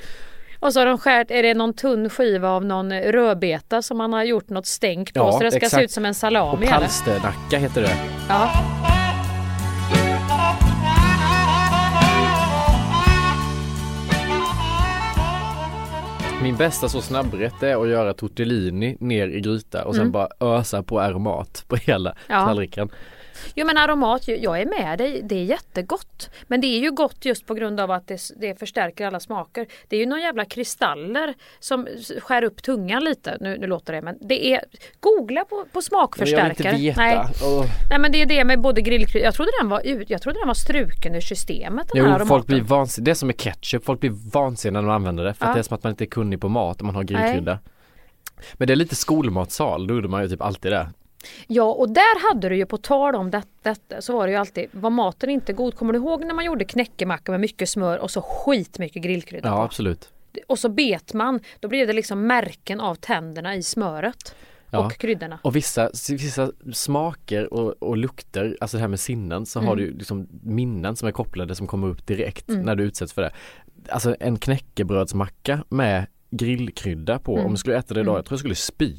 Och 0.61 0.72
så 0.72 0.80
har 0.80 0.86
de 0.86 0.99
skärt, 0.99 1.30
är 1.30 1.43
det 1.43 1.55
någon 1.55 1.74
tunn 1.74 2.11
skiva 2.11 2.49
av 2.51 2.64
någon 2.64 2.93
rödbeta 3.01 3.82
som 3.82 3.99
man 3.99 4.12
har 4.12 4.24
gjort 4.24 4.49
något 4.49 4.66
stänk 4.66 5.14
på 5.14 5.20
Ja, 5.20 5.32
så 5.32 5.38
det 5.45 5.51
ska 5.51 5.61
se 5.61 5.66
exakt. 5.66 5.82
ut 5.84 5.91
som 5.91 6.05
en 6.05 6.11
Och 6.11 6.16
salami 6.16 6.66
eller? 6.66 6.76
palsternacka 6.78 7.59
heter 7.59 7.82
det. 7.82 7.97
Ja. 8.28 8.51
Min 16.43 16.57
bästa 16.57 16.88
så 16.88 17.01
snabbrätt 17.01 17.62
är 17.62 17.82
att 17.82 17.88
göra 17.88 18.14
tortellini 18.14 18.97
ner 19.01 19.28
i 19.28 19.41
gryta 19.41 19.84
och 19.84 19.95
sen 19.95 20.01
Mm. 20.03 20.12
bara 20.12 20.28
ösa 20.41 20.82
på 20.82 21.01
aromat 21.01 21.64
på 21.68 21.76
hela 21.76 22.14
Ja. 22.28 22.47
tallriken. 22.47 22.88
Jo 23.55 23.66
men 23.66 23.76
aromat, 23.76 24.28
jag 24.28 24.61
är 24.61 24.66
med 24.66 24.99
dig, 24.99 25.20
det 25.24 25.34
är 25.34 25.45
jättegott. 25.45 26.30
Men 26.47 26.61
det 26.61 26.66
är 26.66 26.80
ju 26.80 26.91
gott 26.91 27.24
just 27.24 27.47
på 27.47 27.55
grund 27.55 27.80
av 27.80 27.91
att 27.91 28.07
det, 28.07 28.20
det 28.41 28.59
förstärker 28.59 29.07
alla 29.07 29.20
smaker. 29.20 29.66
Det 29.88 29.97
är 29.97 30.01
ju 30.01 30.07
några 30.07 30.22
jävla 30.22 30.45
kristaller 30.45 31.34
som 31.61 31.88
skär 32.20 32.45
upp 32.45 32.62
tungan 32.62 33.05
lite. 33.05 33.36
Nu, 33.41 33.59
nu 33.59 33.66
låter 33.66 33.93
det 33.93 34.03
men 34.03 34.18
det 34.20 34.53
är, 34.55 34.64
googla 35.01 35.45
på, 35.45 35.64
på 35.72 35.82
smakförstärkare. 35.82 36.55
Jag 36.68 36.72
vill 36.72 36.88
inte 36.88 37.01
veta. 37.01 37.01
Nej. 37.01 37.18
Åh. 37.45 37.64
Nej 37.91 37.99
men 37.99 38.12
det 38.12 38.22
är 38.22 38.26
det 38.26 38.45
med 38.45 38.61
både 38.61 38.80
grillkrydda, 38.80 39.24
jag 39.24 39.34
trodde 39.34 39.51
den 39.61 39.68
var 39.68 39.86
ut, 39.86 40.11
jag 40.11 40.22
trodde 40.22 40.38
den 40.38 40.47
var 40.47 40.55
struken 40.55 41.14
ur 41.14 41.20
systemet 41.20 41.88
den 41.88 41.97
här 41.97 42.05
Jo, 42.05 42.05
aromaten. 42.05 42.26
folk 42.28 42.47
blir 42.47 42.61
vansinniga. 42.61 43.05
Det 43.05 43.11
är 43.11 43.14
som 43.14 43.26
med 43.26 43.36
ketchup, 43.41 43.84
folk 43.84 44.01
blir 44.01 44.30
vansinniga 44.32 44.80
när 44.80 44.88
de 44.88 44.95
använder 44.95 45.24
det 45.24 45.34
för 45.34 45.45
Ja. 45.45 45.49
att 45.51 45.55
det 45.57 45.61
är 45.61 45.62
som 45.62 45.74
att 45.74 45.82
man 45.82 45.91
inte 45.91 46.05
är 46.05 46.07
kunnig 46.07 46.41
på 46.41 46.49
mat 46.49 46.80
om 46.80 46.86
man 46.86 46.95
har 46.97 47.03
grillkrydda. 47.05 47.59
Men 48.55 48.66
det 48.68 48.74
är 48.74 48.76
lite 48.76 48.97
skolmatsal, 48.97 49.86
då 49.86 49.95
gjorde 49.95 50.09
man 50.09 50.22
ju 50.22 50.28
typ 50.28 50.43
alltid 50.43 50.72
det. 50.72 50.88
Ja 51.47 51.62
och 51.73 51.91
där 51.91 52.29
hade 52.29 52.49
du 52.49 52.57
ju 52.57 52.66
på 52.66 52.77
tal 52.77 53.14
om 53.14 53.31
det, 53.31 53.43
detta 53.62 54.03
så 54.03 54.12
var 54.12 54.27
det 54.27 54.31
ju 54.33 54.39
alltid, 54.39 54.68
var 54.73 54.91
maten 54.91 55.31
inte 55.31 55.53
god? 55.53 55.75
Kommer 55.77 55.93
du 55.93 55.99
ihåg 55.99 56.25
när 56.25 56.35
man 56.35 56.45
gjorde 56.45 56.64
knäckemacka 56.64 57.33
med 57.33 57.41
mycket 57.41 57.68
smör 57.68 57.99
och 57.99 58.11
så 58.11 58.23
skitmycket 58.23 59.03
grillkrydda 59.03 59.49
Ja, 59.49 59.57
på? 59.57 59.62
absolut. 59.62 60.09
Och 60.47 60.59
så 60.59 60.68
bet 60.68 61.14
man, 61.14 61.41
då 61.61 61.68
blev 61.68 61.87
det 61.87 61.93
liksom 61.93 62.27
märken 62.27 62.81
av 62.81 62.95
tänderna 62.95 63.57
i 63.57 63.62
smöret. 63.62 64.35
Ja. 64.71 64.79
Och 64.87 64.93
kryddorna. 64.93 65.39
Och 65.43 65.57
vissa, 65.57 65.91
vissa 66.11 66.53
smaker 66.73 67.55
och, 67.55 67.83
och 67.83 67.97
lukter, 67.97 68.57
alltså 68.61 68.77
det 68.77 68.81
här 68.81 68.89
med 68.89 69.01
sinnen, 69.01 69.47
så 69.47 69.61
har 69.61 69.73
Mm. 69.73 69.79
du 69.85 69.93
liksom 69.99 70.29
minnen 70.43 70.97
som 70.97 71.09
är 71.09 71.12
kopplade 71.12 71.55
som 71.55 71.66
kommer 71.66 71.89
upp 71.89 72.07
direkt 72.07 72.49
Mm. 72.49 72.62
när 72.62 72.77
du 72.77 72.85
utsätts 72.85 73.12
för 73.12 73.23
det. 73.23 73.31
Alltså 73.89 74.16
en 74.21 74.39
knäckebrödsmacka 74.39 75.64
med 75.68 76.07
grillkrydda 76.31 77.18
på, 77.18 77.33
Mm. 77.35 77.47
om 77.47 77.53
du 77.53 77.59
skulle 77.59 77.77
äta 77.79 77.95
det 77.95 78.01
idag, 78.01 78.12
Mm. 78.12 78.16
jag 78.18 78.25
tror 78.25 78.35
jag 78.35 78.41
skulle 78.41 78.55
spy. 78.55 78.97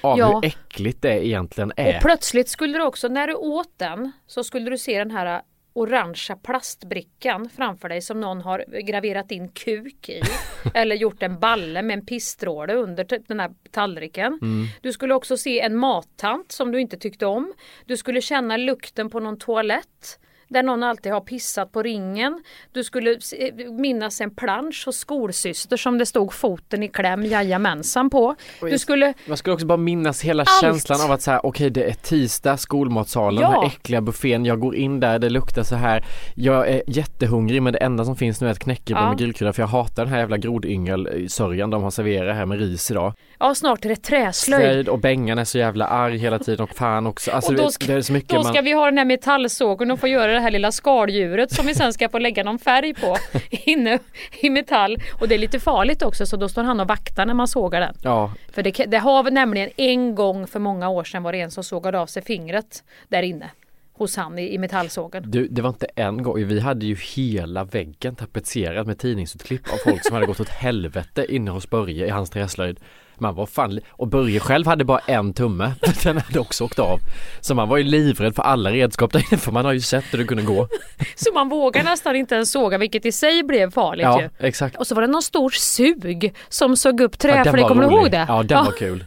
Av 0.00 0.18
Ja. 0.18 0.26
hur 0.42 0.44
äckligt 0.48 1.02
det 1.02 1.26
egentligen 1.26 1.72
är. 1.76 1.96
Och 1.96 2.02
plötsligt 2.02 2.48
skulle 2.48 2.78
du 2.78 2.84
också, 2.84 3.08
när 3.08 3.26
du 3.26 3.34
åt 3.34 3.72
den, 3.78 4.12
så 4.26 4.44
skulle 4.44 4.70
du 4.70 4.78
se 4.78 4.98
den 4.98 5.10
här 5.10 5.42
orangea 5.72 6.36
plastbrickan 6.36 7.48
framför 7.56 7.88
dig 7.88 8.00
som 8.02 8.20
någon 8.20 8.40
har 8.40 8.64
graverat 8.82 9.30
in 9.30 9.48
kuk 9.48 10.08
i. 10.08 10.20
eller 10.74 10.96
gjort 10.96 11.22
en 11.22 11.38
balle 11.40 11.82
med 11.82 11.98
en 11.98 12.06
pissstråle 12.06 12.74
under 12.74 13.04
t- 13.04 13.18
den 13.28 13.40
här 13.40 13.50
tallriken. 13.70 14.38
Mm. 14.42 14.66
Du 14.82 14.92
skulle 14.92 15.14
också 15.14 15.36
se 15.36 15.60
en 15.60 15.76
mattant 15.76 16.52
som 16.52 16.72
du 16.72 16.80
inte 16.80 16.96
tyckte 16.96 17.26
om. 17.26 17.52
Du 17.86 17.96
skulle 17.96 18.20
känna 18.20 18.56
lukten 18.56 19.10
på 19.10 19.20
någon 19.20 19.38
toalett. 19.38 20.18
Där 20.50 20.62
någon 20.62 20.82
alltid 20.82 21.12
har 21.12 21.20
pissat 21.20 21.72
på 21.72 21.82
ringen. 21.82 22.42
Du 22.72 22.84
skulle 22.84 23.20
se- 23.20 23.52
minnas 23.78 24.20
en 24.20 24.30
plansch 24.34 24.82
hos 24.86 24.96
skolsyster 24.96 25.76
som 25.76 25.98
det 25.98 26.06
stod 26.06 26.32
foten 26.32 26.82
i 26.82 26.88
kläm 26.88 27.24
jajamensan 27.24 28.10
på. 28.10 28.34
Du 28.60 28.78
skulle 28.78 29.14
Man 29.26 29.36
skulle 29.36 29.54
också 29.54 29.66
bara 29.66 29.76
minnas 29.76 30.22
hela 30.22 30.42
Allt. 30.42 30.60
känslan 30.60 31.00
av 31.00 31.12
att 31.12 31.22
så 31.22 31.30
här, 31.30 31.46
okej 31.46 31.70
det 31.70 31.84
är 31.84 31.94
tisdag, 31.94 32.56
skolmatsalen, 32.56 33.42
Ja. 33.42 33.50
den 33.50 33.60
här 33.60 33.66
äckliga 33.66 34.00
buffén, 34.00 34.44
jag 34.44 34.60
går 34.60 34.76
in 34.76 35.00
där, 35.00 35.18
det 35.18 35.28
luktar 35.30 35.62
så 35.62 35.74
här, 35.76 36.04
jag 36.34 36.68
är 36.68 36.82
jättehungrig 36.86 37.62
men 37.62 37.72
det 37.72 37.78
enda 37.78 38.04
som 38.04 38.16
finns 38.16 38.40
nu 38.40 38.46
är 38.46 38.50
ett 38.52 38.58
knäckebröd 38.58 39.04
Ja. 39.04 39.08
med 39.08 39.18
grillkrydda 39.18 39.52
för 39.52 39.62
jag 39.62 39.68
hatar 39.68 40.04
den 40.04 40.12
här 40.12 40.18
jävla 40.20 40.36
grodyngelsörjan 40.36 41.70
de 41.70 41.82
har 41.82 41.90
serverat 41.90 42.36
här 42.36 42.46
med 42.46 42.58
ris 42.58 42.90
idag. 42.90 43.12
Ja 43.42 43.54
snart 43.54 43.84
är 43.84 43.88
det 43.88 43.96
träslöjd. 43.96 44.62
Slöjd 44.62 44.88
och 44.88 44.98
Bengan 44.98 45.38
är 45.38 45.44
så 45.44 45.58
jävla 45.58 45.86
arg 45.86 46.16
hela 46.16 46.38
tiden 46.38 46.64
och 46.64 46.76
fan 46.76 47.06
också, 47.06 47.30
alltså 47.30 47.52
och 47.52 47.58
då 47.58 47.70
ska, 47.70 47.86
det 47.86 47.92
är 47.92 48.00
så 48.00 48.12
mycket 48.12 48.30
då 48.30 48.42
ska 48.42 48.52
man... 48.52 48.64
vi 48.64 48.72
ha 48.72 48.84
den 48.84 48.98
här 48.98 49.04
metallsågen 49.04 49.90
och 49.90 50.00
få 50.00 50.08
göra 50.08 50.32
det 50.32 50.40
här 50.40 50.50
lilla 50.50 50.72
skaldjuret 50.72 51.54
som 51.54 51.66
vi 51.66 51.74
sen 51.74 51.92
ska 51.92 52.08
få 52.08 52.18
lägga 52.18 52.44
någon 52.44 52.58
färg 52.58 52.94
på 52.94 53.16
inne 53.50 53.98
i 54.40 54.50
metall. 54.50 54.98
Och 55.20 55.28
det 55.28 55.34
är 55.34 55.38
lite 55.38 55.60
farligt 55.60 56.02
också 56.02 56.26
så 56.26 56.36
då 56.36 56.48
står 56.48 56.62
han 56.62 56.80
och 56.80 56.88
vaktar 56.88 57.26
när 57.26 57.34
man 57.34 57.48
sågar 57.48 57.80
den. 57.80 57.94
Ja, 58.02 58.32
För 58.52 58.62
det, 58.62 58.70
det 58.70 58.98
har 58.98 59.30
nämligen 59.30 59.70
en 59.76 60.14
gång 60.14 60.46
för 60.46 60.58
många 60.58 60.88
år 60.88 61.04
sedan 61.04 61.22
var 61.22 61.32
det 61.32 61.40
en 61.40 61.50
som 61.50 61.64
sågade 61.64 62.00
av 62.00 62.06
sig 62.06 62.22
fingret 62.22 62.84
där 63.08 63.22
inne. 63.22 63.50
Hos 63.92 64.16
han 64.16 64.38
i, 64.38 64.54
i 64.54 64.58
metallsågen. 64.58 65.22
du, 65.26 65.48
det 65.48 65.62
var 65.62 65.68
inte 65.68 65.86
en 65.96 66.22
gång, 66.22 66.46
vi 66.46 66.60
hade 66.60 66.86
ju 66.86 66.96
hela 67.16 67.64
väggen 67.64 68.16
tapetserad 68.16 68.86
med 68.86 68.98
tidningsutklipp 68.98 69.72
av 69.72 69.76
folk 69.76 70.06
som 70.06 70.14
hade 70.14 70.26
gått 70.26 70.40
åt 70.40 70.48
helvete 70.48 71.26
inne 71.28 71.50
hos 71.50 71.70
Börje 71.70 72.06
i 72.06 72.10
hans 72.10 72.30
träslöjd. 72.30 72.80
Man 73.20 73.34
var 73.34 73.46
fan, 73.46 73.80
och 73.90 74.08
Börje 74.08 74.40
själv 74.40 74.66
hade 74.66 74.84
bara 74.84 74.98
en 74.98 75.34
tumme, 75.34 75.72
den 76.02 76.18
hade 76.18 76.40
också 76.40 76.64
åkt 76.64 76.78
av. 76.78 76.98
Så 77.40 77.54
man 77.54 77.68
var 77.68 77.76
ju 77.76 77.84
livrädd 77.84 78.34
för 78.34 78.42
alla 78.42 78.70
redskap 78.70 79.12
där 79.12 79.24
inne 79.30 79.38
för 79.40 79.52
man 79.52 79.64
har 79.64 79.72
ju 79.72 79.80
sett 79.80 80.04
hur 80.12 80.18
det 80.18 80.24
kunde 80.24 80.42
gå. 80.42 80.68
Så 81.14 81.32
man 81.32 81.48
vågar 81.48 81.82
nästan 81.84 82.16
inte 82.16 82.34
ens 82.34 82.52
såga 82.52 82.78
vilket 82.78 83.06
i 83.06 83.12
sig 83.12 83.42
blev 83.42 83.70
farligt 83.70 84.04
Ja, 84.04 84.20
ju. 84.22 84.28
exakt. 84.38 84.76
Och 84.76 84.86
så 84.86 84.94
var 84.94 85.02
det 85.02 85.08
någon 85.08 85.22
stor 85.22 85.50
sug 85.50 86.34
som 86.48 86.76
sög 86.76 87.00
upp 87.00 87.14
Ja, 87.22 87.28
den 87.34 87.44
träfärg. 87.44 87.62
var 87.62 87.68
Kommer 87.68 87.88
du 87.88 87.94
ihåg 87.94 88.10
det? 88.10 88.24
Ja, 88.28 88.42
den 88.42 88.64
var 88.64 88.72
kul. 88.72 89.04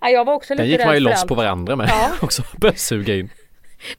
Ja, 0.00 0.08
jag 0.08 0.24
var 0.24 0.34
också 0.34 0.52
lite 0.54 0.62
Den 0.62 0.70
gick 0.70 0.84
man 0.84 0.94
ju 0.94 1.00
för 1.04 1.10
loss 1.10 1.24
på 1.24 1.34
varandra 1.34 1.76
med 1.76 1.88
Ja. 1.88 2.10
också, 2.20 2.42
började 2.60 2.78
suga 2.78 3.14
in. 3.16 3.30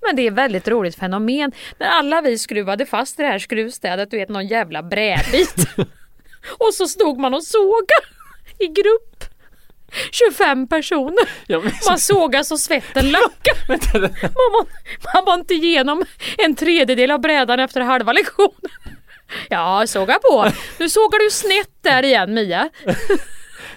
Men 0.01 0.16
det 0.16 0.22
är 0.22 0.28
ett 0.28 0.38
väldigt 0.38 0.68
roligt 0.68 0.95
fenomen. 0.95 1.51
När 1.78 1.88
alla 1.88 2.22
vi 2.22 2.38
skruvade 2.38 2.86
fast 2.86 3.18
det 3.18 3.24
här 3.24 3.39
skruvstädet, 3.39 4.12
du 4.12 4.18
vet 4.18 4.30
någon 4.30 4.47
jävla 4.47 4.84
brädbit. 4.84 5.55
och 6.57 6.74
så 6.74 6.88
stod 6.88 7.20
man 7.20 7.34
och 7.34 7.43
såga 7.43 7.95
i 8.59 8.68
grupp. 8.68 9.24
25 10.12 10.68
personer. 10.68 11.30
Man 11.89 12.00
sågar 12.00 12.44
så 12.44 12.58
svetten 12.58 13.12
lackar. 13.12 13.68
man, 13.68 14.52
var, 14.54 14.66
man 15.14 15.26
var 15.26 15.34
inte 15.34 15.54
igenom 15.54 16.06
en 16.38 16.56
tredjedel 16.56 17.12
av 17.12 17.22
brädan 17.22 17.60
efter 17.60 17.82
halva 17.82 18.14
lektionen. 18.14 18.72
Ja, 19.50 19.88
såga 19.88 20.20
på. 20.20 20.52
Nu 20.78 20.89
sågar 20.89 21.24
du 21.24 21.30
snett 21.32 21.84
där 21.84 22.04
igen 22.04 22.34
Mia. 22.34 22.70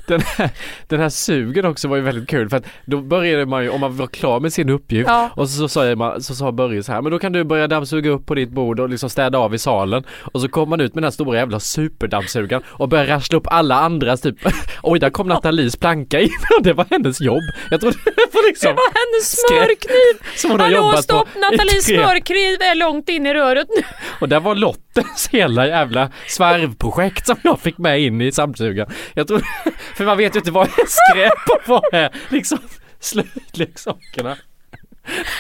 Den 0.07 0.21
här, 0.21 0.51
den 0.89 1.01
här 1.01 1.09
sugen 1.09 1.65
också 1.67 1.89
var 1.89 1.97
ju 1.97 2.03
väldigt 2.03 2.29
kul 2.29 2.49
för 2.49 2.57
att 2.57 2.65
då 2.87 3.01
började 3.01 3.47
man 3.47 3.63
ju, 3.63 3.71
om 3.71 3.81
man 3.81 3.97
var 3.97 4.07
klar 4.07 4.41
med 4.41 4.53
sin 4.53 4.69
uppgift 4.71 5.09
Ja. 5.09 5.31
och 5.37 5.49
så, 5.49 5.69
sa 5.69 5.95
man, 5.97 6.23
så 6.23 6.35
sa 6.35 6.53
Börje 6.53 6.83
så 6.83 6.93
här, 6.93 7.03
men 7.03 7.13
då 7.13 7.19
kan 7.19 7.33
du 7.33 7.45
börja 7.45 7.67
dammsuga 7.67 8.11
upp 8.11 8.27
på 8.27 8.35
ditt 8.35 8.51
bord 8.51 8.81
och 8.81 8.89
liksom 8.89 9.11
städa 9.11 9.39
av 9.39 9.55
i 9.55 9.59
salen 9.59 10.05
och 10.33 10.41
så 10.41 10.49
kom 10.49 10.71
man 10.71 10.81
ut 10.81 10.95
med 10.95 11.03
den 11.03 11.07
här 11.07 11.11
stora 11.11 11.39
jävla 11.39 11.61
superdammsugaren 11.61 12.63
och 12.67 12.89
började 12.89 13.11
rassla 13.11 13.39
upp 13.39 13.47
alla 13.51 13.75
andras 13.81 14.21
typ, 14.21 14.37
oj 14.83 14.99
där 14.99 15.11
kom 15.11 15.29
Nathalies 15.29 15.77
planka 15.77 16.21
in 16.21 16.31
och 16.59 16.63
det 16.65 16.73
var 16.73 16.87
hennes 16.91 17.21
jobb. 17.21 17.43
Jag 17.71 17.81
trodde 17.81 17.97
det 18.05 18.11
var 18.33 18.49
liksom 18.49 18.69
Det 18.69 18.75
var 18.75 18.93
hennes 18.95 19.37
smörkniv! 19.49 20.27
som 20.37 20.51
hon 20.51 20.61
har 20.61 20.67
Hallå 20.67 20.77
jobbat 20.87 21.05
stopp! 21.05 21.29
Nathalies 21.35 21.85
smörkniv 21.85 22.61
är 22.63 22.75
långt 22.75 23.09
in 23.09 23.27
i 23.27 23.35
röret 23.35 23.69
nu. 23.77 23.83
Och 24.21 24.29
där 24.29 24.41
var 24.41 24.55
Lottes 24.97 25.29
hela 25.29 25.67
jävla 25.67 26.11
svarvprojekt 26.29 27.27
som 27.27 27.37
jag 27.43 27.61
fick 27.61 27.79
med 27.79 28.01
in 28.01 28.21
i 28.21 28.31
dammsugaren. 28.31 28.93
Jag 29.15 29.29
tror, 29.29 29.43
för 29.97 30.05
man 30.05 30.17
vet 30.17 30.35
ju 30.35 30.39
inte 30.39 30.51
vad 30.51 30.67
är 30.69 30.87
skräp 30.87 31.49
och 31.49 31.69
vad 31.69 31.95
är 31.95 32.11
liksom 32.29 32.59
slöjdleksakerna. 33.01 34.37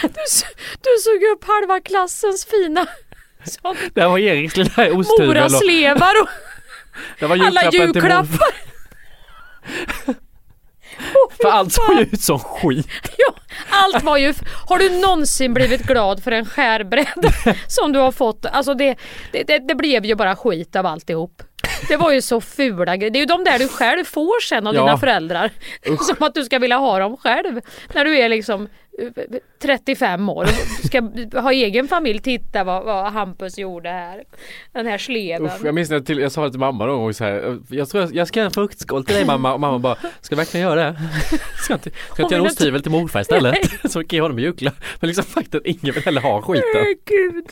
Du, 0.02 0.20
s- 0.28 0.44
du 0.80 0.90
såg 1.00 1.22
upp 1.32 1.44
halva 1.44 1.80
klassens 1.80 2.44
fina 2.46 2.86
sån 3.44 3.76
Det 3.94 4.06
var 4.06 4.18
Eriks 4.18 4.56
lilla 4.56 4.70
osthyvel 4.92 5.02
och 5.20 5.26
moraslevar 5.26 6.12
och 6.22 6.28
det 7.18 7.26
var 7.26 7.36
alla 7.46 7.60
julklappen 7.72 8.38
julklappar. 10.98 11.36
För 11.42 11.48
allt 11.48 11.72
såg 11.72 11.94
ju 11.94 12.02
ut 12.02 12.20
som 12.20 12.38
skit. 12.38 12.86
Ja, 13.18 13.34
allt 13.70 14.04
var 14.04 14.16
ju... 14.16 14.34
Har 14.68 14.78
du 14.78 14.90
någonsin 15.00 15.54
blivit 15.54 15.82
glad 15.82 16.22
för 16.22 16.32
en 16.32 16.46
skärbräda 16.46 17.28
som 17.68 17.92
du 17.92 17.98
har 17.98 18.12
fått? 18.12 18.46
Alltså 18.46 18.74
det, 18.74 18.96
det, 19.32 19.42
det, 19.42 19.58
det 19.58 19.74
blev 19.74 20.04
ju 20.04 20.14
bara 20.14 20.36
skit 20.36 20.76
av 20.76 20.86
alltihop. 20.86 21.42
Det 21.88 21.96
var 21.96 22.12
ju 22.12 22.22
så 22.22 22.40
fula 22.40 22.96
grejer. 22.96 23.10
Det 23.10 23.18
är 23.18 23.20
ju 23.20 23.26
de 23.26 23.44
där 23.44 23.58
du 23.58 23.68
själv 23.68 24.04
får 24.04 24.40
sen 24.40 24.66
av 24.66 24.74
Ja. 24.74 24.80
dina 24.80 24.98
föräldrar. 24.98 25.50
Som 26.00 26.26
att 26.26 26.34
du 26.34 26.44
ska 26.44 26.58
vilja 26.58 26.76
ha 26.76 26.98
dem 26.98 27.16
själv. 27.16 27.60
När 27.94 28.04
du 28.04 28.18
är 28.18 28.28
liksom 28.28 28.68
eh, 28.98 29.08
35 29.62 30.28
år 30.28 30.42
och 30.42 30.86
ska 30.86 31.00
ha 31.40 31.52
egen 31.52 31.88
familj. 31.88 32.18
Titta 32.18 32.64
vad, 32.64 32.84
vad 32.84 33.12
Hampus 33.12 33.58
gjorde 33.58 33.88
här. 33.88 34.24
Den 34.72 34.86
här 34.86 34.98
sleven. 34.98 35.46
Usch, 35.46 35.64
jag 35.64 35.74
minns 35.74 35.90
när 35.90 35.96
jag, 35.96 36.06
till, 36.06 36.18
jag 36.18 36.32
sa 36.32 36.44
det 36.44 36.50
till 36.50 36.60
mamma 36.60 36.86
någon 36.86 36.98
gång 37.00 37.14
så 37.14 37.24
här, 37.24 37.58
jag 37.68 37.88
tror 37.88 38.02
jag, 38.02 38.14
jag 38.14 38.28
ska 38.28 38.40
göra 38.40 38.46
en 38.46 38.52
fruktskål 38.52 39.04
till 39.04 39.14
dig 39.14 39.24
mamma 39.24 39.54
och 39.54 39.60
mamma 39.60 39.78
bara, 39.78 39.94
ska 39.94 40.34
du 40.34 40.36
verkligen 40.36 40.66
göra 40.66 40.84
det? 40.84 40.96
Ska 41.64 41.72
jag 41.72 41.78
inte, 41.78 41.90
ska 41.90 41.98
jag 42.08 42.16
Hon 42.16 42.24
inte 42.24 42.34
göra 42.34 42.44
en 42.44 42.50
osthyvel 42.50 42.82
till 42.82 42.90
morfar 42.90 43.20
istället? 43.20 43.56
så 43.92 44.04
kan 44.04 44.16
jag 44.16 44.24
honom 44.24 44.38
i 44.38 44.42
julklapp. 44.42 44.74
Men 45.00 45.08
liksom 45.08 45.24
faktiskt 45.24 45.64
ingen 45.66 45.94
vill 45.94 46.02
heller 46.04 46.20
ha 46.20 46.42
skiten. 46.42 46.84
Gud. 47.04 47.46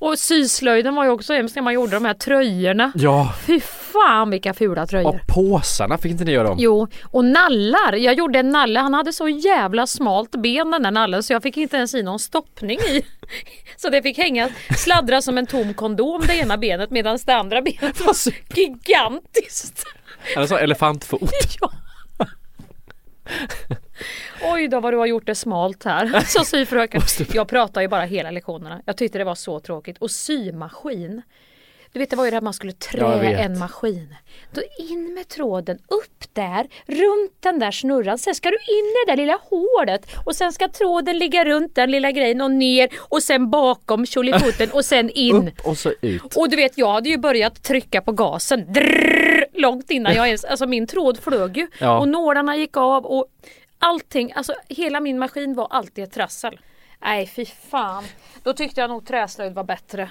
Och 0.00 0.18
syslöjden 0.18 0.94
var 0.94 1.04
ju 1.04 1.10
också 1.10 1.32
hemskt 1.34 1.56
när 1.56 1.62
man 1.62 1.74
gjorde 1.74 1.92
de 1.96 2.04
här 2.04 2.14
tröjorna. 2.14 2.92
Ja, 2.94 3.34
Fy 3.46 3.60
fan 3.60 4.30
vilka 4.30 4.54
fula 4.54 4.86
tröjor. 4.86 5.08
och 5.08 5.16
påsarna 5.26 5.98
fick 5.98 6.12
inte 6.12 6.24
ni 6.24 6.32
göra 6.32 6.48
dem? 6.48 6.56
Jo, 6.60 6.88
och 7.04 7.24
nallar. 7.24 7.92
Jag 7.92 8.14
gjorde 8.14 8.38
en 8.38 8.50
nalle. 8.50 8.80
Han 8.80 8.94
hade 8.94 9.12
så 9.12 9.28
jävla 9.28 9.86
smalt 9.86 10.30
ben 10.42 10.70
den 10.70 10.82
där 10.82 10.90
nallen 10.90 11.22
så 11.22 11.32
jag 11.32 11.42
fick 11.42 11.56
inte 11.56 11.76
ens 11.76 11.94
i 11.94 12.02
någon 12.02 12.18
stoppning 12.18 12.78
i. 12.78 13.02
Så 13.76 13.88
det 13.90 14.02
fick 14.02 14.18
hänga, 14.18 14.48
sladdra 14.76 15.22
som 15.22 15.38
en 15.38 15.46
tom 15.46 15.74
kondom 15.74 16.22
det 16.26 16.34
ena 16.36 16.56
benet 16.56 16.90
medan 16.90 17.18
det 17.26 17.34
andra 17.34 17.62
benet 17.62 18.00
var 18.06 18.12
så 18.14 18.30
gigantiskt. 18.54 19.84
Eller 20.36 20.46
så 20.46 20.56
elefantfot. 20.56 21.30
Ja. 21.60 21.70
Oj 24.42 24.68
då 24.68 24.80
vad 24.80 24.92
du 24.92 24.96
har 24.96 25.06
gjort 25.06 25.26
det 25.26 25.34
smalt 25.34 25.84
här. 25.84 26.20
Så 26.26 26.44
syfröken. 26.44 27.02
Jag 27.32 27.48
pratar 27.48 27.80
ju 27.80 27.88
bara 27.88 28.02
hela 28.02 28.30
lektionerna. 28.30 28.82
Jag 28.84 28.96
tyckte 28.96 29.18
det 29.18 29.24
var 29.24 29.34
så 29.34 29.60
tråkigt. 29.60 29.98
Och 29.98 30.10
symaskin. 30.10 31.22
Du 31.92 31.98
vet 31.98 32.10
det 32.10 32.16
var 32.16 32.24
ju 32.24 32.30
det 32.30 32.36
att 32.36 32.44
man 32.44 32.54
skulle 32.54 32.72
trä 32.72 33.34
en 33.36 33.58
maskin. 33.58 34.14
Då 34.54 34.60
in 34.78 35.14
med 35.14 35.28
tråden, 35.28 35.78
upp 35.88 36.24
där, 36.32 36.66
runt 36.86 37.32
den 37.40 37.58
där 37.58 37.70
snurran. 37.70 38.18
Sen 38.18 38.34
ska 38.34 38.50
du 38.50 38.56
in 38.56 38.84
i 38.84 39.06
det 39.06 39.12
där 39.12 39.16
lilla 39.16 39.38
hålet 39.42 40.06
och 40.24 40.36
sen 40.36 40.52
ska 40.52 40.68
tråden 40.68 41.18
ligga 41.18 41.44
runt 41.44 41.74
den 41.74 41.90
lilla 41.90 42.10
grejen 42.10 42.40
och 42.40 42.50
ner 42.50 42.88
och 42.98 43.22
sen 43.22 43.50
bakom 43.50 44.06
tjolifoten 44.06 44.70
och 44.72 44.84
sen 44.84 45.10
in. 45.10 45.48
Upp 45.48 45.66
och 45.66 45.78
så 45.78 45.92
ut. 46.00 46.36
Och 46.36 46.50
du 46.50 46.56
vet 46.56 46.78
jag 46.78 46.92
hade 46.92 47.08
ju 47.08 47.18
börjat 47.18 47.62
trycka 47.62 48.00
på 48.00 48.12
gasen 48.12 48.72
drrrr, 48.72 49.44
långt 49.54 49.90
innan 49.90 50.14
jag 50.14 50.26
ens, 50.26 50.44
alltså 50.44 50.66
min 50.66 50.86
tråd 50.86 51.18
flög 51.18 51.56
ju. 51.56 51.66
Ja. 51.78 51.98
Och 51.98 52.08
nålarna 52.08 52.56
gick 52.56 52.76
av 52.76 53.06
och 53.06 53.26
allting, 53.78 54.32
alltså 54.34 54.54
hela 54.68 55.00
min 55.00 55.18
maskin 55.18 55.54
var 55.54 55.66
alltid 55.70 56.04
ett 56.04 56.12
trassel. 56.12 56.60
Nej 57.02 57.26
fy 57.26 57.44
fan. 57.70 58.04
Då 58.42 58.52
tyckte 58.52 58.80
jag 58.80 58.90
nog 58.90 59.06
träslöjd 59.06 59.54
var 59.54 59.64
bättre. 59.64 60.10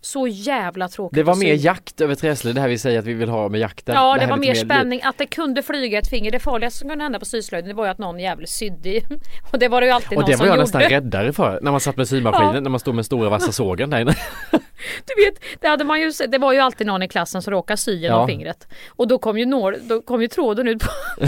Så 0.00 0.26
jävla 0.26 0.88
tråkigt 0.88 1.14
Det 1.16 1.22
var 1.22 1.34
mer 1.36 1.54
jakt 1.54 2.00
över 2.00 2.14
träslöjd, 2.14 2.54
det 2.56 2.60
här 2.60 2.68
vi 2.68 2.78
säger 2.78 2.98
att 2.98 3.04
vi 3.04 3.14
vill 3.14 3.28
ha 3.28 3.48
med 3.48 3.60
jakten. 3.60 3.94
Ja 3.94 4.14
det, 4.14 4.20
här 4.20 4.28
var 4.30 4.36
mer 4.36 4.54
spänning, 4.54 5.00
att 5.04 5.18
det 5.18 5.26
kunde 5.26 5.62
flyga 5.62 5.98
ett 5.98 6.08
finger. 6.08 6.30
Det 6.30 6.38
farligaste 6.38 6.78
som 6.78 6.88
kunde 6.88 7.04
hända 7.04 7.18
på 7.18 7.24
syslöjden 7.24 7.68
det 7.68 7.74
var 7.74 7.84
ju 7.84 7.90
att 7.90 7.98
någon 7.98 8.18
jävel 8.20 8.46
sydde 8.46 8.88
i. 8.88 9.02
Och 9.52 9.58
det 9.58 9.68
var 9.68 9.80
det 9.80 9.86
ju 9.86 9.92
alltid 9.92 10.08
Och 10.18 10.22
någon 10.22 10.30
det 10.30 10.36
som 10.36 10.40
var 10.40 10.46
jag 10.46 10.52
gjorde. 10.56 10.62
nästan 10.62 10.82
räddare 10.82 11.32
för 11.32 11.58
när 11.62 11.70
man 11.70 11.80
satt 11.80 11.96
med 11.96 12.08
symaskinen, 12.08 12.54
Ja. 12.54 12.60
när 12.60 12.70
man 12.70 12.80
stod 12.80 12.94
med 12.94 13.06
stora 13.06 13.28
vassa 13.30 13.52
sågen 13.52 13.90
där 13.90 14.00
inne. 14.00 14.14
Du 15.06 15.24
vet, 15.24 15.60
det, 15.60 15.68
hade 15.68 15.84
man 15.84 16.00
ju, 16.00 16.12
det 16.28 16.38
var 16.38 16.52
ju 16.52 16.58
alltid 16.58 16.86
någon 16.86 17.02
i 17.02 17.08
klassen 17.08 17.42
som 17.42 17.50
råkade 17.50 17.76
sy 17.76 17.96
genom 17.96 18.20
Ja. 18.20 18.26
fingret. 18.26 18.68
Och 18.88 19.08
då 19.08 19.18
kom 19.18 19.38
ju, 19.38 19.46
nål, 19.46 19.76
då 19.82 20.02
kom 20.02 20.22
ju 20.22 20.28
tråden 20.28 20.68
ut 20.68 20.78
på, 20.82 20.88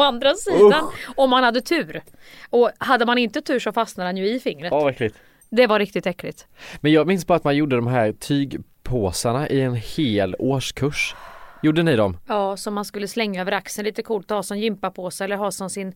på 0.00 0.04
andra 0.04 0.34
sidan. 0.34 0.90
Om 1.16 1.30
man 1.30 1.44
hade 1.44 1.60
tur. 1.60 2.02
Och 2.50 2.70
hade 2.78 3.06
man 3.06 3.18
inte 3.18 3.40
tur 3.40 3.58
så 3.58 3.72
fastnade 3.72 4.08
den 4.08 4.16
ju 4.16 4.28
i 4.28 4.40
fingret. 4.40 4.72
Ja. 4.72 5.08
Det 5.50 5.66
var 5.66 5.78
riktigt 5.78 6.06
äckligt. 6.06 6.46
Men 6.80 6.92
jag 6.92 7.06
minns 7.06 7.26
bara 7.26 7.36
att 7.36 7.44
man 7.44 7.56
gjorde 7.56 7.76
de 7.76 7.86
här 7.86 8.12
tygpåsarna 8.12 9.48
i 9.48 9.60
en 9.60 9.74
hel 9.74 10.36
årskurs. 10.38 11.14
Gjorde 11.62 11.82
ni 11.82 11.96
dem? 11.96 12.16
Ja, 12.26 12.56
som 12.56 12.74
man 12.74 12.84
skulle 12.84 13.08
slänga 13.08 13.40
över 13.40 13.52
axeln. 13.52 13.84
Lite 13.84 14.02
coolt 14.02 14.30
att 14.30 14.36
ha 14.36 14.42
som 14.42 14.58
gympapåse 14.58 15.24
eller 15.24 15.36
ha 15.36 15.50
som 15.50 15.70
sin... 15.70 15.94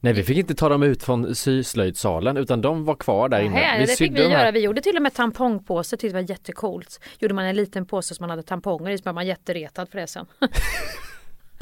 Nej 0.00 0.12
vi 0.12 0.22
fick 0.22 0.38
inte 0.38 0.54
ta 0.54 0.68
dem 0.68 0.82
ut 0.82 1.02
från 1.02 1.34
syslöjdsalen 1.34 2.36
utan 2.36 2.60
de 2.60 2.84
var 2.84 2.94
kvar 2.94 3.28
där 3.28 3.40
inne. 3.40 3.54
Nej, 3.54 3.86
det 3.86 3.86
fick 3.86 4.12
vi 4.12 4.22
de 4.22 4.30
göra. 4.30 4.50
Vi 4.50 4.60
gjorde 4.60 4.80
till 4.80 4.96
och 4.96 5.02
med 5.02 5.14
tampongpåse. 5.14 5.96
Tyckte 5.96 6.16
det 6.16 6.22
var 6.22 6.30
jättecoolt. 6.30 7.00
Gjorde 7.18 7.34
man 7.34 7.44
en 7.44 7.56
liten 7.56 7.86
påse 7.86 8.14
som 8.14 8.22
man 8.22 8.30
hade 8.30 8.42
tamponger 8.42 8.90
i 8.90 8.98
så 8.98 9.02
blev 9.02 9.14
man 9.14 9.26
jätteretad 9.26 9.88
för 9.88 9.98
det 9.98 10.06
sen. 10.06 10.26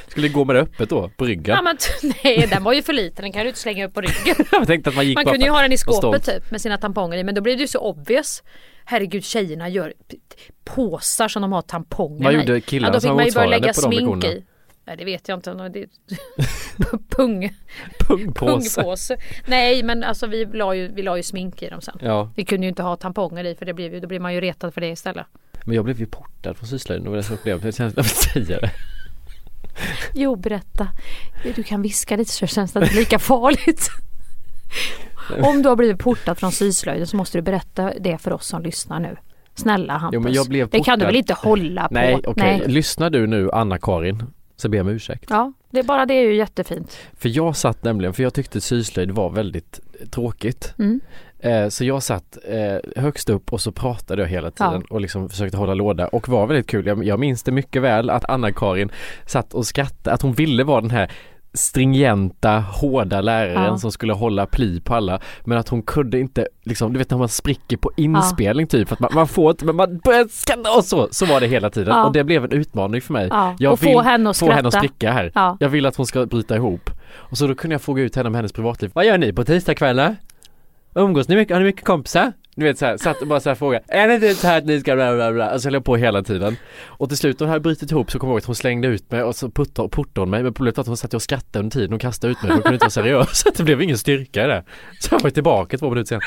Skulle 0.09 0.29
gå 0.29 0.45
med 0.45 0.57
det 0.57 0.63
öppet 0.63 0.91
då, 0.91 1.11
på 1.17 1.25
ryggen? 1.25 1.55
Ja 1.57 1.63
men 1.63 1.77
nej 2.25 2.47
den 2.51 2.65
var 2.65 2.73
ju 2.73 2.83
för 2.83 2.93
liten. 2.93 3.23
Den 3.23 3.33
kan 3.33 3.43
du 3.43 3.49
inte 3.49 3.61
slänga 3.61 3.87
upp 3.87 3.95
på 3.95 4.01
ryggen. 4.01 4.47
Jag 4.53 4.67
tänkte 4.67 4.91
att 4.91 4.97
man 4.97 5.07
gick 5.07 5.15
Man 5.15 5.25
kunde 5.25 5.47
ju 5.47 5.51
ha 5.53 5.63
den 5.63 5.73
i 5.73 5.79
skåpet 5.79 6.25
typ 6.25 6.51
med 6.51 6.61
sina 6.61 6.79
tamponger 6.79 7.19
i 7.19 7.25
men 7.25 7.35
då 7.35 7.41
blev 7.41 7.57
det 7.57 7.61
ju 7.61 7.69
så 7.69 7.79
obvious. 7.79 8.43
Herregud 8.85 9.25
tjejerna 9.25 9.69
gör 9.69 9.95
påsar 10.65 11.29
som 11.29 11.43
de 11.43 11.53
har 11.53 11.63
tamponger 11.63 12.25
Vad 12.25 12.35
i. 12.35 12.37
gjorde 12.37 12.61
killarna 12.61 12.89
ja, 12.89 12.93
då 12.93 13.01
som 13.01 13.09
fick 13.09 13.11
var 13.11 13.17
man 13.17 13.27
ju 13.27 13.33
börja 13.33 13.49
lägga 13.49 13.73
på 13.73 13.81
smink 13.81 14.01
lektionerna? 14.01 14.33
i. 14.33 14.45
Nej 14.87 14.97
det 14.97 15.05
vet 15.05 15.29
jag 15.29 15.39
inte. 15.39 15.69
Det... 15.69 15.87
Pung. 17.17 17.57
Pungpåse. 18.09 18.81
Pungpåse. 18.81 19.17
Nej 19.47 19.83
men 19.83 20.05
alltså 20.05 20.27
vi 20.27 20.45
la, 20.45 20.75
ju, 20.75 20.89
vi 20.89 21.03
la 21.03 21.17
ju 21.17 21.23
smink 21.23 21.63
i 21.63 21.69
dem 21.69 21.81
sen. 21.81 21.99
Ja. 22.01 22.31
Vi 22.37 22.45
kunde 22.45 22.67
ju 22.67 22.69
inte 22.69 22.83
ha 22.83 22.97
tamponger 22.97 23.45
i 23.45 23.55
för 23.55 23.67
det 23.67 23.75
blev 23.75 23.95
ju, 23.95 24.01
då 24.01 24.09
blir 24.09 24.21
man 24.21 24.35
ju 24.35 24.41
retad 24.41 24.75
för 24.75 24.81
det 24.81 24.89
istället. 24.89 25.27
Men 25.65 25.75
jag 25.75 25.85
blev 25.85 26.01
ju 26.01 26.07
portad 26.07 26.57
från 26.57 26.69
syslöjden, 26.69 27.05
det 27.05 27.11
var 27.11 27.17
det 27.17 27.23
som 27.23 27.37
blev, 27.43 27.73
känns, 27.73 27.95
jag 27.97 28.07
säga 28.07 28.61
det. 28.61 28.71
Jo 30.15 30.37
berätta. 30.37 30.89
Du 31.55 31.63
kan 31.63 31.83
viska 31.83 32.17
lite 32.17 32.31
så 32.33 32.47
känns 32.47 32.73
det 32.73 32.81
inte 32.83 32.95
lika 32.95 33.19
farligt. 33.19 33.91
Om 35.43 35.63
du 35.63 35.69
har 35.69 35.77
blivit 35.77 35.99
portad 35.99 36.35
från 36.39 36.53
syslöjden 36.53 37.07
så 37.07 37.17
måste 37.17 37.39
du 37.39 37.43
berätta 37.43 37.93
det 38.01 38.19
för 38.19 38.33
oss 38.33 38.47
som 38.47 38.63
lyssnar 38.63 39.01
nu. 39.01 39.17
Snälla 39.55 39.97
Hampus. 39.97 40.15
Jo 40.15 40.21
men 40.21 40.33
jag 40.33 40.49
blev 40.49 40.69
det 40.69 40.81
kan 40.81 40.99
du 40.99 41.05
väl 41.05 41.17
inte 41.17 41.35
hålla 41.35 41.89
på? 41.89 41.95
Nej 41.95 42.21
okej, 42.25 42.63
lyssnar 42.67 43.11
du 43.11 43.27
nu 43.27 43.51
Anna-Karin 43.53 44.23
så 44.57 44.69
ber 44.69 44.79
jag 44.79 44.87
om 44.87 44.93
ursäkt. 44.93 45.25
Ja, 45.29 45.53
det 45.71 45.79
är 45.79 45.85
bara 45.85 46.07
det 46.07 46.15
är 46.15 46.23
ju 46.23 46.35
jättefint. 46.37 46.99
För 47.19 47.29
jag 47.29 47.57
satt 47.57 47.85
nämligen, 47.85 48.15
för 48.15 48.23
jag 48.23 48.35
tyckte 48.35 48.61
syslöjd 48.61 49.11
var 49.11 49.31
väldigt 49.31 49.81
tråkigt. 50.11 50.75
Mm. 50.79 51.01
Eh, 51.39 51.69
så 51.69 51.85
jag 51.85 52.03
satt 52.03 52.39
eh, 52.49 53.03
högst 53.03 53.31
upp 53.31 53.53
och 53.53 53.61
så 53.61 53.73
pratade 53.73 54.23
jag 54.23 54.29
hela 54.29 54.51
tiden 54.51 54.83
Ja. 54.89 54.95
och 54.95 55.01
liksom 55.01 55.29
försökte 55.29 55.57
hålla 55.57 55.75
låda 55.75 56.07
och 56.09 56.29
var 56.29 56.47
väldigt 56.47 56.67
kul. 56.67 56.87
Jag, 56.87 57.05
jag 57.05 57.19
minns 57.21 57.43
det 57.43 57.53
mycket 57.53 57.83
väl 57.83 58.11
att 58.11 58.25
Anna-Karin 58.31 58.91
satt 59.27 59.55
och 59.55 59.67
skrattade, 59.67 60.15
att 60.15 60.23
hon 60.23 60.33
ville 60.33 60.65
vara 60.65 60.81
den 60.81 60.91
här 60.91 61.11
stringenta, 61.53 62.59
hårda 62.59 63.21
läraren 63.21 63.65
Ja. 63.65 63.79
som 63.79 63.93
skulle 63.93 64.13
hålla 64.13 64.47
pli 64.47 64.81
på 64.81 64.95
alla 64.95 65.21
men 65.45 65.59
att 65.59 65.69
hon 65.69 65.83
kunde 65.83 66.19
inte, 66.21 66.49
liksom, 66.65 66.93
du 66.93 66.99
vet 66.99 67.11
när 67.11 67.19
man 67.19 67.29
spricker 67.29 67.77
på 67.77 67.91
inspelning 67.97 68.67
typ, 68.67 68.93
att 68.93 69.01
man, 69.01 69.11
man 69.15 69.29
får 69.29 69.51
inte, 69.51 69.65
men 69.65 69.77
man 69.77 69.99
börjar 69.99 70.27
skratta 70.31 70.77
och 70.77 70.85
så, 70.85 71.09
så 71.11 71.27
var 71.27 71.41
det 71.41 71.47
hela 71.47 71.71
tiden 71.71 71.95
Ja. 71.97 72.05
och 72.07 72.13
det 72.13 72.25
blev 72.25 72.45
en 72.45 72.53
utmaning 72.53 73.01
för 73.01 73.13
mig. 73.13 73.29
Ja, 73.31 73.55
Jag 73.59 73.73
och 73.73 73.81
få 73.81 74.01
henne 74.01 74.31
att 74.31 74.39
få 74.39 74.51
henne 74.53 74.69
att 74.69 74.75
spricka 74.75 75.13
här. 75.13 75.33
Ja. 75.35 75.57
Jag 75.61 75.69
vill 75.69 75.87
att 75.87 75.97
hon 75.97 76.07
ska 76.07 76.27
bryta 76.27 76.57
ihop. 76.57 76.91
Och 77.15 77.39
så 77.39 77.47
då 77.47 77.55
kunde 77.55 77.75
jag 77.75 77.83
fråga 77.83 78.03
ut 78.03 78.17
henne 78.17 78.29
om 78.29 78.35
hennes 78.35 78.53
privatliv. 78.53 78.91
Vad 78.95 79.05
gör 79.07 79.19
ni 79.19 79.33
på 79.33 79.45
tisdagskvällar? 79.45 80.17
Umgås 80.97 81.29
ni 81.29 81.37
mycket? 81.37 81.55
Har 81.55 81.61
ni 81.61 81.67
mycket 81.67 81.85
kompisar? 81.85 82.33
Du 82.55 82.65
vet 82.65 82.79
såhär, 82.79 82.97
satt 82.97 83.21
och 83.23 83.27
bara 83.27 83.41
såhär 83.41 83.55
fråga 83.55 83.81
Är 83.89 84.09
det 84.09 84.15
inte 84.15 84.35
så 84.35 84.47
här 84.47 84.59
att 84.59 84.65
ni 84.65 84.81
ska 84.81 84.95
bla 84.95 85.15
bla 85.15 85.33
bla? 85.33 85.55
Och 85.55 85.61
så 85.61 85.67
höll 85.67 85.75
jag 85.75 85.85
på 85.85 85.97
hela 85.97 86.23
tiden 86.23 86.57
Och 86.87 87.09
till 87.09 87.19
slut 87.19 87.41
när 87.41 87.47
hon 87.47 87.51
hade 87.51 87.61
brutit 87.61 87.91
ihop 87.91 88.11
så 88.11 88.19
kom 88.19 88.29
jag 88.29 88.33
ihåg 88.33 88.39
att 88.39 88.45
hon 88.45 88.55
slängde 88.55 88.89
ut 88.89 89.11
mig 89.11 89.23
och 89.23 89.37
så 89.37 89.51
puttade, 89.51 89.89
portade 89.89 90.21
hon 90.21 90.31
mig 90.31 90.43
Men 90.43 90.55
problemet 90.55 90.77
var 90.77 90.83
att 90.83 90.89
hon 90.89 90.97
satt 90.97 91.15
och 91.15 91.23
skrattade 91.23 91.59
under 91.59 91.71
tiden 91.71 91.93
och 91.93 92.01
kastade 92.01 92.31
ut 92.31 92.43
mig 92.43 92.53
Hon 92.53 92.63
kunde 92.63 92.75
inte 92.75 92.85
vara 92.85 92.91
seriös 92.91 93.39
så 93.39 93.51
det 93.57 93.63
blev 93.63 93.83
ingen 93.83 93.99
styrka 93.99 94.45
i 94.45 94.47
det 94.47 94.65
Så 95.01 95.15
jag 95.15 95.21
var 95.21 95.31
tillbaka 95.31 95.79
två 95.79 95.91
minuter 95.91 96.09
sen 96.09 96.21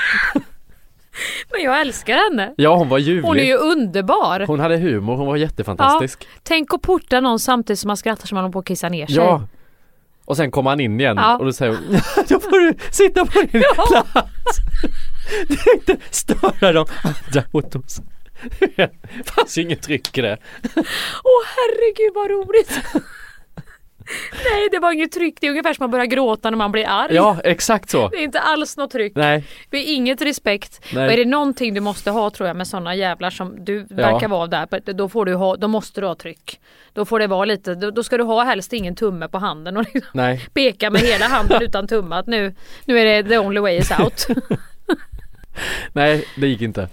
Men 1.52 1.62
jag 1.64 1.82
älskar 1.82 2.30
henne. 2.30 2.54
Ja 2.58 2.76
hon 2.76 2.90
var 2.90 2.98
ljuvlig 2.98 3.24
Hon 3.24 3.38
är 3.38 3.44
ju 3.44 3.56
underbar. 3.56 4.46
Hon 4.48 4.60
hade 4.60 4.78
humor, 4.78 5.16
hon 5.16 5.28
var 5.28 5.36
jättefantastisk 5.36 6.28
Tänk 6.44 6.74
att 6.74 6.82
porta 6.82 7.20
någon 7.22 7.40
samtidigt 7.40 7.80
som 7.80 7.88
man 7.88 7.98
skrattar 7.98 8.28
som 8.28 8.36
man 8.36 8.44
håller 8.44 8.54
på 8.54 8.60
att 8.60 8.66
kissa 8.66 8.90
ner 8.90 9.06
sig. 9.06 9.16
Ja, 9.16 9.48
Och 10.30 10.38
sen 10.38 10.52
kommer 10.52 10.70
han 10.70 10.80
in 10.80 11.00
igen 11.00 11.18
Ja. 11.18 11.38
och 11.38 11.46
då 11.46 11.54
säger 11.54 11.72
hon 11.74 11.92
Då 12.30 12.40
får 12.40 12.60
du 12.60 12.74
sitta 12.92 13.26
på 13.26 13.40
din 13.42 13.50
plats 13.76 13.92
Du 15.48 15.54
är 15.54 15.74
inte 15.74 15.98
störa 16.10 16.74
de 16.74 16.86
andra 17.04 17.44
oss 17.80 18.02
Det 18.60 18.90
fanns 19.36 19.58
ju 19.58 19.62
inget 19.62 19.82
tryck 19.82 20.18
i 20.18 20.22
det 20.22 20.38
Åh 21.24 21.44
herregud 21.56 22.12
vad 22.16 22.30
roligt. 22.32 22.80
Nej 24.34 24.70
det 24.72 24.80
var 24.80 24.92
inget 24.92 25.12
tryck, 25.12 25.38
det 25.42 25.48
är 25.48 25.52
ungefär 25.52 25.74
som 25.74 25.86
att 25.86 25.92
börja 25.92 26.06
gråta 26.06 26.50
när 26.50 26.58
man 26.58 26.72
blir 26.72 26.86
arg. 26.88 27.16
Ja 27.16 27.38
exakt 27.44 27.90
så 27.90 28.08
Det 28.08 28.18
är 28.18 28.24
inte 28.24 28.40
alls 28.40 28.78
något 28.78 28.92
tryck. 28.92 29.16
Nej 29.16 29.44
Det 29.70 29.78
är 29.78 29.94
inget 29.96 30.22
respekt. 30.22 30.86
Nej. 30.94 31.06
Och 31.06 31.14
är 31.14 31.18
det 31.18 31.26
någonting 31.26 31.74
du 31.74 31.80
måste 31.82 32.12
ha 32.12 32.30
tror 32.30 32.48
jag 32.48 32.56
med 32.56 32.68
sådana 32.68 32.96
jävlar 32.96 33.30
som 33.30 33.66
du 33.66 33.84
verkar 33.90 34.28
vara 34.28 34.48
där, 34.48 34.94
då 34.94 35.10
får 35.10 35.26
du 35.26 35.36
ha, 35.36 35.56
då 35.56 35.68
måste 35.68 36.02
du 36.02 36.08
ha 36.08 36.16
tryck. 36.16 36.60
Då 36.94 37.06
får 37.06 37.20
det 37.20 37.28
vara 37.28 37.46
lite, 37.46 37.76
då, 37.76 37.92
då 37.92 38.04
ska 38.04 38.18
du 38.18 38.24
ha 38.24 38.44
helst 38.44 38.74
ingen 38.74 38.96
tumme 38.96 39.28
på 39.28 39.38
handen 39.38 39.78
och 39.78 39.84
liksom 39.94 40.12
Nej 40.14 40.46
peka 40.54 40.90
med 40.90 41.02
hela 41.02 41.26
handen 41.26 41.62
utan 41.62 41.88
tumme 41.88 42.16
att 42.16 42.28
nu, 42.28 42.56
nu 42.86 43.00
är 43.00 43.06
det 43.06 43.30
the 43.30 43.40
only 43.40 43.60
way 43.60 43.78
is 43.78 43.92
out. 44.00 44.28
Nej 45.94 46.26
det 46.36 46.48
gick 46.48 46.62
inte 46.62 46.90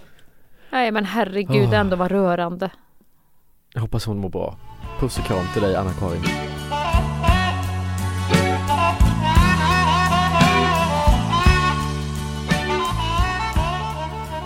Nej 0.70 0.90
men 0.90 1.04
herregud 1.04 1.68
Åh. 1.68 1.78
ändå 1.78 1.96
var 1.96 2.08
rörande. 2.08 2.70
Jag 3.74 3.80
hoppas 3.80 4.06
hon 4.06 4.18
mår 4.18 4.28
bra 4.28 4.56
Puss 5.00 5.18
och 5.18 5.24
kram 5.24 5.44
till 5.52 5.62
dig 5.62 5.76
Anna-Karin 5.76 6.22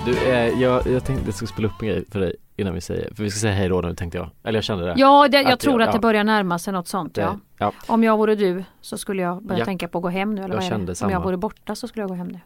Du, 0.07 0.18
eh, 0.18 0.61
jag, 0.61 0.86
jag 0.86 1.05
tänkte 1.05 1.24
jag 1.26 1.34
skulle 1.34 1.48
spela 1.48 1.68
upp 1.68 1.82
en 1.82 1.88
grej 1.88 2.05
för 2.11 2.20
dig 2.20 2.36
innan 2.57 2.74
vi 2.74 2.80
säger, 2.80 3.14
för 3.14 3.22
vi 3.22 3.30
ska 3.30 3.40
säga 3.40 3.53
hej 3.55 3.68
då 3.68 3.80
nu 3.80 3.94
tänkte 3.94 4.18
jag. 4.18 4.30
Eller 4.44 4.57
jag 4.57 4.64
kände 4.64 4.84
det. 4.84 4.94
Ja, 4.96 5.28
det, 5.28 5.36
jag 5.42 5.53
Att 5.53 5.61
tror 5.61 5.80
jag- 5.80 5.88
att 5.88 5.92
det 5.92 5.96
ja. 5.96 6.01
börjar 6.01 6.24
närma 6.24 6.59
sig 6.59 6.72
något 6.72 6.88
sånt. 6.88 7.16
Ja. 7.16 7.38
Ja. 7.59 7.72
Om 7.86 8.05
jag 8.05 8.16
vore 8.16 8.34
du 8.34 8.64
så 8.80 8.98
skulle 8.98 9.22
jag 9.22 9.42
börja 9.42 9.59
Ja. 9.59 9.64
tänka 9.64 9.88
på 9.88 9.98
att 9.98 10.03
gå 10.03 10.09
hem 10.09 10.34
nu. 10.34 10.44
Eller 10.44 10.55
Jag 10.55 10.64
kände 10.64 10.86
det? 10.86 10.90
Om 10.90 10.94
samma. 10.96 11.12
jag 11.12 11.22
vore 11.22 11.36
borta 11.36 11.74
så 11.74 11.88
skulle 11.88 12.03
jag 12.03 12.09
gå 12.09 12.14
hem 12.14 12.28
nu. 12.28 12.40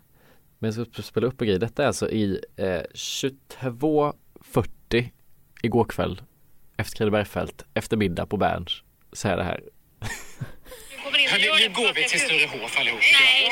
Men 0.59 0.73
jag 0.73 0.87
ska 0.93 1.03
spela 1.03 1.27
upp 1.27 1.41
en 1.41 1.47
grej. 1.49 1.59
Detta 1.59 1.83
är 1.83 1.87
alltså 1.87 2.11
i 2.11 2.41
eh, 2.57 2.67
22.40 2.95 5.11
igår 5.63 5.85
kväll 5.85 6.23
efter 6.77 6.97
Kredebergfält, 6.97 7.65
efter 7.75 7.97
middag 7.97 8.27
på 8.27 8.37
Berns. 8.37 8.83
Så 9.13 9.29
är 9.29 9.37
det 9.37 9.43
här. 9.45 9.61
Nu, 10.01 10.09
nu 11.69 11.75
går 11.75 11.95
vi 11.95 12.09
till 12.09 12.21
Sturehof 12.21 12.81
allihop. 12.81 13.01
Nej, 13.01 13.49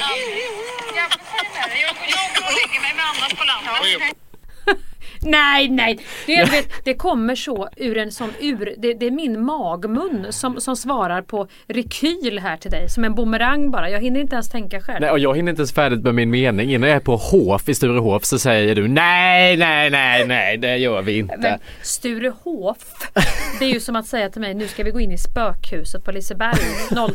nej 0.00 0.59
och 2.50 2.56
lägger 2.60 2.80
mig 2.86 2.92
med 2.98 3.04
annat 3.12 3.32
på 3.38 3.44
landet. 3.44 4.29
Det, 6.26 6.34
du 6.44 6.44
vet, 6.50 6.84
det 6.84 6.94
kommer 6.94 7.34
så 7.34 7.68
ur 7.76 7.98
en 7.98 8.12
sån 8.12 8.30
ur... 8.40 8.74
Det, 8.78 8.94
det 8.94 9.06
är 9.06 9.10
min 9.10 9.44
magmun 9.44 10.26
som, 10.30 10.60
som 10.60 10.76
svarar 10.76 11.22
på 11.22 11.48
rekyl 11.66 12.38
här 12.38 12.56
till 12.56 12.70
dig. 12.70 12.88
Som 12.88 13.04
en 13.04 13.14
bumerang 13.14 13.70
bara. 13.70 13.90
Jag 13.90 14.00
hinner 14.00 14.20
inte 14.20 14.34
ens 14.34 14.48
tänka 14.48 14.80
själv. 14.80 15.00
Nej 15.00 15.10
och 15.10 15.18
jag 15.18 15.36
hinner 15.36 15.50
inte 15.50 15.60
ens 15.60 15.72
färdigt 15.72 16.02
med 16.02 16.14
min 16.14 16.30
mening. 16.30 16.72
Innan 16.72 16.88
jag 16.88 16.96
är 16.96 17.00
på 17.00 17.16
Hof 17.16 17.68
i 17.68 17.74
Sturehof 17.74 18.24
så 18.24 18.38
säger 18.38 18.74
du 18.74 18.88
nej, 18.88 19.56
nej, 19.56 19.90
nej, 19.90 20.26
nej, 20.26 20.56
det 20.56 20.76
gör 20.76 21.02
vi 21.02 21.18
inte. 21.18 21.38
Men 21.38 21.58
Sturehof, 21.82 23.10
det 23.58 23.64
är 23.64 23.72
ju 23.72 23.80
som 23.80 23.96
att 23.96 24.06
säga 24.06 24.30
till 24.30 24.40
mig 24.40 24.54
nu 24.54 24.68
ska 24.68 24.84
vi 24.84 24.90
gå 24.90 25.00
in 25.00 25.12
i 25.12 25.18
spökhuset 25.18 26.04
på 26.04 26.12
Liseberg 26.12 26.58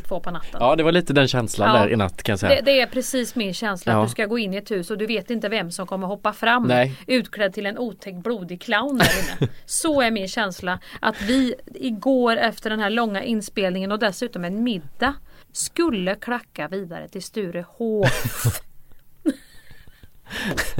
02 0.08 0.20
på 0.20 0.32
natten. 0.32 0.58
Ja 0.60 0.76
det 0.76 0.84
var 0.84 0.92
lite 0.92 1.14
den 1.14 1.28
känslan 1.28 1.76
Ja. 1.76 1.82
där 1.82 1.94
i 1.94 1.96
natt 1.96 2.24
kan 2.24 2.34
jag 2.34 2.40
säga. 2.40 2.56
Det, 2.56 2.62
det 2.72 2.82
är 2.82 2.88
precis 2.88 3.36
min 3.36 3.54
känsla 3.54 3.94
Ja. 3.94 4.02
att 4.02 4.08
du 4.08 4.12
ska 4.12 4.26
gå 4.26 4.40
in 4.40 4.54
i 4.54 4.58
ett 4.58 4.72
hus 4.72 4.92
och 4.92 4.98
du 4.98 5.06
vet 5.06 5.30
inte 5.32 5.50
vem 5.50 5.72
som 5.72 5.88
kommer 5.88 6.08
hoppa 6.08 6.34
fram 6.34 6.64
Nej. 6.64 6.94
utklädd 7.08 7.54
till 7.54 7.66
en 7.66 7.78
otäck 7.96 8.16
blodig 8.16 8.62
clown 8.62 8.98
där 8.98 9.10
inne. 9.20 9.52
Så 9.66 10.02
är 10.02 10.12
min 10.12 10.28
känsla 10.28 10.80
att 11.00 11.22
vi 11.22 11.56
igår 11.66 12.38
efter 12.38 12.70
den 12.70 12.80
här 12.80 12.90
långa 12.90 13.24
inspelningen 13.24 13.92
och 13.92 14.00
dessutom 14.00 14.46
en 14.46 14.64
middag 14.64 15.14
skulle 15.52 16.16
klacka 16.16 16.68
vidare 16.68 17.08
till 17.08 17.24
Sturehof. 17.24 18.62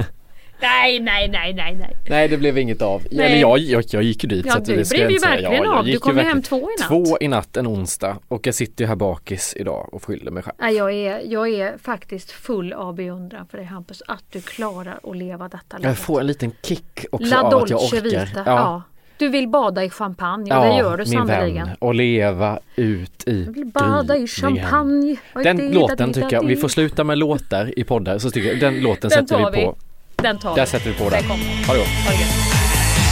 nej, 0.60 1.00
nej, 1.00 1.28
nej, 1.28 1.54
nej, 1.54 1.74
nej. 1.74 1.96
Nej 2.08 2.28
det 2.28 2.36
blev 2.36 2.58
inget 2.58 2.82
av. 2.82 3.02
Nej. 3.10 3.26
Eller 3.26 3.36
jag, 3.40 3.58
jag, 3.58 3.84
jag 3.88 4.02
gick 4.02 4.24
ju 4.24 4.28
dit. 4.28 4.46
Ja, 4.46 4.52
så 4.52 4.58
att 4.58 4.64
du 4.64 4.76
det 4.76 4.88
blev 4.90 5.02
jag 5.02 5.12
ju 5.12 5.18
verkligen 5.18 5.52
jag 5.64 5.74
av. 5.74 5.84
Du 5.84 5.98
kom 5.98 6.16
ju 6.16 6.22
hem 6.22 6.42
två 6.42 6.56
i 6.56 6.60
natt. 6.80 6.88
Två 6.88 7.18
i 7.20 7.28
natt 7.28 7.56
en 7.56 7.66
onsdag 7.66 8.18
och 8.28 8.46
jag 8.46 8.54
sitter 8.54 8.84
ju 8.84 8.88
här 8.88 8.96
bakis 8.96 9.54
idag 9.56 9.88
och 9.94 10.04
skyller 10.04 10.30
mig 10.30 10.42
själv. 10.42 10.56
Nej, 10.58 10.76
jag, 10.76 10.92
är, 10.92 11.20
jag 11.24 11.48
är 11.48 11.78
faktiskt 11.82 12.30
full 12.30 12.72
av 12.72 12.94
beundran 12.94 13.46
för 13.50 13.58
dig 13.58 13.66
Hampus 13.66 14.02
att 14.08 14.24
du 14.32 14.40
klarar 14.40 14.98
att 15.02 15.16
leva 15.16 15.44
detta 15.48 15.58
Jag 15.70 15.80
livet. 15.80 15.98
får 15.98 16.20
en 16.20 16.26
liten 16.26 16.52
kick 16.62 17.04
också 17.10 17.30
La 17.30 17.42
av 17.42 17.62
att 17.62 17.70
jag 17.70 17.80
orkar. 17.82 18.00
Vita. 18.00 18.42
Ja. 18.46 18.82
Du 19.18 19.28
vill 19.28 19.48
bada 19.48 19.84
i 19.84 19.90
champagne 19.90 20.56
och 20.56 20.64
det 20.64 20.78
gör 20.78 20.96
du 20.96 21.06
sannerligen. 21.06 21.68
Och 21.78 21.94
leva 21.94 22.58
ut 22.76 23.28
i 23.28 23.44
Jag 23.44 23.52
vill 23.52 23.66
bada 23.66 24.16
i 24.16 24.26
champagne. 24.26 25.16
Den 25.34 25.70
låten 25.70 26.12
tycker 26.12 26.32
jag, 26.32 26.46
vi 26.46 26.56
får 26.56 26.68
sluta 26.68 27.04
med 27.04 27.18
låtar 27.18 27.78
i 27.78 27.84
poddar 27.84 28.18
så 28.18 28.30
tycker 28.30 28.48
jag, 28.48 28.60
den 28.60 28.80
låten 28.80 29.10
Den 29.10 29.26
sätter 29.28 29.50
vi 29.50 29.64
på. 29.64 29.76
Den 30.22 30.38
tar 30.38 30.54
Där 30.56 30.64
vi. 30.64 30.70
sätter 30.70 30.90
vi 30.90 30.96
på 30.96 31.10
Den 31.10 31.28
den. 31.28 31.38
Ha 31.66 31.72
det 31.74 31.78
gott. 31.78 31.88
Ha 32.06 32.12
det. 32.12 32.26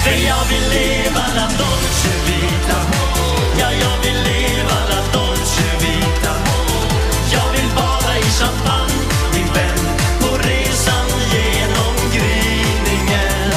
För 0.05 0.11
jag 0.28 0.44
vill 0.50 0.68
leva 0.78 1.24
la 1.36 1.46
dolce 1.61 2.12
vita 2.26 2.78
Ja, 3.61 3.66
jag 3.72 3.96
vill 4.05 4.22
leva 4.22 4.78
la 4.90 5.00
dolce 5.18 5.68
vita 5.80 6.34
Jag 7.32 7.52
vill 7.52 7.70
bada 7.76 8.18
i 8.18 8.22
champagne, 8.22 9.02
min 9.34 9.46
vän 9.55 9.84
På 10.20 10.36
resan 10.36 11.07
genom 11.34 11.94
gryningen 12.12 13.50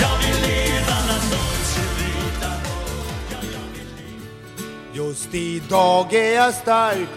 Jag 0.00 0.16
vill 0.22 0.38
leva 0.48 0.96
la 1.08 1.18
dolce 1.32 1.84
vita 1.98 2.52
Just 4.92 5.34
idag 5.34 6.14
är 6.14 6.34
jag 6.34 6.54
stark 6.54 7.08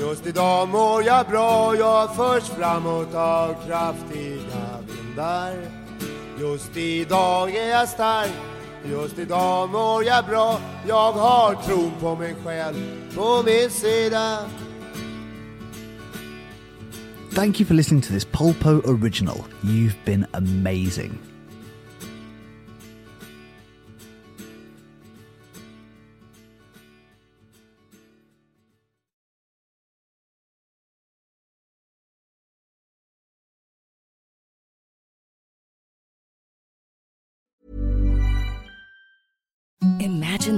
Just 0.00 0.26
idag 0.26 0.68
mår 0.68 1.02
jag 1.02 1.26
bra 1.26 1.74
Jag 1.76 2.16
förs 2.16 2.44
framåt 2.58 3.14
av 3.14 3.54
kraftiga 3.66 4.37
vindar 5.18 5.54
Just 6.40 6.76
idag 6.76 7.56
är 7.56 7.70
jag 7.70 7.88
stark 7.88 8.30
Just 8.90 9.18
idag 9.18 9.70
mår 9.70 10.04
jag 10.04 10.26
bra 10.26 10.60
Jag 10.88 11.12
har 11.12 11.54
på 12.00 12.14
mig 12.16 12.34
själv 12.44 12.76
på 13.14 13.42
min 13.46 13.70
sida 13.70 14.38
Thank 17.34 17.60
you 17.60 17.66
for 17.66 17.74
listening 17.74 18.02
to 18.02 18.12
this 18.12 18.24
Polpo 18.24 18.80
original. 18.84 19.44
You've 19.62 19.94
been 20.04 20.26
amazing. 20.32 21.27